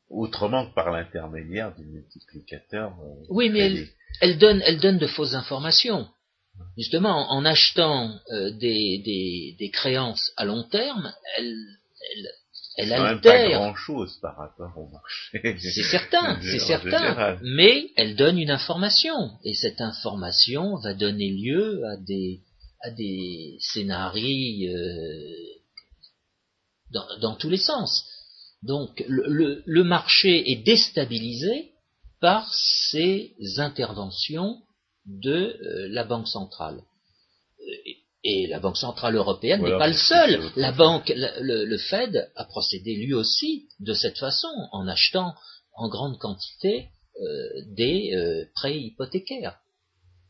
autrement 0.09 0.69
que 0.69 0.73
par 0.73 0.91
l'intermédiaire 0.91 1.75
du 1.75 1.85
multiplicateur. 1.85 2.93
Euh, 3.01 3.25
oui, 3.29 3.49
mais 3.49 3.87
elle, 4.21 4.37
donne 4.37 4.61
elle 4.65 4.79
donne 4.79 4.97
de 4.97 5.07
fausses 5.07 5.33
informations. 5.33 6.07
Justement, 6.77 7.31
en, 7.31 7.43
achetant 7.43 8.17
euh, 8.31 8.51
des, 8.51 9.55
des, 9.59 9.69
créances 9.71 10.31
à 10.37 10.45
long 10.45 10.63
terme, 10.63 11.11
elle, 11.37 11.53
elle 12.13 12.27
elle 12.77 12.93
altère. 12.93 13.49
pas 13.49 13.55
grand 13.55 13.75
chose 13.75 14.17
par 14.21 14.37
rapport 14.37 14.77
au 14.77 14.87
marché. 14.89 15.57
C'est 15.59 15.83
certain, 15.83 16.39
c'est 16.41 16.59
certain. 16.59 17.37
Mais 17.41 17.91
elle 17.95 18.15
donne 18.15 18.37
une 18.37 18.51
information. 18.51 19.31
Et 19.43 19.53
cette 19.53 19.81
information 19.81 20.75
va 20.77 20.93
donner 20.93 21.29
lieu 21.31 21.83
à 21.85 21.97
des, 21.97 22.41
à 22.81 22.91
des 22.91 23.57
scénarios 23.59 24.73
euh, 24.73 25.55
dans, 27.21 27.35
tous 27.35 27.49
les 27.49 27.57
sens. 27.57 28.05
Donc 28.63 29.03
le, 29.07 29.63
le, 29.65 29.83
marché 29.83 30.51
est 30.51 30.63
déstabilisé 30.63 31.71
par 32.19 32.51
ces 32.53 33.35
interventions 33.57 34.61
de 35.05 35.31
euh, 35.61 35.87
la 35.89 36.03
Banque 36.03 36.27
centrale. 36.27 36.81
Et 38.27 38.47
la 38.47 38.59
Banque 38.59 38.77
Centrale 38.77 39.15
Européenne 39.15 39.61
n'est 39.61 39.77
pas 39.77 39.87
le 39.87 39.93
seul. 39.93 40.41
La 40.55 40.71
banque, 40.71 41.13
le, 41.15 41.77
Fed 41.77 42.31
a 42.35 42.45
procédé 42.45 42.95
lui 42.95 43.13
aussi 43.13 43.69
de 43.79 43.93
cette 43.93 44.17
façon, 44.17 44.47
en 44.71 44.87
achetant 44.87 45.35
en 45.73 45.89
grande 45.89 46.17
quantité 46.17 46.89
des 47.67 48.47
prêts 48.55 48.79
hypothécaires. 48.79 49.59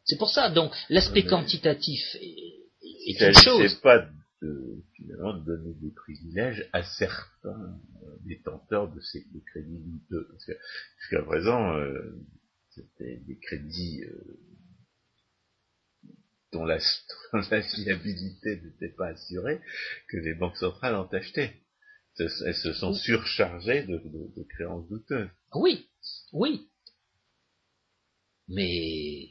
C'est 0.03 0.17
pour 0.17 0.29
ça, 0.29 0.49
donc, 0.49 0.73
l'aspect 0.89 1.23
quantitatif 1.23 2.01
est, 2.15 3.11
est 3.11 3.21
une 3.21 3.33
chose. 3.33 3.75
pas 3.75 4.05
de, 4.41 4.83
finalement, 4.97 5.33
de 5.33 5.45
donner 5.45 5.73
des 5.81 5.91
privilèges 5.91 6.67
à 6.73 6.83
certains 6.83 7.79
détenteurs 8.25 8.93
de 8.93 8.99
ces 8.99 9.25
crédits 9.53 9.79
douteux. 9.85 10.27
Parce 10.31 10.59
jusqu'à 10.99 11.23
présent, 11.23 11.73
c'était 12.71 13.21
des 13.25 13.39
crédits 13.39 14.01
dont 16.56 16.66
la, 16.66 16.80
la 17.51 17.62
fiabilité 17.62 18.62
n'était 18.62 18.95
pas 18.95 19.08
assurée, 19.08 19.60
que 20.10 20.18
les 20.18 20.34
banques 20.34 20.58
centrales 20.58 20.95
ont 20.95 21.10
acheté. 21.12 21.51
Elles 22.18 22.56
se 22.56 22.74
sont 22.74 22.93
surchargées 22.93 23.84
de, 23.84 24.01
créances 24.56 24.88
douteuses. 24.88 25.30
Oui, 25.53 25.86
oui. 26.32 26.62
Mais 28.47 29.30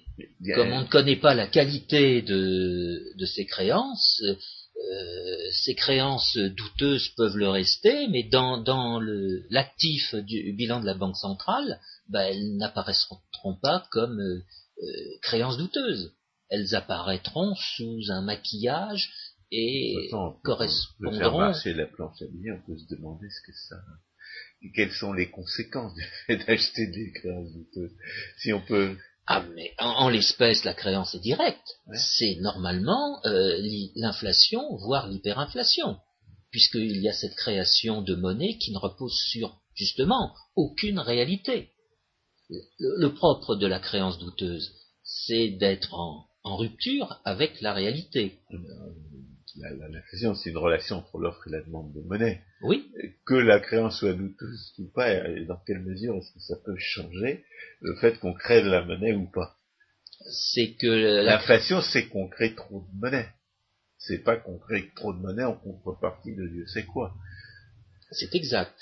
comme 0.55 0.73
on 0.73 0.83
ne 0.83 0.89
connaît 0.89 1.17
pas 1.17 1.35
la 1.35 1.47
qualité 1.47 2.21
de, 2.21 3.25
ces 3.25 3.47
créances, 3.47 4.23
euh, 4.23 5.51
ces 5.65 5.75
créances 5.75 6.37
douteuses 6.37 7.09
peuvent 7.17 7.39
le 7.39 7.49
rester, 7.49 8.09
mais 8.09 8.25
dans, 8.25 8.59
dans 8.59 9.01
l'actif 9.49 10.15
du 10.17 10.53
bilan 10.53 10.81
de 10.81 10.87
la 10.87 10.95
Banque 10.95 11.17
centrale, 11.17 11.81
bah, 12.09 12.29
elles 12.29 12.57
n'apparaîtront 12.57 13.57
pas 13.63 13.87
comme 13.93 14.21
euh, 14.21 14.43
euh, 14.83 15.19
créances 15.23 15.57
douteuses 15.57 16.13
elles 16.55 16.75
apparaîtront 16.75 17.55
sous 17.57 18.01
un 18.11 18.23
maquillage 18.23 19.11
et 19.51 20.11
correspondront. 20.43 21.39
marcher 21.39 21.75
la 21.75 21.87
planche 21.87 22.23
à 22.23 22.27
billets, 22.27 22.53
on 22.53 22.67
peut 22.67 22.79
se 22.79 22.95
demander 22.95 23.29
ce 23.29 23.41
que 23.47 23.57
ça. 23.69 23.77
Quelles 24.75 24.93
sont 24.93 25.13
les 25.13 25.31
conséquences 25.31 25.95
du 25.95 26.03
fait 26.27 26.37
d'acheter 26.37 26.87
des 26.87 27.13
créances 27.13 27.53
douteuses 27.53 27.93
Si 28.39 28.53
on 28.53 28.61
peut. 28.61 28.97
Ah, 29.27 29.45
mais 29.55 29.73
en, 29.79 30.09
l'espèce, 30.09 30.65
la 30.65 30.75
créance 30.75 31.15
est 31.15 31.21
directe. 31.21 31.77
C'est 31.95 32.37
normalement 32.41 33.25
euh, 33.27 33.59
l'inflation, 33.97 34.77
voire 34.77 35.09
l'hyperinflation, 35.09 35.97
puisqu'il 36.51 37.01
y 37.01 37.09
a 37.09 37.13
cette 37.13 37.35
création 37.35 38.03
de 38.03 38.15
monnaie 38.15 38.59
qui 38.59 38.73
ne 38.73 38.79
repose 38.79 39.19
sur, 39.31 39.61
justement, 39.75 40.35
aucune 40.57 40.99
réalité. 40.99 41.71
le 42.79 43.09
propre 43.09 43.57
de 43.57 43.67
la 43.67 43.81
créance 43.81 44.19
douteuse, 44.19 44.75
c'est 45.03 45.49
d'être 45.49 45.95
en, 45.95 46.27
en 46.45 46.57
rupture 46.57 47.21
avec 47.25 47.61
la 47.61 47.73
réalité. 47.73 48.39
L'inflation, 49.57 50.35
c'est 50.35 50.51
une 50.51 50.59
relation 50.59 50.97
entre 50.97 51.19
l'offre 51.19 51.47
et 51.47 51.51
la 51.51 51.63
demande 51.63 51.93
de 51.93 52.01
monnaie. 52.01 52.43
Oui. 52.63 52.91
Que 53.25 53.35
la 53.35 53.61
créance 53.61 53.99
soit 53.99 54.13
douteuse 54.13 54.75
ou 54.79 54.91
pas, 54.93 55.13
et 55.29 55.45
dans 55.47 55.59
quelle 55.67 55.81
mesure 55.81 56.17
est-ce 56.17 56.33
que 56.33 56.41
ça 56.41 56.57
peut 56.65 56.77
changer 56.77 57.45
le 57.81 57.97
fait 57.97 58.19
qu'on 58.19 58.35
crée 58.35 58.63
de 58.63 58.69
la 58.69 58.85
monnaie 58.85 59.15
ou 59.15 59.27
pas? 59.31 59.57
C'est 60.51 60.75
que 60.75 61.23
l'inflation, 61.25 61.81
c'est 61.81 62.09
qu'on 62.09 62.29
crée 62.29 62.55
trop 62.55 62.81
de 62.81 63.01
monnaie. 63.01 63.29
C'est 63.99 64.19
pas 64.19 64.37
qu'on 64.37 64.59
crée 64.59 64.91
trop 64.97 65.13
de 65.13 65.19
monnaie 65.19 65.45
en 65.45 65.55
contrepartie 65.55 66.35
de 66.35 66.47
Dieu 66.49 66.67
sait 66.67 66.85
quoi. 66.85 67.15
C'est 68.11 68.35
exact. 68.35 68.75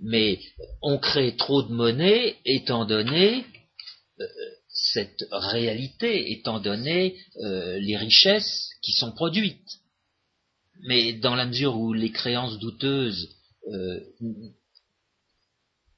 Mais 0.00 0.38
on 0.82 0.98
crée 0.98 1.36
trop 1.36 1.62
de 1.62 1.72
monnaie 1.72 2.36
étant 2.44 2.84
donné 2.84 3.44
euh, 4.20 4.24
cette 4.92 5.24
réalité 5.30 6.32
étant 6.32 6.60
donné 6.60 7.18
euh, 7.42 7.78
les 7.78 7.96
richesses 7.96 8.70
qui 8.82 8.92
sont 8.92 9.12
produites. 9.12 9.80
Mais 10.82 11.12
dans 11.12 11.34
la 11.34 11.46
mesure 11.46 11.76
où 11.76 11.92
les 11.92 12.12
créances 12.12 12.58
douteuses 12.58 13.28
euh, 13.68 14.00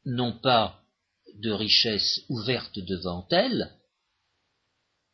n'ont 0.05 0.39
pas 0.39 0.81
de 1.35 1.51
richesse 1.51 2.23
ouverte 2.29 2.79
devant 2.79 3.27
elles, 3.31 3.71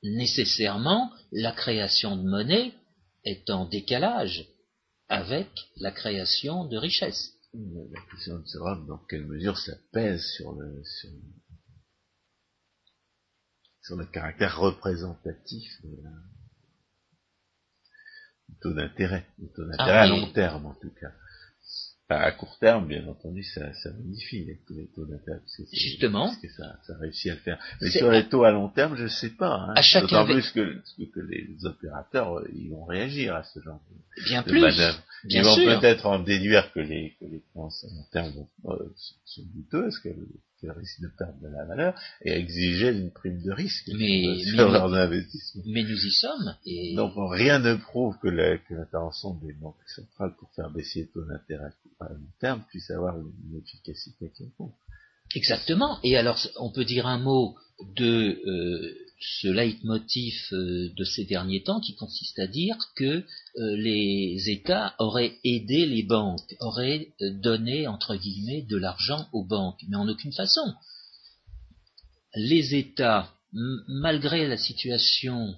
nécessairement 0.02 1.10
la 1.32 1.52
création 1.52 2.16
de 2.16 2.22
monnaie 2.22 2.72
est 3.24 3.50
en 3.50 3.66
décalage 3.66 4.46
avec 5.08 5.48
la 5.76 5.90
création 5.90 6.64
de 6.64 6.76
richesses. 6.76 7.32
La 7.54 8.00
question 8.10 8.38
de 8.38 8.86
dans 8.86 9.00
quelle 9.08 9.26
mesure 9.26 9.56
ça 9.58 9.72
pèse 9.92 10.24
sur 13.86 13.96
le 13.96 14.06
caractère 14.06 14.58
représentatif 14.58 15.70
du 18.48 18.54
taux 18.60 18.74
d'intérêt, 18.74 19.26
du 19.38 19.48
taux 19.52 19.64
d'intérêt 19.64 19.90
ah 19.90 20.02
à 20.02 20.06
long 20.08 20.32
terme 20.32 20.66
en 20.66 20.74
tout 20.74 20.92
cas. 21.00 21.12
À 22.08 22.30
court 22.30 22.56
terme, 22.60 22.86
bien 22.86 23.04
entendu, 23.08 23.42
ça, 23.42 23.72
ça 23.82 23.90
modifie 23.92 24.44
les, 24.44 24.60
taux 24.94 25.06
d'intérêt. 25.06 25.40
Justement. 25.72 26.26
Parce 26.26 26.38
que 26.38 26.48
ça, 26.50 26.78
ça 26.86 26.96
réussit 27.00 27.32
à 27.32 27.34
le 27.34 27.40
faire. 27.40 27.58
Mais 27.80 27.90
sur 27.90 28.12
les 28.12 28.28
taux 28.28 28.44
à 28.44 28.52
long 28.52 28.68
terme, 28.68 28.94
je 28.96 29.04
ne 29.04 29.08
sais 29.08 29.30
pas. 29.30 29.74
Hein. 29.74 30.00
D'autant 30.00 30.24
plus 30.24 30.48
que, 30.52 30.80
que, 30.98 31.20
les 31.20 31.64
opérateurs, 31.64 32.38
euh, 32.38 32.48
ils 32.54 32.70
vont 32.70 32.84
réagir 32.84 33.34
à 33.34 33.42
ce 33.42 33.60
genre 33.60 33.80
de, 33.90 34.24
bien 34.24 34.44
plus. 34.44 34.72
ils 35.24 35.42
vont 35.42 35.56
peut-être 35.56 36.06
en 36.06 36.20
déduire 36.20 36.72
que 36.72 36.78
les, 36.78 37.16
que 37.18 37.24
les 37.24 37.42
à 37.56 37.58
long 37.58 38.06
terme 38.12 38.46
euh, 38.66 38.76
sont 39.24 39.42
douteuses, 39.52 39.98
qu'elles 39.98 40.28
risque 40.70 41.00
de 41.00 41.08
perdre 41.08 41.38
de 41.40 41.48
la 41.48 41.64
valeur, 41.64 41.94
et 42.22 42.32
exiger 42.32 42.90
une 42.90 43.10
prime 43.10 43.42
de 43.42 43.52
risque 43.52 43.88
mais, 43.94 44.38
sur 44.44 44.70
leurs 44.70 44.92
investissements. 44.92 45.62
Mais 45.66 45.82
nous 45.82 46.04
y 46.04 46.10
sommes. 46.10 46.54
Et... 46.64 46.94
Donc 46.94 47.12
rien 47.16 47.58
ne 47.58 47.74
prouve 47.74 48.16
que 48.18 48.28
l'intervention 48.28 49.34
des 49.34 49.52
banques 49.52 49.76
centrales 49.86 50.34
pour 50.38 50.50
faire 50.54 50.70
baisser 50.70 51.00
les 51.00 51.06
taux 51.08 51.24
d'intérêt 51.24 51.72
à 52.00 52.08
long 52.08 52.20
terme 52.40 52.62
puisse 52.68 52.90
avoir 52.90 53.16
une, 53.18 53.58
efficacité 53.58 54.30
quelconque. 54.36 54.74
Exactement. 55.34 55.98
Et 56.02 56.16
alors 56.16 56.38
on 56.56 56.70
peut 56.70 56.84
dire 56.84 57.06
un 57.06 57.18
mot 57.18 57.56
de 57.96 58.40
euh, 58.46 59.05
ce 59.18 59.48
leitmotiv 59.48 60.34
euh, 60.52 60.92
de 60.94 61.04
ces 61.04 61.24
derniers 61.24 61.62
temps 61.62 61.80
qui 61.80 61.94
consiste 61.94 62.38
à 62.38 62.46
dire 62.46 62.76
que 62.96 63.24
euh, 63.56 63.76
les 63.76 64.50
États 64.50 64.94
auraient 64.98 65.38
aidé 65.42 65.86
les 65.86 66.02
banques, 66.02 66.54
auraient 66.60 67.14
euh, 67.22 67.30
donné, 67.30 67.86
entre 67.86 68.16
guillemets, 68.16 68.62
de 68.62 68.76
l'argent 68.76 69.28
aux 69.32 69.44
banques, 69.44 69.80
mais 69.88 69.96
en 69.96 70.08
aucune 70.08 70.32
façon. 70.32 70.74
Les 72.34 72.74
États, 72.74 73.32
malgré 73.52 74.46
la 74.46 74.58
situation 74.58 75.56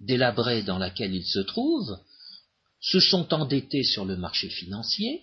délabrée 0.00 0.62
dans 0.62 0.76
laquelle 0.76 1.14
ils 1.14 1.24
se 1.24 1.38
trouvent, 1.38 1.98
se 2.80 3.00
sont 3.00 3.32
endettés 3.32 3.84
sur 3.84 4.04
le 4.04 4.16
marché 4.16 4.50
financier, 4.50 5.22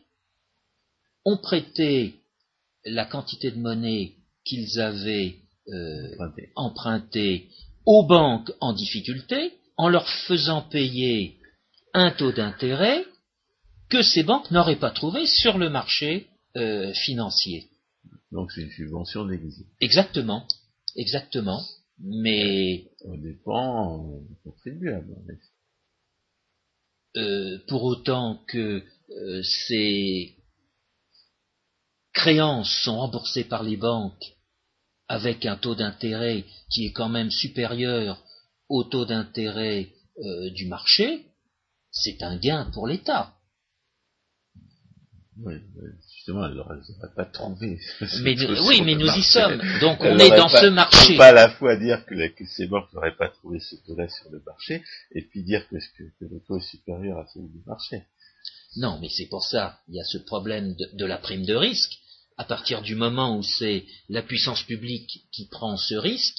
ont 1.26 1.38
prêté 1.38 2.16
la 2.86 3.06
quantité 3.06 3.52
de 3.52 3.60
monnaie 3.60 4.14
qu'ils 4.44 4.80
avaient 4.80 5.43
euh, 5.70 6.16
emprunter 6.56 7.50
aux 7.86 8.06
banques 8.06 8.52
en 8.60 8.74
difficulté 8.74 9.54
en 9.78 9.90
leur 9.90 10.08
faisant 10.28 10.62
payer 10.62 11.38
un 11.94 12.12
taux 12.12 12.32
d'intérêt 12.32 13.06
que 13.90 14.02
ces 14.02 14.24
banques 14.24 14.52
n'auraient 14.52 14.80
pas 14.80 14.92
trouvé 14.92 15.26
sur 15.28 15.58
le 15.58 15.70
marché 15.70 16.28
euh, 16.56 16.94
financier. 16.94 17.70
Donc 18.32 18.52
c'est 18.52 18.62
une 18.62 18.72
subvention 18.72 19.26
déguisée. 19.26 19.66
Exactement, 19.80 20.48
exactement. 20.96 21.62
Mais 22.00 22.90
on 23.06 23.18
dépend 23.18 24.20
du 24.22 24.36
contribuable. 24.44 25.16
Euh, 27.16 27.60
pour 27.68 27.84
autant 27.84 28.42
que 28.48 28.84
euh, 29.12 29.44
ces 29.44 30.36
créances 32.12 32.74
sont 32.84 32.98
remboursées 32.98 33.44
par 33.44 33.62
les 33.62 33.78
banques 33.78 34.34
avec 35.14 35.46
un 35.46 35.56
taux 35.56 35.76
d'intérêt 35.76 36.44
qui 36.72 36.88
est 36.88 36.92
quand 36.92 37.08
même 37.08 37.30
supérieur 37.30 38.20
au 38.68 38.84
taux 38.84 39.06
d'intérêt 39.06 39.90
euh, 40.18 40.50
du 40.50 40.66
marché, 40.66 41.28
c'est 41.92 42.24
un 42.24 42.36
gain 42.38 42.72
pour 42.74 42.88
l'État. 42.88 43.32
Oui, 45.38 45.54
justement, 46.16 46.48
elle 46.48 46.56
n'aurait 46.56 46.80
pas 47.16 47.26
trouvé. 47.26 47.80
Mais 48.24 48.36
oui, 48.68 48.82
mais 48.84 48.96
nous 48.96 49.08
y 49.08 49.24
sommes. 49.24 49.62
Donc 49.82 49.98
on 50.02 50.18
est 50.18 50.30
dans 50.30 50.48
ce 50.48 50.68
marché. 50.68 50.98
On 51.04 51.08
peut 51.10 51.18
pas 51.18 51.28
à 51.28 51.32
la 51.32 51.50
fois 51.50 51.76
dire 51.76 52.06
que, 52.06 52.16
ces 52.46 52.68
banques 52.68 52.92
n'auraient 52.94 53.16
pas 53.16 53.30
trouvé 53.30 53.60
ce 53.60 53.76
taux-là 53.86 54.08
sur 54.08 54.32
le 54.32 54.42
marché, 54.46 54.84
et 55.12 55.22
puis 55.22 55.44
dire 55.44 55.68
que, 55.70 55.76
le 56.22 56.40
taux 56.48 56.58
est 56.58 56.68
supérieur 56.68 57.20
à 57.20 57.28
celui 57.34 57.50
du 57.50 57.62
marché. 57.68 58.04
Non, 58.78 59.00
mais 59.00 59.10
c'est 59.10 59.28
pour 59.28 59.44
ça, 59.44 59.80
il 59.88 59.96
y 59.96 60.00
a 60.00 60.04
ce 60.04 60.18
problème 60.18 60.76
de 60.76 61.06
la 61.06 61.18
prime 61.20 61.46
de 61.46 61.56
risque 61.56 62.00
à 62.38 62.46
partir 62.46 62.82
du 62.82 62.96
moment 62.96 63.38
où 63.38 63.44
c'est 63.44 63.86
la 64.10 64.22
puissance 64.22 64.64
publique 64.64 65.26
qui 65.32 65.48
prend 65.48 65.78
ce 65.78 65.96
risque, 65.96 66.38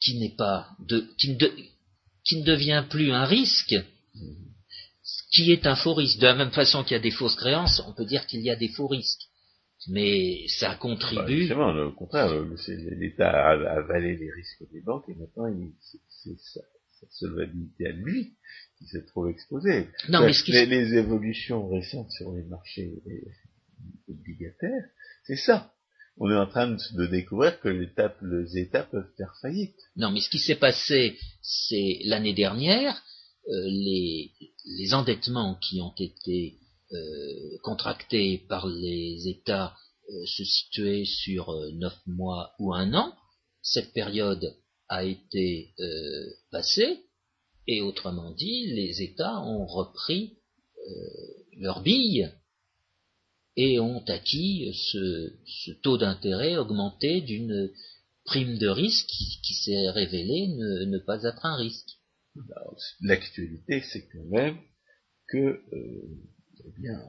qui 0.00 0.18
n'est 0.18 0.34
pas 0.34 0.68
de, 0.80 1.06
qui, 1.18 1.28
ne 1.30 2.44
devient 2.44 2.84
plus 2.88 3.12
un 3.12 3.26
risque, 3.26 3.74
qui 5.32 5.52
est 5.52 5.66
un 5.66 5.76
faux 5.76 5.94
risque. 5.94 6.18
De 6.18 6.26
la 6.26 6.34
même 6.34 6.50
façon 6.50 6.82
qu'il 6.82 6.92
y 6.92 7.00
a 7.00 7.02
des 7.02 7.10
fausses 7.10 7.36
créances, 7.36 7.82
on 7.86 7.92
peut 7.92 8.06
dire 8.06 8.26
qu'il 8.26 8.40
y 8.40 8.50
a 8.50 8.56
des 8.56 8.68
faux 8.68 8.88
risques. 8.88 9.26
Mais 9.88 10.46
ça 10.48 10.74
contribue. 10.74 11.48
Bah 11.48 11.86
au 11.86 11.92
contraire, 11.92 12.34
l'État 12.68 13.30
a 13.30 13.78
avalé 13.78 14.16
les 14.16 14.30
risques 14.30 14.70
des 14.70 14.82
banques 14.82 15.08
et 15.08 15.14
maintenant 15.14 15.46
c'est 15.80 16.38
sa, 16.38 16.60
solvabilité 17.12 17.86
à 17.86 17.92
lui 17.92 18.34
qui 18.78 18.86
se 18.86 18.98
trouve 18.98 19.30
exposée. 19.30 19.88
Non, 20.10 20.20
mais 20.20 20.32
les, 20.48 20.66
les, 20.66 20.94
évolutions 20.94 21.66
récentes 21.68 22.10
sur 22.10 22.32
les 22.32 22.42
marchés 22.42 22.92
obligataire, 24.08 24.84
c'est 25.24 25.36
ça. 25.36 25.72
On 26.22 26.30
est 26.30 26.36
en 26.36 26.46
train 26.46 26.68
de, 26.68 27.06
découvrir 27.06 27.58
que 27.60 27.68
les 27.68 28.58
États 28.58 28.82
peuvent 28.82 29.10
faire 29.16 29.34
faillite. 29.40 29.76
Non, 29.96 30.10
mais 30.10 30.20
ce 30.20 30.28
qui 30.28 30.38
s'est 30.38 30.56
passé, 30.56 31.16
c'est 31.40 32.00
l'année 32.04 32.34
dernière, 32.34 33.02
euh, 33.48 33.66
les, 33.66 34.92
endettements 34.92 35.54
qui 35.54 35.80
ont 35.80 35.94
été 35.98 36.58
euh, 36.92 37.58
contractés 37.62 38.44
par 38.48 38.66
les 38.66 39.28
États 39.28 39.74
euh, 40.10 40.26
se 40.26 40.44
situaient 40.44 41.06
sur 41.06 41.54
neuf 41.72 41.96
mois 42.06 42.52
ou 42.58 42.74
un 42.74 42.92
an. 42.92 43.14
Cette 43.62 43.92
période 43.92 44.56
a 44.88 45.04
été 45.04 45.74
passée, 46.50 47.04
et 47.66 47.80
autrement 47.80 48.32
dit, 48.32 48.66
les 48.74 49.02
États 49.02 49.40
ont 49.42 49.64
repris 49.66 50.38
leurs 51.58 51.82
billes 51.82 52.32
et 53.56 53.80
ont 53.80 54.04
acquis 54.06 54.72
ce, 54.92 55.72
taux 55.82 55.98
d'intérêt 55.98 56.56
augmenté 56.56 57.20
d'une 57.20 57.70
prime 58.24 58.58
de 58.58 58.68
risque 58.68 59.06
qui, 59.06 59.54
s'est 59.54 59.90
révélée 59.90 60.48
ne, 60.48 60.98
pas 60.98 61.22
être 61.24 61.44
un 61.44 61.56
risque. 61.56 61.88
L'actualité, 63.00 63.82
c'est 63.92 64.06
quand 64.08 64.24
même 64.30 64.56
que, 65.28 65.38
euh, 65.38 65.62
eh 66.64 66.80
bien, 66.80 67.00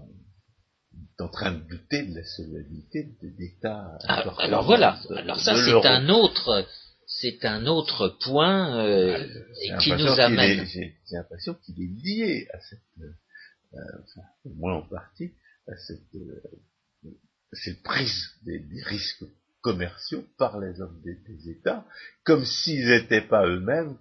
on 0.94 1.00
est 1.00 1.22
en 1.22 1.30
train 1.30 1.54
de 1.54 1.68
douter 1.68 2.08
de 2.08 2.16
la 2.16 2.24
solvabilité 2.24 3.16
d'États. 3.22 3.98
Alors, 4.08 4.38
ah, 4.40 4.44
alors 4.44 4.66
voilà. 4.66 5.00
Alors 5.16 5.40
ça, 5.40 5.54
c'est 5.56 5.88
un 5.88 6.10
autre, 6.10 6.68
c'est 7.06 7.46
un 7.46 7.66
autre 7.68 8.18
point 8.24 8.86
euh, 8.86 9.28
ah, 9.70 9.78
qui 9.78 9.92
nous 9.92 10.20
amène. 10.20 10.66
J'ai 10.66 10.96
l'impression 11.12 11.56
qu'il 11.66 11.82
est 11.82 12.04
lié 12.04 12.48
à 12.54 12.60
cette, 12.62 12.80
euh, 13.04 13.78
enfin, 14.04 14.28
au 14.46 14.54
moins 14.56 14.76
en 14.76 14.88
partie, 14.88 15.34
à 15.68 15.76
cette, 15.78 16.16
euh, 16.16 17.74
prise 17.84 18.30
des, 18.44 18.64
risques 18.84 19.26
commerciaux 19.62 20.26
par 20.38 20.60
les 20.60 20.82
hommes 20.82 21.02
des, 21.04 21.50
États, 21.50 21.86
comme 22.24 22.46
s'ils 22.46 22.88
n'étaient 22.88 23.28
pas 23.28 23.46
eux-mêmes 23.46 23.98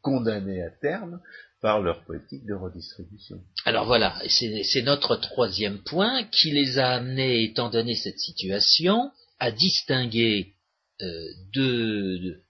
condamnés 0.00 0.62
à 0.62 0.70
terme 0.70 1.20
par 1.60 1.80
leur 1.80 2.04
politique 2.04 2.46
de 2.46 2.54
redistribution. 2.54 3.40
Alors 3.64 3.86
voilà, 3.86 4.20
c'est 4.28 4.82
notre 4.82 5.16
troisième 5.16 5.82
point 5.82 6.24
qui 6.24 6.50
les 6.50 6.78
a 6.78 6.94
amenés, 6.94 7.44
étant 7.44 7.70
donné 7.70 7.94
cette 7.94 8.18
situation, 8.18 9.10
à 9.38 9.50
distinguer 9.50 10.54
euh, 11.02 11.28
deux, 11.52 12.42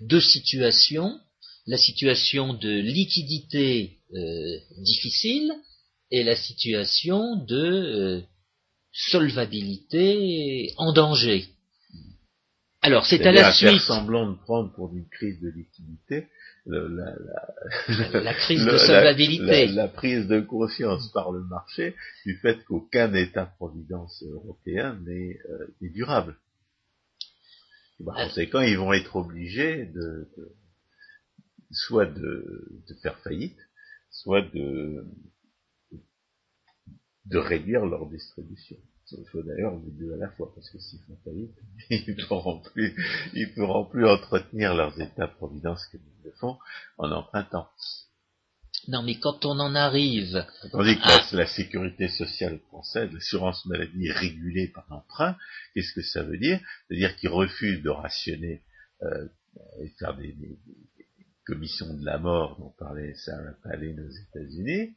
deux, 0.00 0.20
situations, 0.20 1.18
la 1.66 1.76
situation 1.76 2.54
de 2.54 2.70
liquidité 2.70 3.98
euh, 4.14 4.58
difficile 4.78 5.52
et 6.10 6.22
la 6.22 6.36
situation 6.36 7.36
de 7.36 7.56
euh, 7.56 8.22
solvabilité 8.92 10.72
en 10.76 10.92
danger. 10.92 11.46
Alors 12.82 13.06
c'est 13.06 13.26
à 13.26 13.32
la 13.32 13.52
suite. 13.52 13.80
semblant 13.80 14.30
de 14.30 14.36
prendre 14.36 14.72
pour 14.74 14.94
une 14.94 15.08
crise 15.08 15.40
de 15.40 15.48
liquidité 15.48 16.28
la, 16.66 18.34
crise 18.34 18.64
de 18.64 18.76
solvabilité. 18.78 19.68
La, 19.68 19.88
prise 19.88 20.26
de 20.26 20.40
conscience 20.40 21.10
par 21.12 21.30
le 21.30 21.44
marché 21.44 21.94
du 22.24 22.36
fait 22.38 22.62
qu'aucun 22.64 23.12
État-providence 23.14 24.22
européen 24.24 24.98
n'est 25.06 25.38
euh, 25.48 25.68
durable. 25.80 26.36
Par 28.04 28.18
euh. 28.18 28.24
conséquent, 28.24 28.60
ils 28.60 28.78
vont 28.78 28.92
être 28.92 29.16
obligés 29.16 29.86
de, 29.86 30.28
soit 31.70 32.06
de, 32.06 32.82
faire 33.02 33.18
faillite, 33.20 33.58
soit 34.10 34.42
de, 34.42 35.04
de 37.26 37.38
réduire 37.38 37.84
leur 37.84 38.08
distribution. 38.08 38.76
Il 39.12 39.24
faut 39.30 39.42
d'ailleurs 39.42 39.78
les 39.84 39.92
deux 39.92 40.14
à 40.14 40.16
la 40.16 40.28
fois, 40.30 40.52
parce 40.54 40.68
que 40.70 40.78
s'ils 40.78 41.00
font 41.00 41.16
faillite, 41.24 41.54
ils 41.90 42.16
ne 42.16 42.26
pourront 42.26 42.60
plus, 42.60 42.94
ils 43.34 43.52
pourront 43.54 43.84
plus 43.84 44.06
entretenir 44.06 44.74
leurs 44.74 45.00
états-providence 45.00 45.86
comme 45.86 46.00
ils 46.00 46.24
le 46.24 46.32
font 46.32 46.58
en 46.98 47.12
empruntant. 47.12 47.68
Non, 48.88 49.02
mais 49.02 49.18
quand 49.18 49.44
on 49.44 49.58
en 49.58 49.74
arrive. 49.74 50.44
Tandis 50.70 50.96
que 50.96 51.36
la, 51.36 51.46
sécurité 51.46 52.08
sociale 52.08 52.58
française, 52.68 53.10
l'assurance 53.12 53.64
maladie 53.66 54.06
est 54.06 54.12
régulée 54.12 54.68
par 54.68 54.86
emprunt, 54.90 55.36
qu'est-ce 55.74 55.92
que 55.92 56.02
ça 56.02 56.22
veut 56.22 56.38
dire? 56.38 56.60
C'est-à-dire 56.86 57.16
qu'ils 57.16 57.30
refusent 57.30 57.82
de 57.82 57.90
rationner 57.90 58.62
euh, 59.02 59.28
et 59.80 59.88
faire 59.98 60.16
des, 60.16 60.36
commissions 61.46 61.94
de 61.94 62.04
la 62.04 62.18
mort 62.18 62.58
dont 62.58 62.74
parlait 62.76 63.14
Sarah 63.14 63.54
Palin 63.62 63.96
aux 63.98 64.10
États-Unis, 64.10 64.94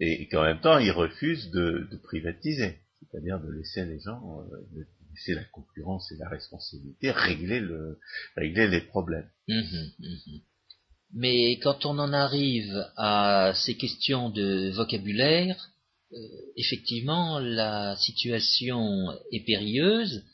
et 0.00 0.28
qu'en 0.28 0.44
même 0.44 0.60
temps 0.60 0.78
ils 0.78 0.90
refusent 0.90 1.50
de, 1.50 1.88
privatiser, 2.04 2.78
c'est-à-dire 3.00 3.38
de 3.40 3.50
laisser 3.50 3.84
les 3.84 4.00
gens, 4.00 4.40
euh, 4.40 4.56
de 4.74 4.86
laisser 5.14 5.34
la 5.34 5.44
concurrence 5.44 6.10
et 6.12 6.16
la 6.16 6.28
responsabilité 6.28 7.10
régler, 7.10 7.60
le, 7.60 7.98
régler 8.36 8.68
les 8.68 8.80
problèmes. 8.80 9.28
Mmh 9.48 9.60
mmh 9.98 10.38
Mais 11.14 11.58
quand 11.58 11.84
on 11.84 11.98
en 11.98 12.12
arrive 12.12 12.86
à 12.96 13.52
ces 13.54 13.76
questions 13.76 14.30
de 14.30 14.70
vocabulaire, 14.70 15.70
euh, 16.12 16.16
effectivement, 16.56 17.38
la 17.38 17.96
situation 17.96 19.10
est 19.32 19.44
périlleuse 19.44 20.24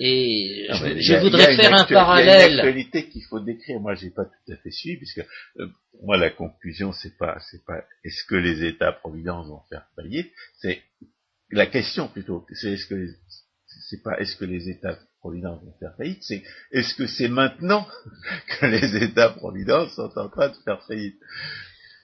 et 0.00 0.68
je, 0.70 1.20
voudrais 1.20 1.56
faire 1.56 1.74
un 1.74 1.84
parallèle. 1.84 2.52
Il 2.52 2.60
actualité 2.60 3.08
qu'il 3.08 3.24
faut 3.24 3.40
décrire. 3.40 3.80
Moi, 3.80 3.94
j'ai 3.94 4.10
pas 4.10 4.24
tout 4.24 4.52
à 4.52 4.56
fait 4.56 4.70
suivi, 4.70 4.96
puisque 4.96 5.26
euh, 5.58 5.66
moi, 6.02 6.16
la 6.16 6.30
conclusion, 6.30 6.92
c'est 6.92 7.16
pas, 7.16 7.38
c'est 7.50 7.64
pas, 7.64 7.82
est-ce 8.04 8.24
que 8.24 8.36
les 8.36 8.64
États-providence 8.64 9.48
vont 9.48 9.62
faire 9.68 9.86
faillite? 9.96 10.30
C'est 10.60 10.82
la 11.50 11.66
question 11.66 12.08
plutôt. 12.08 12.46
C'est 12.52 12.72
est-ce 12.72 12.86
que 12.86 13.08
c'est 13.88 14.02
pas 14.02 14.18
est-ce 14.18 14.36
que 14.36 14.44
les 14.44 14.68
États-providence 14.68 15.62
vont 15.64 15.74
faire 15.80 15.94
faillite? 15.96 16.22
C'est 16.22 16.42
est-ce 16.70 16.94
que 16.94 17.06
c'est 17.06 17.28
maintenant 17.28 17.86
que 18.60 18.66
les 18.66 19.02
États-providence 19.02 19.94
sont 19.94 20.10
en 20.16 20.28
train 20.28 20.48
de 20.48 20.56
faire 20.64 20.82
faillite? 20.86 21.18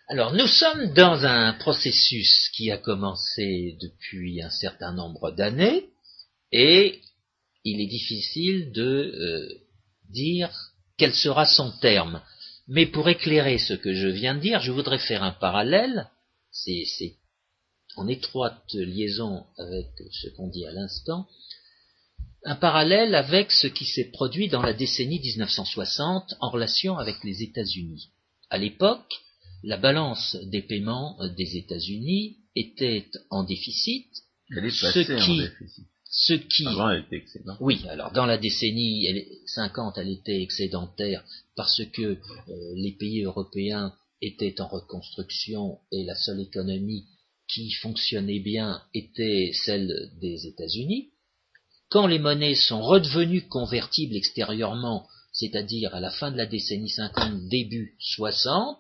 Alors 0.09 0.33
nous 0.35 0.47
sommes 0.47 0.93
dans 0.95 1.25
un 1.25 1.55
processus 1.55 2.51
qui 2.55 2.71
a 2.71 2.79
commencé 2.79 3.79
depuis 3.81 4.43
un 4.43 4.51
certain 4.51 4.93
nombre 4.93 5.31
d'années 5.31 5.91
et 6.53 7.01
il 7.65 7.81
est 7.81 7.87
difficile 7.87 8.73
de 8.73 8.83
euh, 8.83 9.49
dire 10.11 10.51
quel 10.97 11.15
sera 11.15 11.47
son 11.47 11.73
terme. 11.81 12.23
Mais 12.69 12.87
pour 12.87 13.09
éclairer 13.09 13.59
ce 13.59 13.75
que 13.75 13.95
je 13.95 14.09
viens 14.09 14.35
de 14.35 14.41
dire, 14.41 14.61
je 14.61 14.73
voudrais 14.73 14.99
faire 14.99 15.23
un 15.23 15.33
parallèle, 15.33 16.09
c'est 16.51 17.17
en 17.97 18.09
étroite 18.09 18.73
liaison 18.73 19.45
avec 19.59 19.89
ce 20.13 20.29
qu'on 20.31 20.49
dit 20.49 20.67
à 20.67 20.73
l'instant, 20.73 21.27
un 22.45 22.57
parallèle 22.57 23.15
avec 23.15 23.51
ce 23.51 23.67
qui 23.67 23.87
s'est 23.87 24.11
produit 24.11 24.49
dans 24.49 24.63
la 24.63 24.73
décennie 24.73 25.21
1960 25.21 26.35
en 26.41 26.51
relation 26.51 26.99
avec 26.99 27.17
les 27.25 27.43
États-Unis. 27.43 28.11
À 28.51 28.59
l'époque, 28.59 29.13
la 29.63 29.79
balance 29.79 30.37
des 30.45 30.63
paiements 30.63 31.19
des 31.37 31.57
États-Unis 31.57 32.37
était 32.55 33.11
en 33.31 33.45
déficit, 33.45 34.07
ce 34.51 35.25
qui, 35.25 35.49
ce 36.17 36.35
qui, 36.35 36.65
elle 36.65 37.01
était 37.01 37.17
excédentaire. 37.17 37.61
Oui, 37.61 37.85
alors 37.89 38.13
dans 38.13 38.25
la 38.25 38.39
décennie 38.39 39.09
50, 39.47 39.99
elle 39.99 40.11
était 40.11 40.43
excédentaire 40.43 41.25
parce 41.57 41.83
que 41.93 42.03
euh, 42.03 42.19
les 42.77 42.93
pays 42.93 43.25
européens 43.25 43.93
étaient 44.23 44.61
en 44.61 44.69
reconstruction 44.69 45.79
et 45.91 46.05
la 46.05 46.15
seule 46.15 46.41
économie 46.41 47.07
qui 47.49 47.73
fonctionnait 47.73 48.39
bien 48.39 48.81
était 48.95 49.51
celle 49.65 50.13
des 50.21 50.47
États-Unis. 50.47 51.11
Quand 51.91 52.07
les 52.07 52.21
monnaies 52.21 52.55
sont 52.55 52.81
redevenues 52.81 53.49
convertibles 53.49 54.17
extérieurement, 54.17 55.09
c'est-à-dire 55.33 55.97
à 55.97 56.01
la 56.01 56.11
fin 56.11 56.31
de 56.31 56.37
la 56.37 56.47
décennie 56.47 56.91
50, 56.91 57.49
début 57.49 57.97
60, 57.99 58.79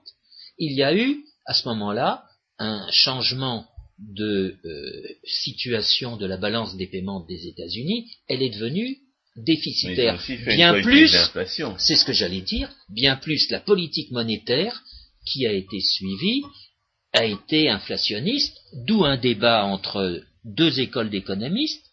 il 0.58 0.72
y 0.72 0.84
a 0.84 0.94
eu, 0.94 1.24
à 1.46 1.52
ce 1.52 1.68
moment-là, 1.68 2.24
un 2.58 2.86
changement 2.92 3.66
de 3.98 4.56
euh, 4.64 5.02
situation 5.24 6.16
de 6.16 6.26
la 6.26 6.36
balance 6.36 6.76
des 6.76 6.86
paiements 6.86 7.24
des 7.26 7.46
États-Unis, 7.46 8.10
elle 8.28 8.42
est 8.42 8.50
devenue 8.50 8.98
déficitaire. 9.36 10.22
Bien 10.46 10.80
plus, 10.82 11.10
c'est 11.78 11.96
ce 11.96 12.04
que 12.04 12.12
j'allais 12.12 12.40
dire, 12.40 12.70
bien 12.88 13.16
plus 13.16 13.50
la 13.50 13.60
politique 13.60 14.10
monétaire 14.10 14.82
qui 15.26 15.46
a 15.46 15.52
été 15.52 15.80
suivie 15.80 16.42
a 17.12 17.24
été 17.24 17.68
inflationniste, 17.68 18.56
d'où 18.86 19.04
un 19.04 19.16
débat 19.16 19.64
entre 19.64 20.20
deux 20.44 20.80
écoles 20.80 21.10
d'économistes, 21.10 21.86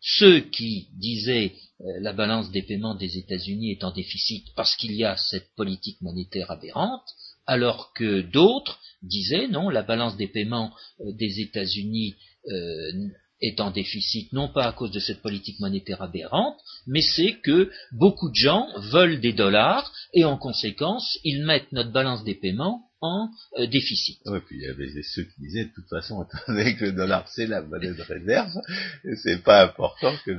ceux 0.00 0.40
qui 0.40 0.88
disaient 0.98 1.54
euh, 1.80 1.84
la 2.00 2.12
balance 2.12 2.50
des 2.50 2.62
paiements 2.62 2.94
des 2.94 3.16
États-Unis 3.16 3.72
est 3.72 3.84
en 3.84 3.90
déficit 3.90 4.46
parce 4.54 4.76
qu'il 4.76 4.92
y 4.92 5.04
a 5.04 5.16
cette 5.16 5.54
politique 5.56 6.00
monétaire 6.02 6.50
aberrante, 6.50 7.08
alors 7.50 7.92
que 7.94 8.20
d'autres 8.20 8.78
disaient 9.02 9.48
non, 9.48 9.70
la 9.70 9.82
balance 9.82 10.16
des 10.16 10.28
paiements 10.28 10.72
euh, 11.00 11.12
des 11.18 11.40
États-Unis 11.40 12.14
euh, 12.48 12.92
est 13.42 13.60
en 13.60 13.72
déficit, 13.72 14.32
non 14.32 14.48
pas 14.48 14.66
à 14.66 14.72
cause 14.72 14.92
de 14.92 15.00
cette 15.00 15.20
politique 15.20 15.58
monétaire 15.58 16.00
aberrante, 16.00 16.58
mais 16.86 17.00
c'est 17.00 17.40
que 17.42 17.70
beaucoup 17.90 18.28
de 18.28 18.36
gens 18.36 18.68
veulent 18.92 19.20
des 19.20 19.32
dollars 19.32 19.92
et 20.14 20.24
en 20.24 20.36
conséquence, 20.36 21.18
ils 21.24 21.44
mettent 21.44 21.72
notre 21.72 21.90
balance 21.90 22.22
des 22.22 22.34
paiements 22.34 22.84
en 23.00 23.30
euh, 23.58 23.66
déficit. 23.66 24.20
Oui, 24.26 24.38
puis 24.46 24.58
il 24.58 24.62
y 24.62 24.68
avait 24.68 24.90
ceux 25.02 25.24
qui 25.24 25.40
disaient, 25.40 25.64
de 25.64 25.72
toute 25.74 25.88
façon, 25.88 26.20
attendez 26.44 26.76
que 26.76 26.84
le 26.84 26.92
dollar 26.92 27.26
c'est 27.28 27.46
la 27.46 27.62
monnaie 27.62 27.94
de 27.94 28.02
réserve, 28.02 28.52
et 29.04 29.16
c'est 29.16 29.42
pas 29.42 29.64
important 29.64 30.14
que, 30.24 30.30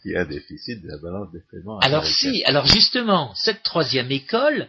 qu'il 0.00 0.10
y 0.10 0.14
ait 0.14 0.18
un 0.18 0.26
déficit 0.26 0.82
de 0.82 0.88
la 0.88 0.98
balance 0.98 1.32
des 1.32 1.40
paiements. 1.50 1.78
Alors 1.78 2.04
si, 2.04 2.44
alors 2.44 2.66
justement, 2.66 3.32
cette 3.36 3.62
troisième 3.62 4.10
école 4.10 4.68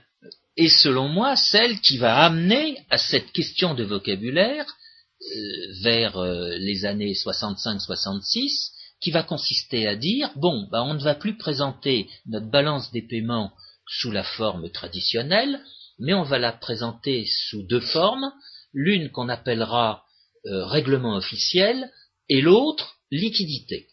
est 0.59 0.81
selon 0.83 1.07
moi 1.07 1.35
celle 1.37 1.79
qui 1.79 1.97
va 1.97 2.25
amener 2.25 2.77
à 2.89 2.97
cette 2.97 3.31
question 3.31 3.73
de 3.75 3.83
vocabulaire 3.83 4.65
euh, 4.65 5.35
vers 5.81 6.17
euh, 6.17 6.57
les 6.57 6.85
années 6.85 7.13
65-66, 7.13 8.71
qui 9.01 9.11
va 9.11 9.23
consister 9.23 9.87
à 9.87 9.95
dire 9.95 10.31
bon, 10.35 10.67
bah, 10.69 10.83
on 10.83 10.95
ne 10.95 11.01
va 11.01 11.15
plus 11.15 11.37
présenter 11.37 12.09
notre 12.25 12.51
balance 12.51 12.91
des 12.91 13.01
paiements 13.01 13.53
sous 13.87 14.11
la 14.11 14.23
forme 14.23 14.69
traditionnelle, 14.69 15.61
mais 15.97 16.13
on 16.13 16.23
va 16.23 16.39
la 16.39 16.51
présenter 16.51 17.25
sous 17.49 17.63
deux 17.63 17.79
formes, 17.79 18.31
l'une 18.73 19.09
qu'on 19.11 19.29
appellera 19.29 20.03
euh, 20.45 20.65
règlement 20.65 21.15
officiel 21.15 21.89
et 22.27 22.41
l'autre 22.41 22.97
liquidité. 23.11 23.87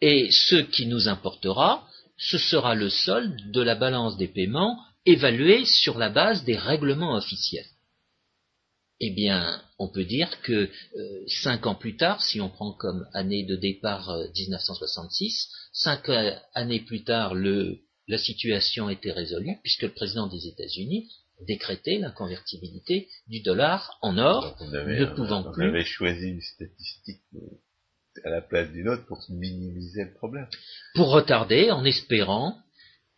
Et 0.00 0.30
ce 0.30 0.56
qui 0.56 0.86
nous 0.86 1.08
importera, 1.08 1.86
ce 2.16 2.38
sera 2.38 2.74
le 2.74 2.88
solde 2.88 3.50
de 3.52 3.60
la 3.60 3.74
balance 3.74 4.16
des 4.16 4.28
paiements 4.28 4.78
évalué 5.06 5.64
sur 5.64 5.98
la 5.98 6.08
base 6.08 6.44
des 6.44 6.56
règlements 6.56 7.16
officiels. 7.16 7.66
Eh 9.00 9.10
bien, 9.10 9.60
on 9.78 9.88
peut 9.88 10.04
dire 10.04 10.40
que 10.42 10.70
euh, 10.96 11.24
cinq 11.26 11.66
ans 11.66 11.74
plus 11.74 11.96
tard, 11.96 12.22
si 12.22 12.40
on 12.40 12.48
prend 12.48 12.72
comme 12.72 13.06
année 13.12 13.44
de 13.44 13.56
départ 13.56 14.16
1966, 14.36 15.24
euh, 15.24 15.68
cinq 15.72 16.08
années 16.54 16.80
plus 16.80 17.02
tard, 17.02 17.34
le, 17.34 17.80
la 18.06 18.18
situation 18.18 18.88
était 18.88 19.12
résolue 19.12 19.58
puisque 19.62 19.82
le 19.82 19.92
président 19.92 20.28
des 20.28 20.46
États-Unis 20.46 21.10
décrétait 21.46 21.98
l'inconvertibilité 21.98 23.08
du 23.26 23.40
dollar 23.40 23.98
en 24.00 24.16
or, 24.18 24.56
ne 24.70 25.04
pouvant 25.14 25.42
plus. 25.52 25.66
On 25.66 25.68
avait 25.68 25.84
choisi 25.84 26.28
une 26.28 26.40
statistique 26.40 27.20
à 28.24 28.30
la 28.30 28.40
place 28.40 28.70
d'une 28.70 28.88
autre 28.88 29.04
pour 29.06 29.24
minimiser 29.28 30.04
le 30.04 30.14
problème. 30.14 30.46
Pour 30.94 31.10
retarder, 31.10 31.72
en 31.72 31.84
espérant 31.84 32.56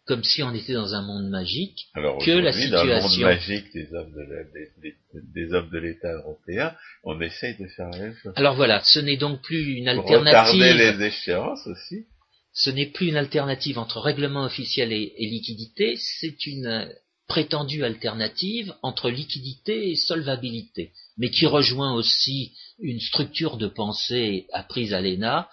comme 0.06 0.22
si 0.22 0.42
on 0.42 0.54
était 0.54 0.72
dans 0.72 0.94
un 0.94 1.02
monde 1.02 1.28
magique, 1.28 1.88
que 1.94 2.30
la 2.30 2.52
situation... 2.52 2.76
Dans 2.76 2.84
le 2.84 3.00
monde 3.00 3.20
magique 3.20 3.72
des 3.74 5.52
hommes 5.52 5.70
de 5.70 5.78
l'État 5.78 6.12
européen, 6.12 6.72
on 7.02 7.20
essaye 7.20 7.56
de 7.58 7.66
faire 7.66 7.90
la 7.90 7.98
même 7.98 8.14
chose. 8.22 8.32
Alors 8.36 8.54
voilà, 8.54 8.80
ce 8.84 9.00
n'est 9.00 9.16
donc 9.16 9.42
plus 9.42 9.74
une 9.74 9.88
alternative... 9.88 10.38
Retarder 10.40 10.74
les 10.74 11.06
échéances 11.06 11.66
aussi. 11.66 12.06
Ce 12.52 12.70
n'est 12.70 12.86
plus 12.86 13.08
une 13.08 13.16
alternative 13.16 13.78
entre 13.78 14.00
règlement 14.00 14.44
officiel 14.44 14.92
et, 14.92 15.12
et 15.18 15.26
liquidité, 15.26 15.96
c'est 15.98 16.46
une 16.46 16.88
prétendue 17.26 17.82
alternative 17.82 18.72
entre 18.82 19.10
liquidité 19.10 19.90
et 19.90 19.96
solvabilité, 19.96 20.92
mais 21.18 21.30
qui 21.30 21.46
rejoint 21.46 21.92
aussi 21.94 22.52
une 22.78 23.00
structure 23.00 23.56
de 23.56 23.66
pensée 23.66 24.46
apprise 24.52 24.94
à 24.94 25.00
l'ENA 25.00 25.48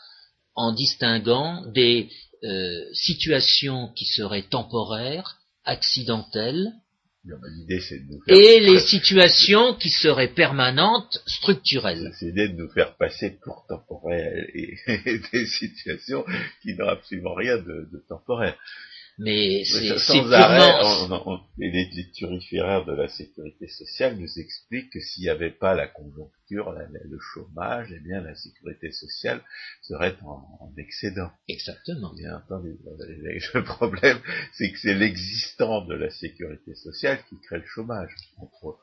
en 0.56 0.72
distinguant 0.72 1.66
des 1.74 2.10
euh, 2.44 2.84
situations 2.94 3.90
qui 3.96 4.06
seraient 4.06 4.44
temporaires, 4.44 5.38
accidentelles, 5.66 6.74
et 8.28 8.60
les 8.60 8.80
situations 8.82 9.76
qui 9.76 9.90
seraient 9.90 10.34
permanentes, 10.34 11.24
structurelles. 11.26 12.12
C'est 12.20 12.26
l'idée 12.26 12.50
de 12.50 12.58
nous 12.58 12.70
faire 12.70 12.98
passer 12.98 13.38
pour 13.42 13.66
temporaires 13.70 14.46
et, 14.54 14.76
des 15.32 15.46
situations 15.46 16.26
qui 16.62 16.76
n'ont 16.76 16.90
absolument 16.90 17.34
rien 17.34 17.58
de, 17.58 17.88
de 17.92 18.04
temporaire. 18.10 18.58
Mais 19.20 19.64
c'est 19.66 19.98
sans 20.00 20.32
arrêt, 20.32 20.72
les, 21.58 22.12
turiféraires 22.12 22.86
de 22.86 22.94
la 22.94 23.08
sécurité 23.08 23.68
sociale 23.68 24.18
nous 24.18 24.40
expliquent 24.40 24.92
que 24.92 25.00
s'il 25.00 25.24
n'y 25.24 25.30
avait 25.30 25.52
pas 25.52 25.76
la 25.76 25.88
conjoncture, 25.88 26.72
le 26.72 27.20
chômage, 27.20 27.94
eh 27.96 28.00
bien 28.00 28.22
la 28.22 28.36
sécurité 28.36 28.92
sociale 28.92 29.42
serait 29.82 30.16
en, 30.24 30.74
excédent. 30.78 31.32
Exactement. 31.48 32.14
Bien 32.16 32.38
entendu. 32.38 32.78
Le 33.54 33.64
problème, 33.64 34.20
c'est 34.54 34.72
que 34.72 34.80
c'est 34.80 34.96
l'existant 34.96 35.86
de 35.86 35.94
la 35.94 36.10
sécurité 36.10 36.74
sociale 36.74 37.20
qui 37.30 37.40
crée 37.40 37.60
le 37.60 37.66
chômage. 37.66 38.16
Entre 38.38 38.80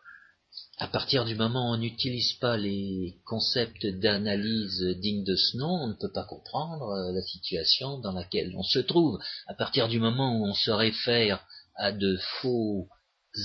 à 0.81 0.89
partir 0.89 1.26
du 1.26 1.35
moment 1.35 1.70
où 1.70 1.74
on 1.74 1.76
n'utilise 1.76 2.33
pas 2.41 2.57
les 2.57 3.18
concepts 3.26 3.87
d'analyse 3.87 4.83
dignes 4.99 5.24
de 5.24 5.37
ce 5.37 5.59
nom, 5.59 5.68
on 5.68 5.89
ne 5.89 5.93
peut 5.95 6.11
pas 6.12 6.24
comprendre 6.24 6.89
euh, 6.89 7.12
la 7.12 7.20
situation 7.20 7.99
dans 7.99 8.12
laquelle 8.12 8.55
on 8.57 8.62
se 8.62 8.78
trouve. 8.78 9.18
À 9.47 9.55
partir 9.55 9.89
du 9.89 10.01
moment 10.01 10.39
où 10.39 10.47
on 10.47 10.55
se 10.55 10.70
réfère 10.70 11.45
à 11.76 11.93
de 11.93 12.18
faux 12.41 12.89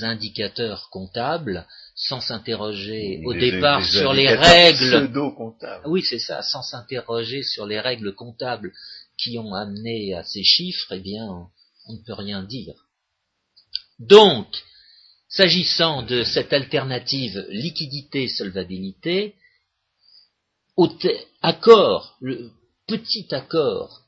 indicateurs 0.01 0.87
comptables, 0.91 1.67
sans 1.93 2.21
s'interroger 2.21 3.21
au 3.25 3.33
départ 3.33 3.85
sur 3.85 4.13
les 4.13 4.33
règles. 4.33 5.11
Oui, 5.85 6.03
c'est 6.03 6.19
ça, 6.19 6.41
sans 6.41 6.63
s'interroger 6.63 7.43
sur 7.43 7.65
les 7.65 7.81
règles 7.81 8.15
comptables 8.15 8.71
qui 9.17 9.37
ont 9.37 9.53
amené 9.53 10.13
à 10.13 10.23
ces 10.23 10.43
chiffres, 10.43 10.93
eh 10.93 10.99
bien, 10.99 11.27
on 11.87 11.93
ne 11.93 12.03
peut 12.05 12.13
rien 12.13 12.43
dire. 12.43 12.75
Donc, 13.99 14.47
S'agissant 15.35 16.01
de 16.01 16.23
cette 16.23 16.53
alternative 16.53 17.45
liquidité-solvabilité, 17.49 19.35
accord, 21.41 22.15
le 22.21 22.51
petit 22.87 23.27
accord 23.35 24.05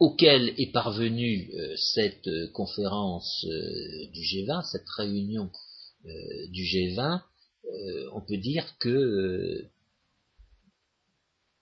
auquel 0.00 0.54
est 0.58 0.72
parvenue 0.72 1.48
euh, 1.54 1.76
cette 1.76 2.28
conférence 2.52 3.46
euh, 3.48 4.10
du 4.12 4.22
G20, 4.22 4.68
cette 4.72 4.88
réunion 4.88 5.52
euh, 6.06 6.10
du 6.48 6.64
G20, 6.64 7.22
on 8.12 8.22
peut 8.22 8.38
dire 8.38 8.76
que 8.80 9.68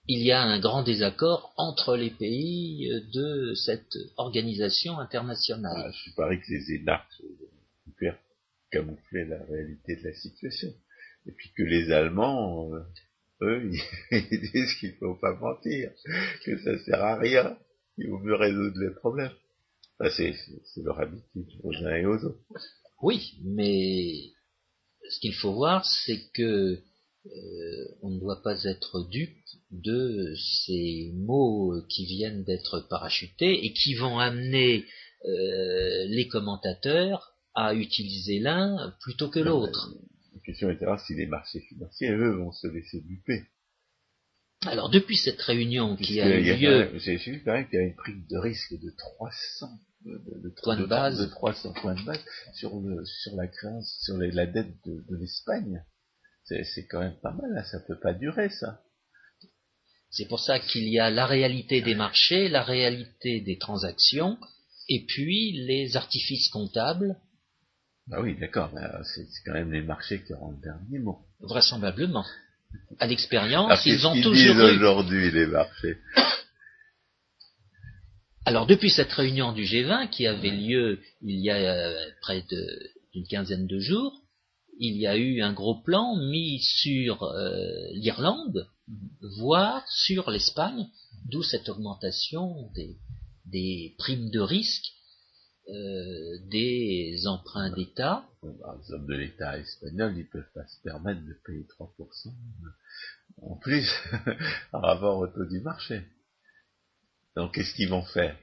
il 0.07 0.23
y 0.23 0.31
a 0.31 0.41
un 0.41 0.59
grand 0.59 0.83
désaccord 0.83 1.53
entre 1.57 1.95
les 1.95 2.11
pays 2.11 2.89
de 3.13 3.53
cette 3.55 3.97
organisation 4.15 4.99
internationale. 4.99 5.73
Ah, 5.75 5.91
je 5.91 6.11
parie 6.15 6.39
que 6.39 6.51
les 6.51 6.75
énarques 6.75 7.21
ont 7.87 8.11
camoufler 8.71 9.25
la 9.25 9.43
réalité 9.45 9.95
de 9.95 10.03
la 10.03 10.13
situation. 10.13 10.73
Et 11.25 11.31
puis 11.31 11.51
que 11.55 11.63
les 11.63 11.91
Allemands, 11.91 12.73
euh, 12.73 12.81
eux, 13.41 13.71
ils 14.11 14.51
disent 14.53 14.73
qu'il 14.79 14.91
ne 14.91 14.95
faut 14.95 15.15
pas 15.15 15.35
mentir, 15.35 15.91
que 16.45 16.57
ça 16.59 16.77
sert 16.85 17.03
à 17.03 17.17
rien, 17.17 17.57
qu'il 17.95 18.09
vaut 18.09 18.19
mieux 18.19 18.35
résoudre 18.35 18.79
les 18.79 18.93
problèmes. 18.93 19.31
c'est 20.15 20.35
leur 20.83 20.99
habitude 20.99 21.49
aux 21.63 21.73
uns 21.75 21.95
et 21.95 22.05
aux 22.05 22.23
autres. 22.23 22.39
Oui, 23.01 23.39
mais 23.43 24.31
ce 25.09 25.19
qu'il 25.19 25.33
faut 25.33 25.53
voir, 25.53 25.85
c'est 25.85 26.29
que 26.33 26.79
euh, 27.35 27.97
on 28.01 28.11
ne 28.11 28.19
doit 28.19 28.41
pas 28.41 28.63
être 28.63 29.07
dupe 29.09 29.37
de 29.71 30.33
ces 30.35 31.11
mots 31.15 31.73
qui 31.89 32.05
viennent 32.05 32.43
d'être 32.43 32.87
parachutés 32.89 33.65
et 33.65 33.73
qui 33.73 33.95
vont 33.95 34.19
amener 34.19 34.85
euh, 35.25 36.05
les 36.07 36.27
commentateurs 36.27 37.33
à 37.53 37.73
utiliser 37.73 38.39
l'un 38.39 38.95
plutôt 39.01 39.29
que 39.29 39.39
l'autre. 39.39 39.93
La 40.33 40.41
question 40.41 40.69
est 40.69 40.79
si 41.05 41.15
les 41.15 41.25
marchés 41.25 41.61
financiers, 41.61 42.11
eux, 42.11 42.37
vont 42.37 42.51
se 42.51 42.67
laisser 42.67 43.01
duper. 43.01 43.43
Alors, 44.65 44.89
depuis 44.89 45.17
cette 45.17 45.41
réunion 45.41 45.95
qui 45.95 46.19
a 46.21 46.39
eu 46.39 46.55
lieu... 46.55 46.91
J'ai 46.97 47.17
vu 47.17 47.41
quand 47.43 47.53
même 47.53 47.67
qu'il 47.67 47.79
y 47.79 47.81
a 47.81 47.85
une 47.85 47.95
prime 47.95 48.25
de 48.29 48.37
risque 48.37 48.73
de 48.79 48.91
300 48.97 49.67
de, 50.05 50.53
points 50.61 50.77
de, 50.77 50.85
base. 50.85 51.19
de 51.19 51.25
300 51.25 51.73
points 51.73 51.95
de 51.95 52.05
base 52.05 52.23
sur, 52.53 52.79
le, 52.79 53.03
sur 53.05 53.35
la 53.35 53.47
créance, 53.47 53.97
sur 54.01 54.17
la 54.17 54.45
dette 54.45 54.73
de, 54.85 55.03
de 55.09 55.15
l'Espagne. 55.17 55.83
C'est 56.47 56.87
quand 56.87 56.99
même 56.99 57.17
pas 57.21 57.33
mal, 57.33 57.65
ça 57.65 57.79
peut 57.81 57.99
pas 57.99 58.13
durer, 58.13 58.49
ça. 58.49 58.81
C'est 60.09 60.27
pour 60.27 60.39
ça 60.39 60.59
qu'il 60.59 60.87
y 60.87 60.99
a 60.99 61.09
la 61.09 61.25
réalité 61.25 61.81
des 61.81 61.95
marchés, 61.95 62.47
la 62.47 62.63
réalité 62.63 63.41
des 63.41 63.57
transactions, 63.57 64.37
et 64.87 65.05
puis 65.05 65.51
les 65.65 65.97
artifices 65.97 66.49
comptables. 66.49 67.17
Bah 68.07 68.21
oui, 68.21 68.37
d'accord, 68.39 68.71
euh, 68.77 69.03
c'est 69.03 69.27
quand 69.45 69.53
même 69.53 69.71
les 69.71 69.81
marchés 69.81 70.23
qui 70.23 70.33
auront 70.33 70.51
le 70.51 70.61
dernier 70.61 70.99
mot. 70.99 71.19
Vraisemblablement. 71.41 72.25
À 72.99 73.07
l'expérience, 73.07 73.85
ils 73.85 74.07
ont 74.07 74.13
qu 74.13 74.21
toujours 74.21 74.55
disent 74.55 74.77
aujourd'hui 74.77 75.29
les 75.31 75.47
marchés. 75.47 75.97
Alors 78.45 78.65
depuis 78.65 78.89
cette 78.89 79.11
réunion 79.11 79.51
du 79.51 79.63
G20 79.63 80.09
qui 80.09 80.25
avait 80.25 80.51
lieu 80.51 81.01
il 81.21 81.41
y 81.41 81.49
a 81.49 81.57
euh, 81.57 82.09
près 82.21 82.45
d'une 83.13 83.27
quinzaine 83.27 83.67
de 83.67 83.79
jours, 83.79 84.21
il 84.79 84.97
y 84.97 85.07
a 85.07 85.17
eu 85.17 85.41
un 85.41 85.53
gros 85.53 85.81
plan 85.81 86.15
mis 86.15 86.59
sur 86.61 87.23
euh, 87.23 87.87
l'Irlande, 87.93 88.69
voire 89.37 89.85
sur 89.89 90.29
l'Espagne, 90.29 90.87
d'où 91.25 91.43
cette 91.43 91.69
augmentation 91.69 92.71
des, 93.45 93.95
primes 93.97 94.29
de 94.29 94.39
risque 94.39 94.93
euh, 95.69 96.37
des 96.49 97.27
emprunts 97.27 97.71
d'État. 97.71 98.25
les 98.43 98.93
hommes 98.93 99.07
de 99.07 99.15
l'État 99.15 99.57
espagnol, 99.57 100.17
ils 100.17 100.27
peuvent 100.27 100.51
pas 100.53 100.67
se 100.67 100.81
permettre 100.83 101.25
de 101.25 101.33
payer 101.45 101.67
3% 101.79 102.33
en 103.41 103.55
plus, 103.55 103.87
par 104.71 104.81
rapport 104.81 105.17
au 105.17 105.27
taux 105.27 105.45
du 105.45 105.61
marché. 105.61 106.01
Donc, 107.35 107.53
qu'est-ce 107.53 107.73
qu'ils 107.75 107.89
vont 107.89 108.03
faire? 108.03 108.35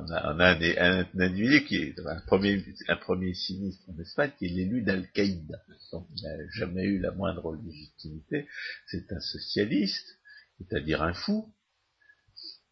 On 0.00 0.10
a, 0.12 0.34
on 0.34 0.40
a 0.40 0.54
un, 0.54 1.06
individu 1.18 1.64
qui 1.64 1.76
est 1.76 1.94
un 2.06 2.20
premier, 2.26 2.64
un 2.88 2.96
premier 2.96 3.34
sinistre 3.34 3.84
en 3.88 3.98
Espagne 4.00 4.30
qui 4.38 4.46
est 4.46 4.50
l'élu 4.50 4.82
d'Al-Qaïda. 4.82 5.58
Donc, 5.92 6.06
il 6.16 6.22
n'a 6.22 6.50
jamais 6.52 6.84
eu 6.84 6.98
la 6.98 7.10
moindre 7.12 7.56
légitimité. 7.56 8.46
C'est 8.86 9.10
un 9.12 9.20
socialiste, 9.20 10.18
c'est-à-dire 10.58 11.02
un 11.02 11.14
fou. 11.14 11.52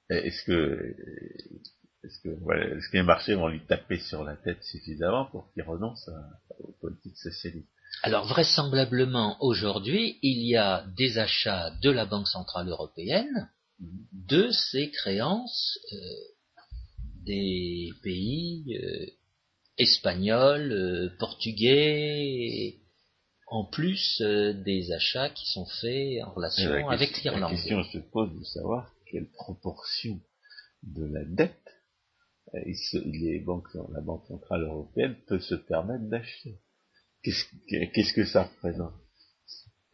Est-ce 0.09 0.45
que, 0.45 0.95
est-ce 2.05 2.21
que, 2.21 2.29
voilà, 2.41 2.67
est-ce 2.77 2.89
que 2.89 2.97
les 2.97 3.03
marchés 3.03 3.35
vont 3.35 3.49
lui 3.49 3.65
taper 3.67 3.99
sur 3.99 4.23
la 4.23 4.37
tête 4.37 4.63
suffisamment 4.63 5.27
pour 5.27 5.53
qu'il 5.53 5.63
renonce 5.63 6.09
aux 6.61 6.73
politiques 6.81 7.19
socialistes? 7.19 7.69
Alors 8.03 8.27
vraisemblablement 8.27 9.37
aujourd'hui, 9.41 10.19
il 10.23 10.47
y 10.47 10.57
a 10.57 10.87
des 10.97 11.19
achats 11.19 11.71
de 11.83 11.91
la 11.91 12.05
Banque 12.05 12.29
centrale 12.29 12.69
européenne 12.69 13.51
de 14.13 14.51
ces 14.51 14.91
créances 14.91 15.79
euh, 15.93 15.97
des 17.27 17.91
pays 18.03 18.79
euh, 18.83 19.07
espagnols, 19.79 20.73
euh, 20.73 21.11
portugais, 21.19 22.77
en 23.49 23.65
plus 23.65 24.21
des 24.21 24.91
achats 24.93 25.31
qui 25.31 25.47
sont 25.47 25.67
faits 25.81 26.25
en 26.25 26.33
relation 26.33 26.89
avec 26.89 27.23
l'Irlande. 27.23 27.53
La 27.53 27.57
question 27.57 27.85
se 27.85 27.99
pose 27.99 28.37
de 28.37 28.45
savoir 28.45 28.93
quelle 29.09 29.29
proportion 29.31 30.21
de 30.83 31.05
la 31.05 31.25
dette 31.25 31.67
les 32.53 33.41
banques, 33.41 33.69
la 33.93 34.01
Banque 34.01 34.27
centrale 34.27 34.63
européenne 34.63 35.17
peut 35.27 35.41
se 35.41 35.55
permettre 35.55 36.05
d'acheter. 36.05 36.59
Qu'est-ce 37.23 38.13
que 38.13 38.25
ça 38.25 38.45
représente? 38.45 38.95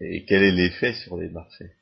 Et 0.01 0.24
quel 0.24 0.43
est 0.43 0.53
l'effet 0.53 0.95
sur 0.95 1.16
les 1.16 1.28
marchés? 1.28 1.72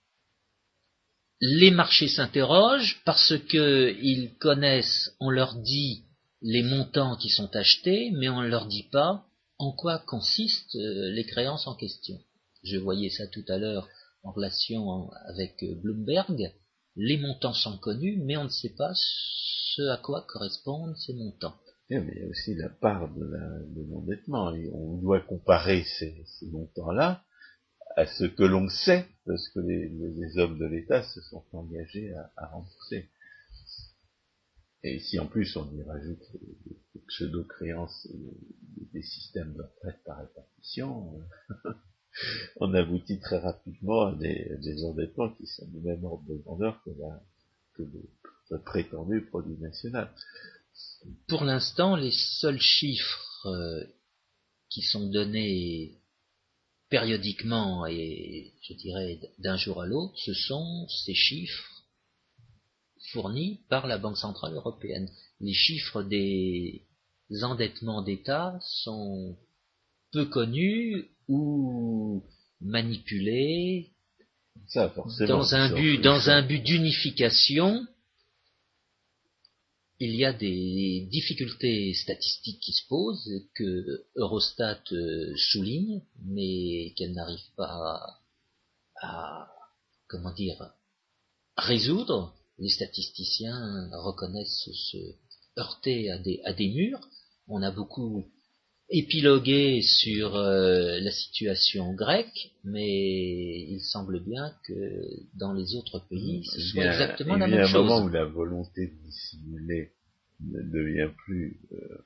Les 1.41 1.71
marchés 1.71 2.09
s'interrogent 2.09 3.01
parce 3.05 3.35
qu'ils 3.49 4.35
connaissent, 4.39 5.15
on 5.21 5.31
leur 5.31 5.55
dit 5.57 6.05
les 6.43 6.63
montants 6.63 7.17
qui 7.17 7.29
sont 7.31 7.55
achetés, 7.57 8.11
mais 8.13 8.29
on 8.29 8.43
ne 8.43 8.49
leur 8.49 8.67
dit 8.67 8.89
pas 8.91 9.25
en 9.59 9.73
quoi 9.73 9.99
consistent 9.99 10.77
euh, 10.77 11.11
les 11.11 11.25
créances 11.25 11.67
en 11.67 11.75
question. 11.75 12.19
Je 12.63 12.79
voyais 12.79 13.11
ça 13.11 13.27
tout 13.27 13.45
à 13.49 13.59
l'heure 13.59 13.89
en 14.23 14.33
relation 14.33 15.11
avec 15.29 15.63
euh, 15.63 15.75
Bloomberg. 15.75 16.53
Les 16.97 17.19
montants 17.19 17.55
sont 17.55 17.79
connus, 17.79 18.21
mais 18.23 18.37
on 18.37 18.45
ne 18.45 18.49
sait 18.49 18.75
pas 18.77 18.93
ce 18.95 19.83
à 19.89 19.97
quoi 19.97 20.27
correspondent 20.29 20.97
ces 20.97 21.15
montants 21.15 21.55
mais 21.99 22.13
il 22.15 22.23
y 22.23 22.25
a 22.25 22.29
aussi 22.29 22.55
la 22.55 22.69
part 22.69 23.09
de 23.15 23.25
l'endettement. 23.91 24.53
on 24.73 24.97
doit 24.99 25.21
comparer 25.21 25.85
ces, 25.99 26.25
montants-là 26.53 27.23
à 28.01 28.07
ce 28.07 28.25
que 28.25 28.45
l'on 28.45 28.71
sait 28.71 29.07
de 29.27 29.37
ce 29.37 29.51
que 29.51 29.61
les, 29.61 30.39
hommes 30.39 30.59
de 30.59 30.65
l'État 30.65 31.03
se 31.03 31.21
sont 31.21 31.45
engagés 31.53 32.15
à, 32.37 32.47
rembourser. 32.47 33.11
Et 34.83 35.01
si 35.01 35.19
en 35.19 35.27
plus 35.27 35.55
on 35.57 35.71
y 35.75 35.83
rajoute 35.83 36.23
les, 36.95 37.01
pseudo-créances 37.09 38.09
des 38.93 39.03
systèmes 39.03 39.53
de 39.53 39.63
retraite 39.63 40.03
par 40.07 40.19
répartition, 40.19 41.13
on 42.61 42.73
aboutit 42.73 43.21
très 43.21 43.39
rapidement 43.39 44.07
à 44.07 44.15
des, 44.15 44.85
endettements 44.85 45.31
qui 45.35 45.47
sont 45.47 45.67
du 45.67 45.81
même 45.81 46.03
ordre 46.05 46.25
de 46.27 46.37
grandeur 46.37 46.83
que, 46.85 46.91
que 47.75 47.83
le 48.51 48.59
prétendu 48.63 49.27
produit 49.27 49.59
national. 49.59 50.11
Pour 51.29 51.45
l'instant, 51.45 51.97
les 51.97 52.13
seuls 52.13 52.61
chiffres 52.61 53.47
euh, 53.47 53.85
qui 54.71 54.81
sont 54.81 55.11
donnés 55.11 56.00
périodiquement 56.91 57.87
et 57.87 58.53
je 58.63 58.75
dirais 58.75 59.19
d'un 59.39 59.57
jour 59.57 59.81
à 59.81 59.87
l'autre, 59.87 60.13
ce 60.17 60.35
sont 60.35 60.87
ces 60.89 61.15
chiffres 61.15 61.85
fournis 63.13 63.61
par 63.69 63.87
la 63.87 63.97
Banque 63.97 64.19
Centrale 64.19 64.55
Européenne. 64.55 65.09
Les 65.41 65.55
chiffres 65.55 66.03
des 66.03 66.83
endettements 67.43 68.03
d'État 68.03 68.59
sont 68.61 69.37
peu 70.13 70.27
connus 70.27 71.07
ou 71.29 72.25
manipulés 72.61 73.91
dans 74.75 75.55
un 75.55 75.73
but, 75.73 75.99
dans 75.99 76.29
un 76.29 76.43
but 76.43 76.63
d'unification 76.63 77.87
il 80.01 80.17
y 80.17 80.25
a 80.25 80.33
des 80.33 81.07
difficultés 81.11 81.93
statistiques 81.93 82.61
qui 82.61 82.73
se 82.73 82.87
posent, 82.89 83.31
que 83.55 84.07
Eurostat 84.17 84.83
euh, 84.93 85.35
souligne, 85.37 86.03
mais 86.25 86.95
qu'elle 86.97 87.13
n'arrive 87.13 87.45
pas 87.55 88.19
à, 89.03 89.53
comment 90.09 90.33
dire, 90.33 90.73
résoudre. 91.57 92.35
Les 92.59 92.71
statisticiens 92.71 93.91
reconnaissent 93.93 94.69
se 94.73 94.99
heurter 95.59 96.11
à 96.11 96.19
des, 96.19 96.41
à 96.45 96.53
des 96.55 96.69
murs. 96.69 97.01
On 97.47 97.63
a 97.63 97.71
beaucoup 97.71 98.25
épilogué 98.91 99.83
sur 99.83 100.35
euh, 100.35 100.99
la 101.01 101.13
situation 101.13 101.95
grecque, 101.95 102.53
mais 102.65 103.61
il 103.69 103.81
semble 103.81 104.21
bien 104.21 104.53
que 104.67 105.03
dans 105.35 105.53
les 105.53 105.75
autres 105.77 106.01
pays, 106.09 106.45
ce 106.45 106.61
soit 106.61 106.87
exactement 106.87 107.37
la 107.37 107.47
même 107.47 107.67
chose. 107.67 107.71
Il 107.71 107.73
y 107.73 107.77
a 107.77 107.81
un 107.81 107.85
moment 107.85 108.05
où 108.05 108.09
la 108.09 108.25
volonté 108.25 108.89
de 108.89 109.07
dissimuler 109.07 109.93
ne 110.41 110.63
devient 110.63 111.11
plus 111.25 111.61
euh, 111.73 112.05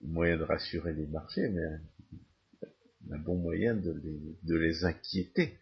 moyen 0.00 0.38
de 0.38 0.44
rassurer 0.44 0.94
les 0.94 1.06
marchés, 1.06 1.48
mais 1.48 3.14
un, 3.14 3.18
bon 3.18 3.36
moyen 3.36 3.74
de 3.74 3.92
les, 3.92 4.20
de 4.44 4.56
les 4.56 4.84
inquiéter 4.84 5.58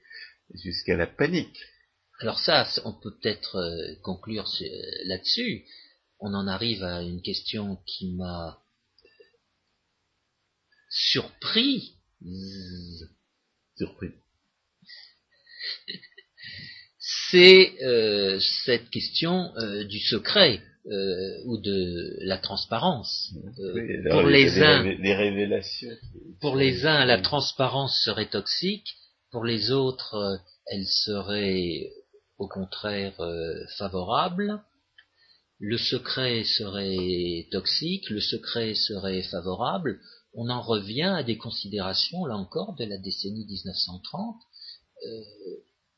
jusqu'à 0.55 0.97
la 0.97 1.09
panique. 1.09 1.59
Alors 2.21 2.39
ça, 2.39 2.65
on 2.85 2.93
peut 2.93 3.15
peut-être 3.21 3.57
euh, 3.57 3.95
conclure 4.03 4.47
là-dessus. 5.07 5.65
On 6.21 6.33
en 6.35 6.47
arrive 6.47 6.85
à 6.85 7.03
une 7.03 7.23
question 7.23 7.79
qui 7.87 8.13
m'a 8.13 8.63
surpris. 10.91 11.95
Surpris. 13.77 14.11
C'est 17.31 17.83
euh, 17.83 18.39
cette 18.65 18.91
question 18.91 19.53
euh, 19.57 19.85
du 19.85 20.01
secret 20.01 20.61
euh, 20.87 21.43
ou 21.47 21.59
de 21.59 22.17
la 22.21 22.39
transparence. 22.39 23.33
pour 24.11 24.23
les, 24.23 24.61
uns, 24.61 24.83
les 24.83 25.15
révélations. 25.15 25.91
Pour 26.41 26.57
les 26.57 26.87
uns, 26.87 27.05
la 27.05 27.21
transparence 27.21 28.03
serait 28.05 28.29
toxique. 28.29 28.97
Pour 29.31 29.45
les 29.45 29.71
autres, 29.71 30.41
elle 30.67 30.87
serait 30.87 31.91
au 32.39 32.49
contraire 32.49 33.15
favorable. 33.79 34.61
Le 35.61 35.79
secret 35.79 36.43
serait 36.43 37.47
toxique, 37.53 38.11
le 38.11 38.21
secret 38.21 38.75
serait 38.75 39.23
favorable 39.23 40.01
on 40.35 40.49
en 40.49 40.61
revient 40.61 41.15
à 41.17 41.23
des 41.23 41.37
considérations, 41.37 42.25
là 42.25 42.37
encore, 42.37 42.75
de 42.77 42.85
la 42.85 42.99
décennie 42.99 43.47
1930. 43.47 44.37
Euh, 45.07 45.23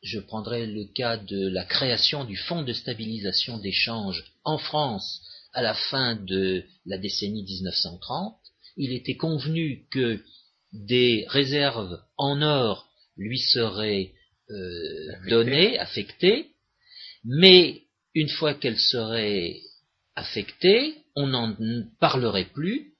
je 0.02 0.18
prendrai 0.18 0.66
le 0.66 0.84
cas 0.84 1.16
de 1.16 1.48
la 1.48 1.64
création 1.64 2.24
du 2.24 2.36
Fonds 2.36 2.62
de 2.62 2.72
stabilisation 2.72 3.58
d'échange 3.58 4.24
en 4.44 4.58
France 4.58 5.22
à 5.52 5.62
la 5.62 5.74
fin 5.74 6.16
de 6.16 6.64
la 6.86 6.98
décennie 6.98 7.44
1930. 7.44 8.36
Il 8.76 8.92
était 8.92 9.16
convenu 9.16 9.86
que 9.90 10.20
des 10.72 11.26
réserves 11.28 12.00
en 12.16 12.40
or 12.42 12.88
lui 13.16 13.38
seraient 13.38 14.12
euh, 14.50 15.28
données, 15.28 15.78
affectées, 15.78 16.48
mais 17.24 17.82
une 18.14 18.30
fois 18.30 18.54
qu'elles 18.54 18.78
seraient 18.78 19.60
affectées, 20.16 20.96
on 21.14 21.28
n'en 21.28 21.54
parlerait 22.00 22.46
plus 22.52 22.91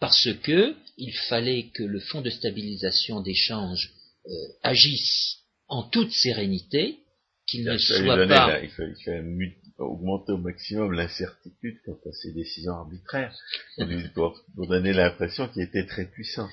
parce 0.00 0.28
que 0.42 0.74
il 0.96 1.12
fallait 1.28 1.70
que 1.74 1.82
le 1.82 2.00
fonds 2.00 2.20
de 2.20 2.30
stabilisation 2.30 3.20
d'échange 3.20 3.92
euh, 4.26 4.30
agisse 4.62 5.38
en 5.68 5.82
toute 5.82 6.12
sérénité, 6.12 6.98
qu'il 7.46 7.64
ne 7.64 7.78
soit 7.78 8.26
pas. 8.26 8.60
il 8.62 8.70
fallait, 8.70 9.56
augmenter 9.78 10.32
au 10.32 10.38
maximum 10.38 10.92
l'incertitude 10.92 11.78
quant 11.84 11.98
à 12.04 12.12
ces 12.12 12.32
décisions 12.32 12.72
arbitraires, 12.72 13.34
pour, 14.14 14.40
donner 14.56 14.92
l'impression 14.92 15.48
qu'il 15.48 15.62
était 15.62 15.86
très 15.86 16.06
puissant. 16.06 16.48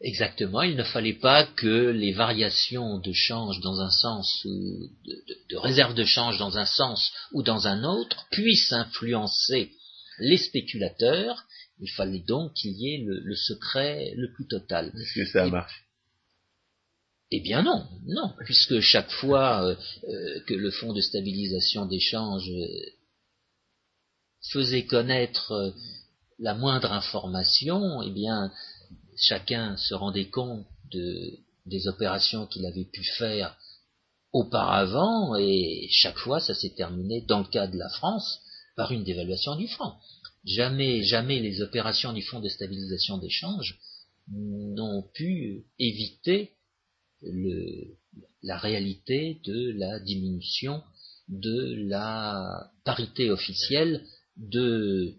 Exactement, 0.00 0.62
il 0.62 0.76
ne 0.76 0.82
fallait 0.82 1.14
pas 1.14 1.46
que 1.46 1.90
les 1.90 2.12
variations 2.12 2.98
de 2.98 3.12
change 3.12 3.60
dans 3.60 3.80
un 3.80 3.90
sens 3.90 4.44
ou 4.44 4.88
de, 5.06 5.24
de 5.50 5.56
réserve 5.56 5.94
de 5.94 6.04
change 6.04 6.38
dans 6.38 6.58
un 6.58 6.66
sens 6.66 7.12
ou 7.32 7.42
dans 7.42 7.66
un 7.66 7.84
autre 7.84 8.26
puissent 8.30 8.72
influencer 8.72 9.72
les 10.18 10.36
spéculateurs 10.36 11.44
il 11.80 11.90
fallait 11.90 12.24
donc 12.26 12.54
qu'il 12.54 12.72
y 12.72 12.94
ait 12.94 13.04
le, 13.04 13.34
secret 13.34 14.12
le 14.16 14.32
plus 14.32 14.46
total. 14.46 14.92
Est-ce 14.94 15.14
que 15.14 15.26
ça 15.26 15.46
marche 15.46 15.84
eh 17.30 17.40
bien 17.40 17.62
non, 17.62 17.84
non, 18.06 18.32
puisque 18.44 18.78
chaque 18.78 19.10
fois 19.10 19.64
euh, 19.64 19.74
euh, 20.08 20.40
que 20.46 20.54
le 20.54 20.70
fonds 20.70 20.92
de 20.92 21.00
stabilisation 21.00 21.84
d'échange 21.84 22.48
euh, 22.48 22.66
faisait 24.52 24.84
connaître 24.84 25.74
la 26.38 26.54
moindre 26.54 26.92
information, 26.92 28.02
eh 28.02 28.10
bien 28.10 28.52
chacun 29.16 29.76
se 29.76 29.94
rendait 29.94 30.28
compte 30.28 30.64
de, 30.92 31.38
des 31.66 31.88
opérations 31.88 32.46
qu'il 32.46 32.66
avait 32.66 32.84
pu 32.84 33.02
faire 33.02 33.56
auparavant, 34.32 35.34
et 35.36 35.88
chaque 35.90 36.18
fois 36.18 36.40
ça 36.40 36.54
s'est 36.54 36.74
terminé, 36.76 37.22
dans 37.22 37.40
le 37.40 37.46
cas 37.46 37.66
de 37.66 37.78
la 37.78 37.88
France, 37.88 38.40
par 38.76 38.92
une 38.92 39.02
dévaluation 39.02 39.56
du 39.56 39.66
franc. 39.68 39.98
Jamais, 40.44 41.02
jamais 41.02 41.40
les 41.40 41.62
opérations 41.62 42.12
du 42.12 42.22
Fonds 42.22 42.40
de 42.40 42.48
stabilisation 42.48 43.18
d'échange 43.18 43.78
n'ont 44.28 45.02
pu 45.14 45.64
éviter 45.78 46.52
le, 47.22 47.96
la 48.42 48.58
réalité 48.58 49.40
de 49.44 49.72
la 49.78 50.00
diminution 50.00 50.82
de 51.28 51.88
la 51.88 52.70
parité 52.84 53.30
officielle 53.30 54.04
de 54.36 55.14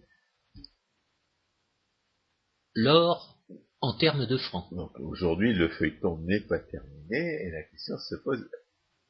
l'or 2.75 3.39
en 3.81 3.93
termes 3.97 4.27
de 4.27 4.37
francs. 4.37 4.67
aujourd'hui, 4.99 5.53
le 5.53 5.69
feuilleton 5.69 6.17
n'est 6.19 6.41
pas 6.41 6.59
terminé 6.59 7.45
et 7.45 7.51
la 7.51 7.63
question 7.63 7.97
se 7.97 8.15
pose 8.15 8.47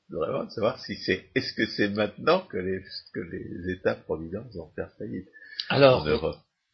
vraiment 0.10 0.46
de 0.46 0.52
savoir 0.52 0.80
si 0.84 0.96
c'est 0.96 1.30
est-ce 1.36 1.54
que 1.54 1.66
c'est 1.66 1.90
maintenant 1.90 2.46
que 2.46 2.58
les, 2.58 2.84
que 3.14 3.20
les 3.20 3.74
États-providence 3.74 4.54
vont 4.56 4.72
faire 4.76 4.92
faillite? 4.98 5.28
Alors, 5.70 6.08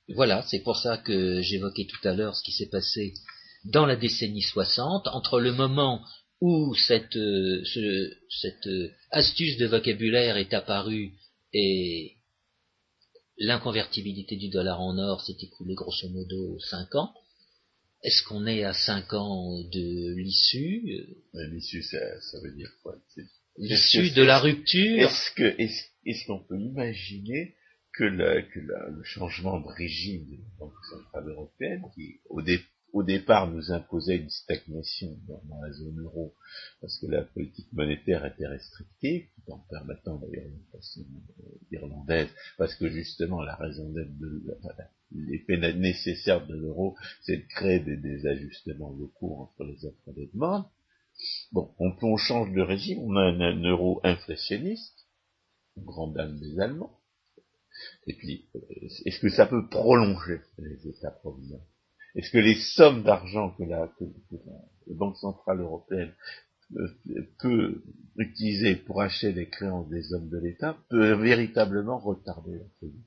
voilà, 0.10 0.44
c'est 0.44 0.62
pour 0.62 0.78
ça 0.78 0.98
que 0.98 1.42
j'évoquais 1.42 1.86
tout 1.86 2.08
à 2.08 2.14
l'heure 2.14 2.36
ce 2.36 2.44
qui 2.44 2.52
s'est 2.52 2.70
passé 2.70 3.14
dans 3.66 3.86
la 3.86 3.96
décennie 3.96 4.42
60, 4.42 5.08
entre 5.08 5.40
le 5.40 5.54
moment 5.54 6.04
où 6.42 6.74
cette, 6.76 7.16
euh, 7.16 7.64
cette 8.30 8.68
euh, 8.68 8.92
astuce 9.12 9.58
de 9.58 9.68
vocabulaire 9.68 10.38
est 10.38 10.54
apparue 10.54 11.14
et 11.54 12.16
l'inconvertibilité 13.38 14.36
du 14.36 14.50
dollar 14.50 14.82
en 14.82 14.98
or 14.98 15.22
s'est 15.22 15.38
écoulée 15.42 15.76
grosso 15.76 16.10
modo 16.10 16.60
5 16.60 16.96
ans. 16.96 17.14
Est-ce 18.04 18.24
qu'on 18.24 18.48
est 18.48 18.64
à 18.64 18.74
5 18.74 19.14
ans 19.14 19.62
de 19.72 20.16
l'issue? 20.16 21.06
L'issue, 21.34 21.84
ça, 21.84 22.00
veut 22.44 22.56
dire 22.56 22.72
quoi? 22.82 22.96
L'issue 23.58 24.10
de 24.10 24.24
la 24.24 24.40
rupture? 24.40 25.08
Est-ce 25.08 25.32
que 25.36 25.56
est-ce 26.06 26.26
qu'on 26.26 26.40
peut 26.40 26.60
imaginer 26.60 27.54
que, 27.94 28.04
le, 28.04 28.42
que 28.54 28.60
le 28.60 29.04
changement 29.04 29.60
de 29.60 29.68
régime 29.68 30.26
de 30.26 30.38
la 30.38 30.50
Banque 30.60 30.86
centrale 30.90 31.30
européenne, 31.30 31.84
qui 31.96 32.22
au, 32.30 32.42
départ 32.42 32.68
au 32.94 33.04
départ 33.04 33.50
nous 33.50 33.72
imposait 33.72 34.18
une 34.18 34.30
stagnation 34.30 35.18
dans, 35.28 35.62
la 35.62 35.72
zone 35.72 36.00
euro 36.02 36.36
parce 36.82 36.98
que 37.00 37.08
la 37.08 37.24
politique 37.24 37.72
monétaire 37.72 38.26
était 38.26 38.48
restrictive, 38.48 39.28
tout 39.36 39.54
en 39.54 39.60
permettant 39.70 40.18
d'ailleurs 40.18 40.48
une 40.48 40.66
façon 40.72 41.02
euh, 41.40 41.44
irlandaise, 41.72 42.30
parce 42.58 42.76
que 42.76 42.90
justement 42.90 43.42
la 43.42 43.56
raison 43.56 43.90
d'être 43.92 44.18
de 44.18 44.44
l'effet 45.12 45.58
nécessaire 45.74 46.46
de 46.46 46.56
l'euro, 46.56 46.96
c'est 47.22 47.38
de 47.38 47.48
créer 47.48 47.80
des, 47.80 48.26
ajustements 48.26 48.92
locaux 48.92 49.36
entre 49.38 49.64
les 49.64 49.86
offres 49.86 50.10
et 50.10 50.20
les 50.20 50.30
demandes. 50.34 50.66
Bon, 51.52 51.74
on, 51.80 51.96
on 52.02 52.18
change 52.18 52.52
de 52.52 52.62
régime, 52.62 53.00
on 53.00 53.16
a 53.16 53.22
un, 53.22 53.64
euro 53.64 54.02
inflationniste, 54.04 55.08
grand 55.78 56.08
dame 56.08 56.40
des 56.40 56.60
Allemands, 56.60 57.01
et 58.08 58.14
puis, 58.14 58.50
euh, 58.56 58.60
est-ce 59.06 59.20
que 59.20 59.30
ça 59.30 59.46
peut 59.46 59.68
prolonger 59.70 60.42
les 60.58 60.88
États-providence 60.88 61.62
est-ce 62.16 62.32
que 62.32 62.38
les 62.38 62.56
sommes 62.76 63.04
d'argent 63.04 63.52
que 63.52 63.64
la, 63.64 63.90
Banque 64.88 65.18
Centrale 65.18 65.62
Européenne 65.62 66.14
euh, 66.76 66.88
peut 67.40 67.84
utiliser 68.18 68.76
pour 68.76 69.02
acheter 69.02 69.32
les 69.32 69.48
créances 69.48 69.90
des 69.90 70.14
hommes 70.14 70.30
de 70.30 70.38
l'État 70.38 70.78
peut 70.90 71.14
véritablement 71.14 72.00
retarder 72.00 72.54
la 72.54 72.66
crise? 72.78 73.02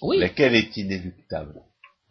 Oui. 0.00 0.18
Laquelle 0.18 0.54
est 0.54 0.76
inéluctable? 0.76 1.60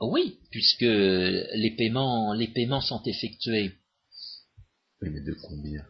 Oui, 0.02 0.40
puisque 0.52 0.82
les 0.82 1.74
paiements, 1.78 2.34
les 2.34 2.50
paiements 2.50 2.82
sont 2.82 3.02
effectués. 3.06 3.72
Oui, 5.02 5.10
mais 5.10 5.22
de 5.22 5.36
combien? 5.42 5.86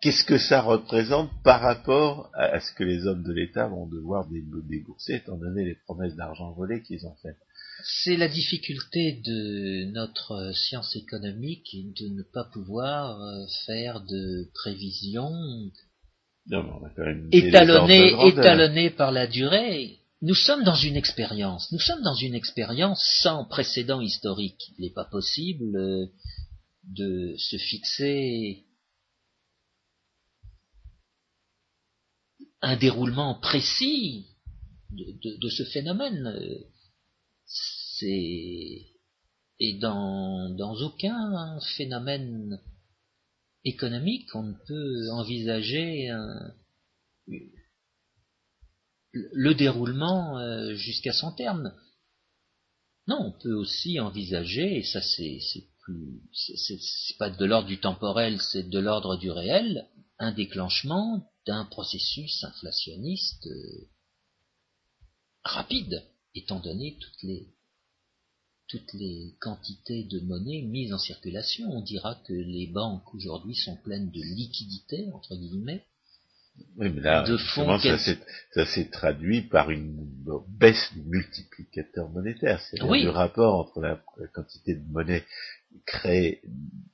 Qu'est-ce 0.00 0.24
que 0.24 0.38
ça 0.38 0.62
représente 0.62 1.30
par 1.42 1.60
rapport 1.60 2.30
à, 2.34 2.60
ce 2.60 2.72
que 2.74 2.84
les 2.84 3.06
hommes 3.06 3.24
de 3.24 3.32
l'État 3.32 3.66
vont 3.66 3.86
devoir 3.86 4.28
débourser, 4.28 5.16
étant 5.16 5.36
donné 5.36 5.64
les 5.64 5.74
promesses 5.74 6.14
d'argent 6.14 6.52
volé 6.52 6.82
qu'ils 6.82 7.04
ont 7.06 7.16
faites? 7.22 7.38
C'est 7.82 8.16
la 8.16 8.28
difficulté 8.28 9.20
de 9.24 9.90
notre 9.92 10.52
science 10.52 10.94
économique 10.94 11.68
de 11.74 12.08
ne 12.08 12.22
pas 12.22 12.44
pouvoir 12.52 13.20
euh, 13.20 13.46
faire 13.66 14.00
de 14.00 14.48
prévisions 14.54 15.32
étalonnées, 17.32 18.90
par 18.90 19.12
la 19.12 19.26
durée. 19.26 19.98
Nous 20.22 20.34
sommes 20.34 20.64
dans 20.64 20.74
une 20.74 20.96
expérience. 20.96 21.70
Nous 21.72 21.80
sommes 21.80 22.02
dans 22.02 22.14
une 22.14 22.34
expérience 22.34 23.04
sans 23.22 23.44
précédent 23.44 24.00
historique. 24.00 24.72
Il 24.78 24.84
n'est 24.84 24.92
pas 24.92 25.04
possible 25.04 25.76
euh, 25.76 26.06
de 26.84 27.34
se 27.36 27.56
fixer 27.56 28.64
un 32.60 32.76
déroulement 32.76 33.34
précis 33.34 34.26
de 34.90 35.48
ce 35.48 35.64
phénomène 35.64 36.34
c'est 37.46 38.86
et 39.60 39.78
dans, 39.80 40.50
dans 40.50 40.74
aucun 40.76 41.58
phénomène 41.76 42.60
économique 43.64 44.34
on 44.34 44.44
ne 44.44 44.54
peut 44.66 45.10
envisager 45.10 46.10
le 49.12 49.54
déroulement 49.54 50.38
euh, 50.38 50.74
jusqu'à 50.74 51.12
son 51.12 51.32
terme. 51.32 51.72
Non, 53.06 53.18
on 53.20 53.32
peut 53.32 53.54
aussi 53.54 54.00
envisager, 54.00 54.78
et 54.78 54.84
ça 54.84 55.00
c'est 55.00 55.40
plus 55.82 56.20
c'est 56.32 57.18
pas 57.18 57.30
de 57.30 57.44
l'ordre 57.44 57.68
du 57.68 57.80
temporel, 57.80 58.40
c'est 58.40 58.68
de 58.68 58.78
l'ordre 58.78 59.16
du 59.16 59.30
réel, 59.30 59.88
un 60.18 60.32
déclenchement 60.32 61.26
d'un 61.48 61.64
processus 61.64 62.44
inflationniste 62.44 63.46
euh, 63.46 63.88
rapide, 65.42 66.04
étant 66.34 66.60
donné 66.60 66.98
toutes 67.00 67.22
les 67.22 67.48
toutes 68.68 68.92
les 68.92 69.34
quantités 69.40 70.04
de 70.04 70.20
monnaie 70.20 70.60
mises 70.60 70.92
en 70.92 70.98
circulation. 70.98 71.70
On 71.70 71.80
dira 71.80 72.16
que 72.26 72.34
les 72.34 72.66
banques 72.66 73.14
aujourd'hui 73.14 73.54
sont 73.54 73.76
pleines 73.76 74.10
de 74.10 74.20
liquidités, 74.20 75.08
entre 75.14 75.34
guillemets. 75.36 75.86
Oui, 76.76 76.90
mais 76.90 77.00
là, 77.00 77.22
de 77.22 77.38
fonds 77.38 77.78
ça 77.78 78.66
s'est 78.66 78.90
traduit 78.90 79.40
par 79.40 79.70
une 79.70 80.06
baisse 80.48 80.92
du 80.92 81.00
multiplicateur 81.02 82.10
monétaire. 82.10 82.60
C'est 82.60 82.82
oui. 82.82 83.04
le 83.04 83.10
rapport 83.10 83.54
entre 83.54 83.80
la, 83.80 83.98
quantité 84.34 84.74
de 84.74 84.84
monnaie 84.90 85.24
créée, 85.86 86.42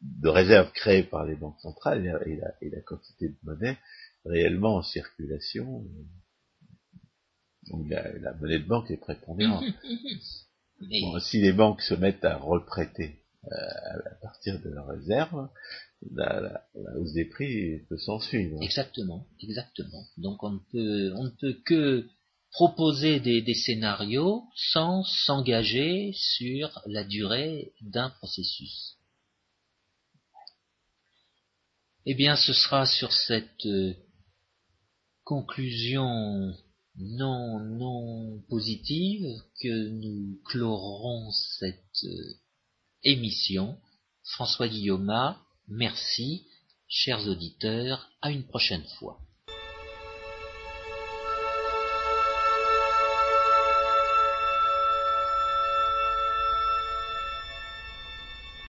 de 0.02 0.28
réserves 0.28 0.70
créées 0.72 1.02
par 1.02 1.24
les 1.24 1.34
banques 1.34 1.59
centrales 1.61 2.07
et 2.26 2.36
la, 2.36 2.55
et 2.61 2.70
la 2.70 2.82
quantité 2.82 3.30
de 3.30 3.36
monnaie 3.42 3.78
réellement 4.25 4.77
en 4.77 4.83
circulation. 4.83 5.85
Donc 7.70 7.89
la, 7.89 8.12
la 8.18 8.35
monnaie 8.35 8.59
de 8.59 8.64
banque 8.66 8.91
est 8.91 8.97
prépondérante. 8.97 9.64
si 11.20 11.41
les 11.41 11.53
banques 11.53 11.83
se 11.83 11.95
mettent 11.95 12.25
à 12.25 12.37
reprêter 12.37 13.25
euh, 13.53 14.11
à 14.11 14.14
partir 14.22 14.61
de 14.61 14.70
leurs 14.70 14.87
réserves, 14.87 15.49
la, 16.12 16.66
hausse 16.97 17.12
des 17.12 17.27
prix 17.27 17.81
peut 17.89 17.99
s'en 17.99 18.18
suivre. 18.18 18.62
Exactement, 18.62 19.27
exactement. 19.41 20.05
Donc 20.16 20.43
on 20.43 20.51
ne 20.51 20.59
peut, 20.72 21.12
on 21.16 21.25
ne 21.25 21.31
peut 21.31 21.59
que 21.64 22.07
proposer 22.51 23.20
des, 23.20 23.43
des 23.43 23.55
scénarios 23.55 24.45
sans 24.55 25.03
s'engager 25.05 26.12
sur 26.14 26.83
la 26.87 27.05
durée 27.05 27.72
d'un 27.83 28.11
processus. 28.11 28.97
Eh 32.07 32.14
bien, 32.14 32.37
ce 32.37 32.53
sera 32.53 32.87
sur 32.87 33.12
cette 33.12 33.66
euh, 33.66 33.95
conclusion 35.25 36.55
non, 36.97 37.59
non 37.59 38.43
positive 38.49 39.27
que 39.61 39.89
nous 39.89 40.41
clorons 40.45 41.31
cette 41.59 42.05
euh, 42.05 42.35
émission. 43.03 43.77
François 44.22 44.68
Guillaume, 44.68 45.12
merci, 45.68 46.47
chers 46.89 47.27
auditeurs, 47.27 48.11
à 48.22 48.31
une 48.31 48.45
prochaine 48.45 48.85
fois. 48.99 49.18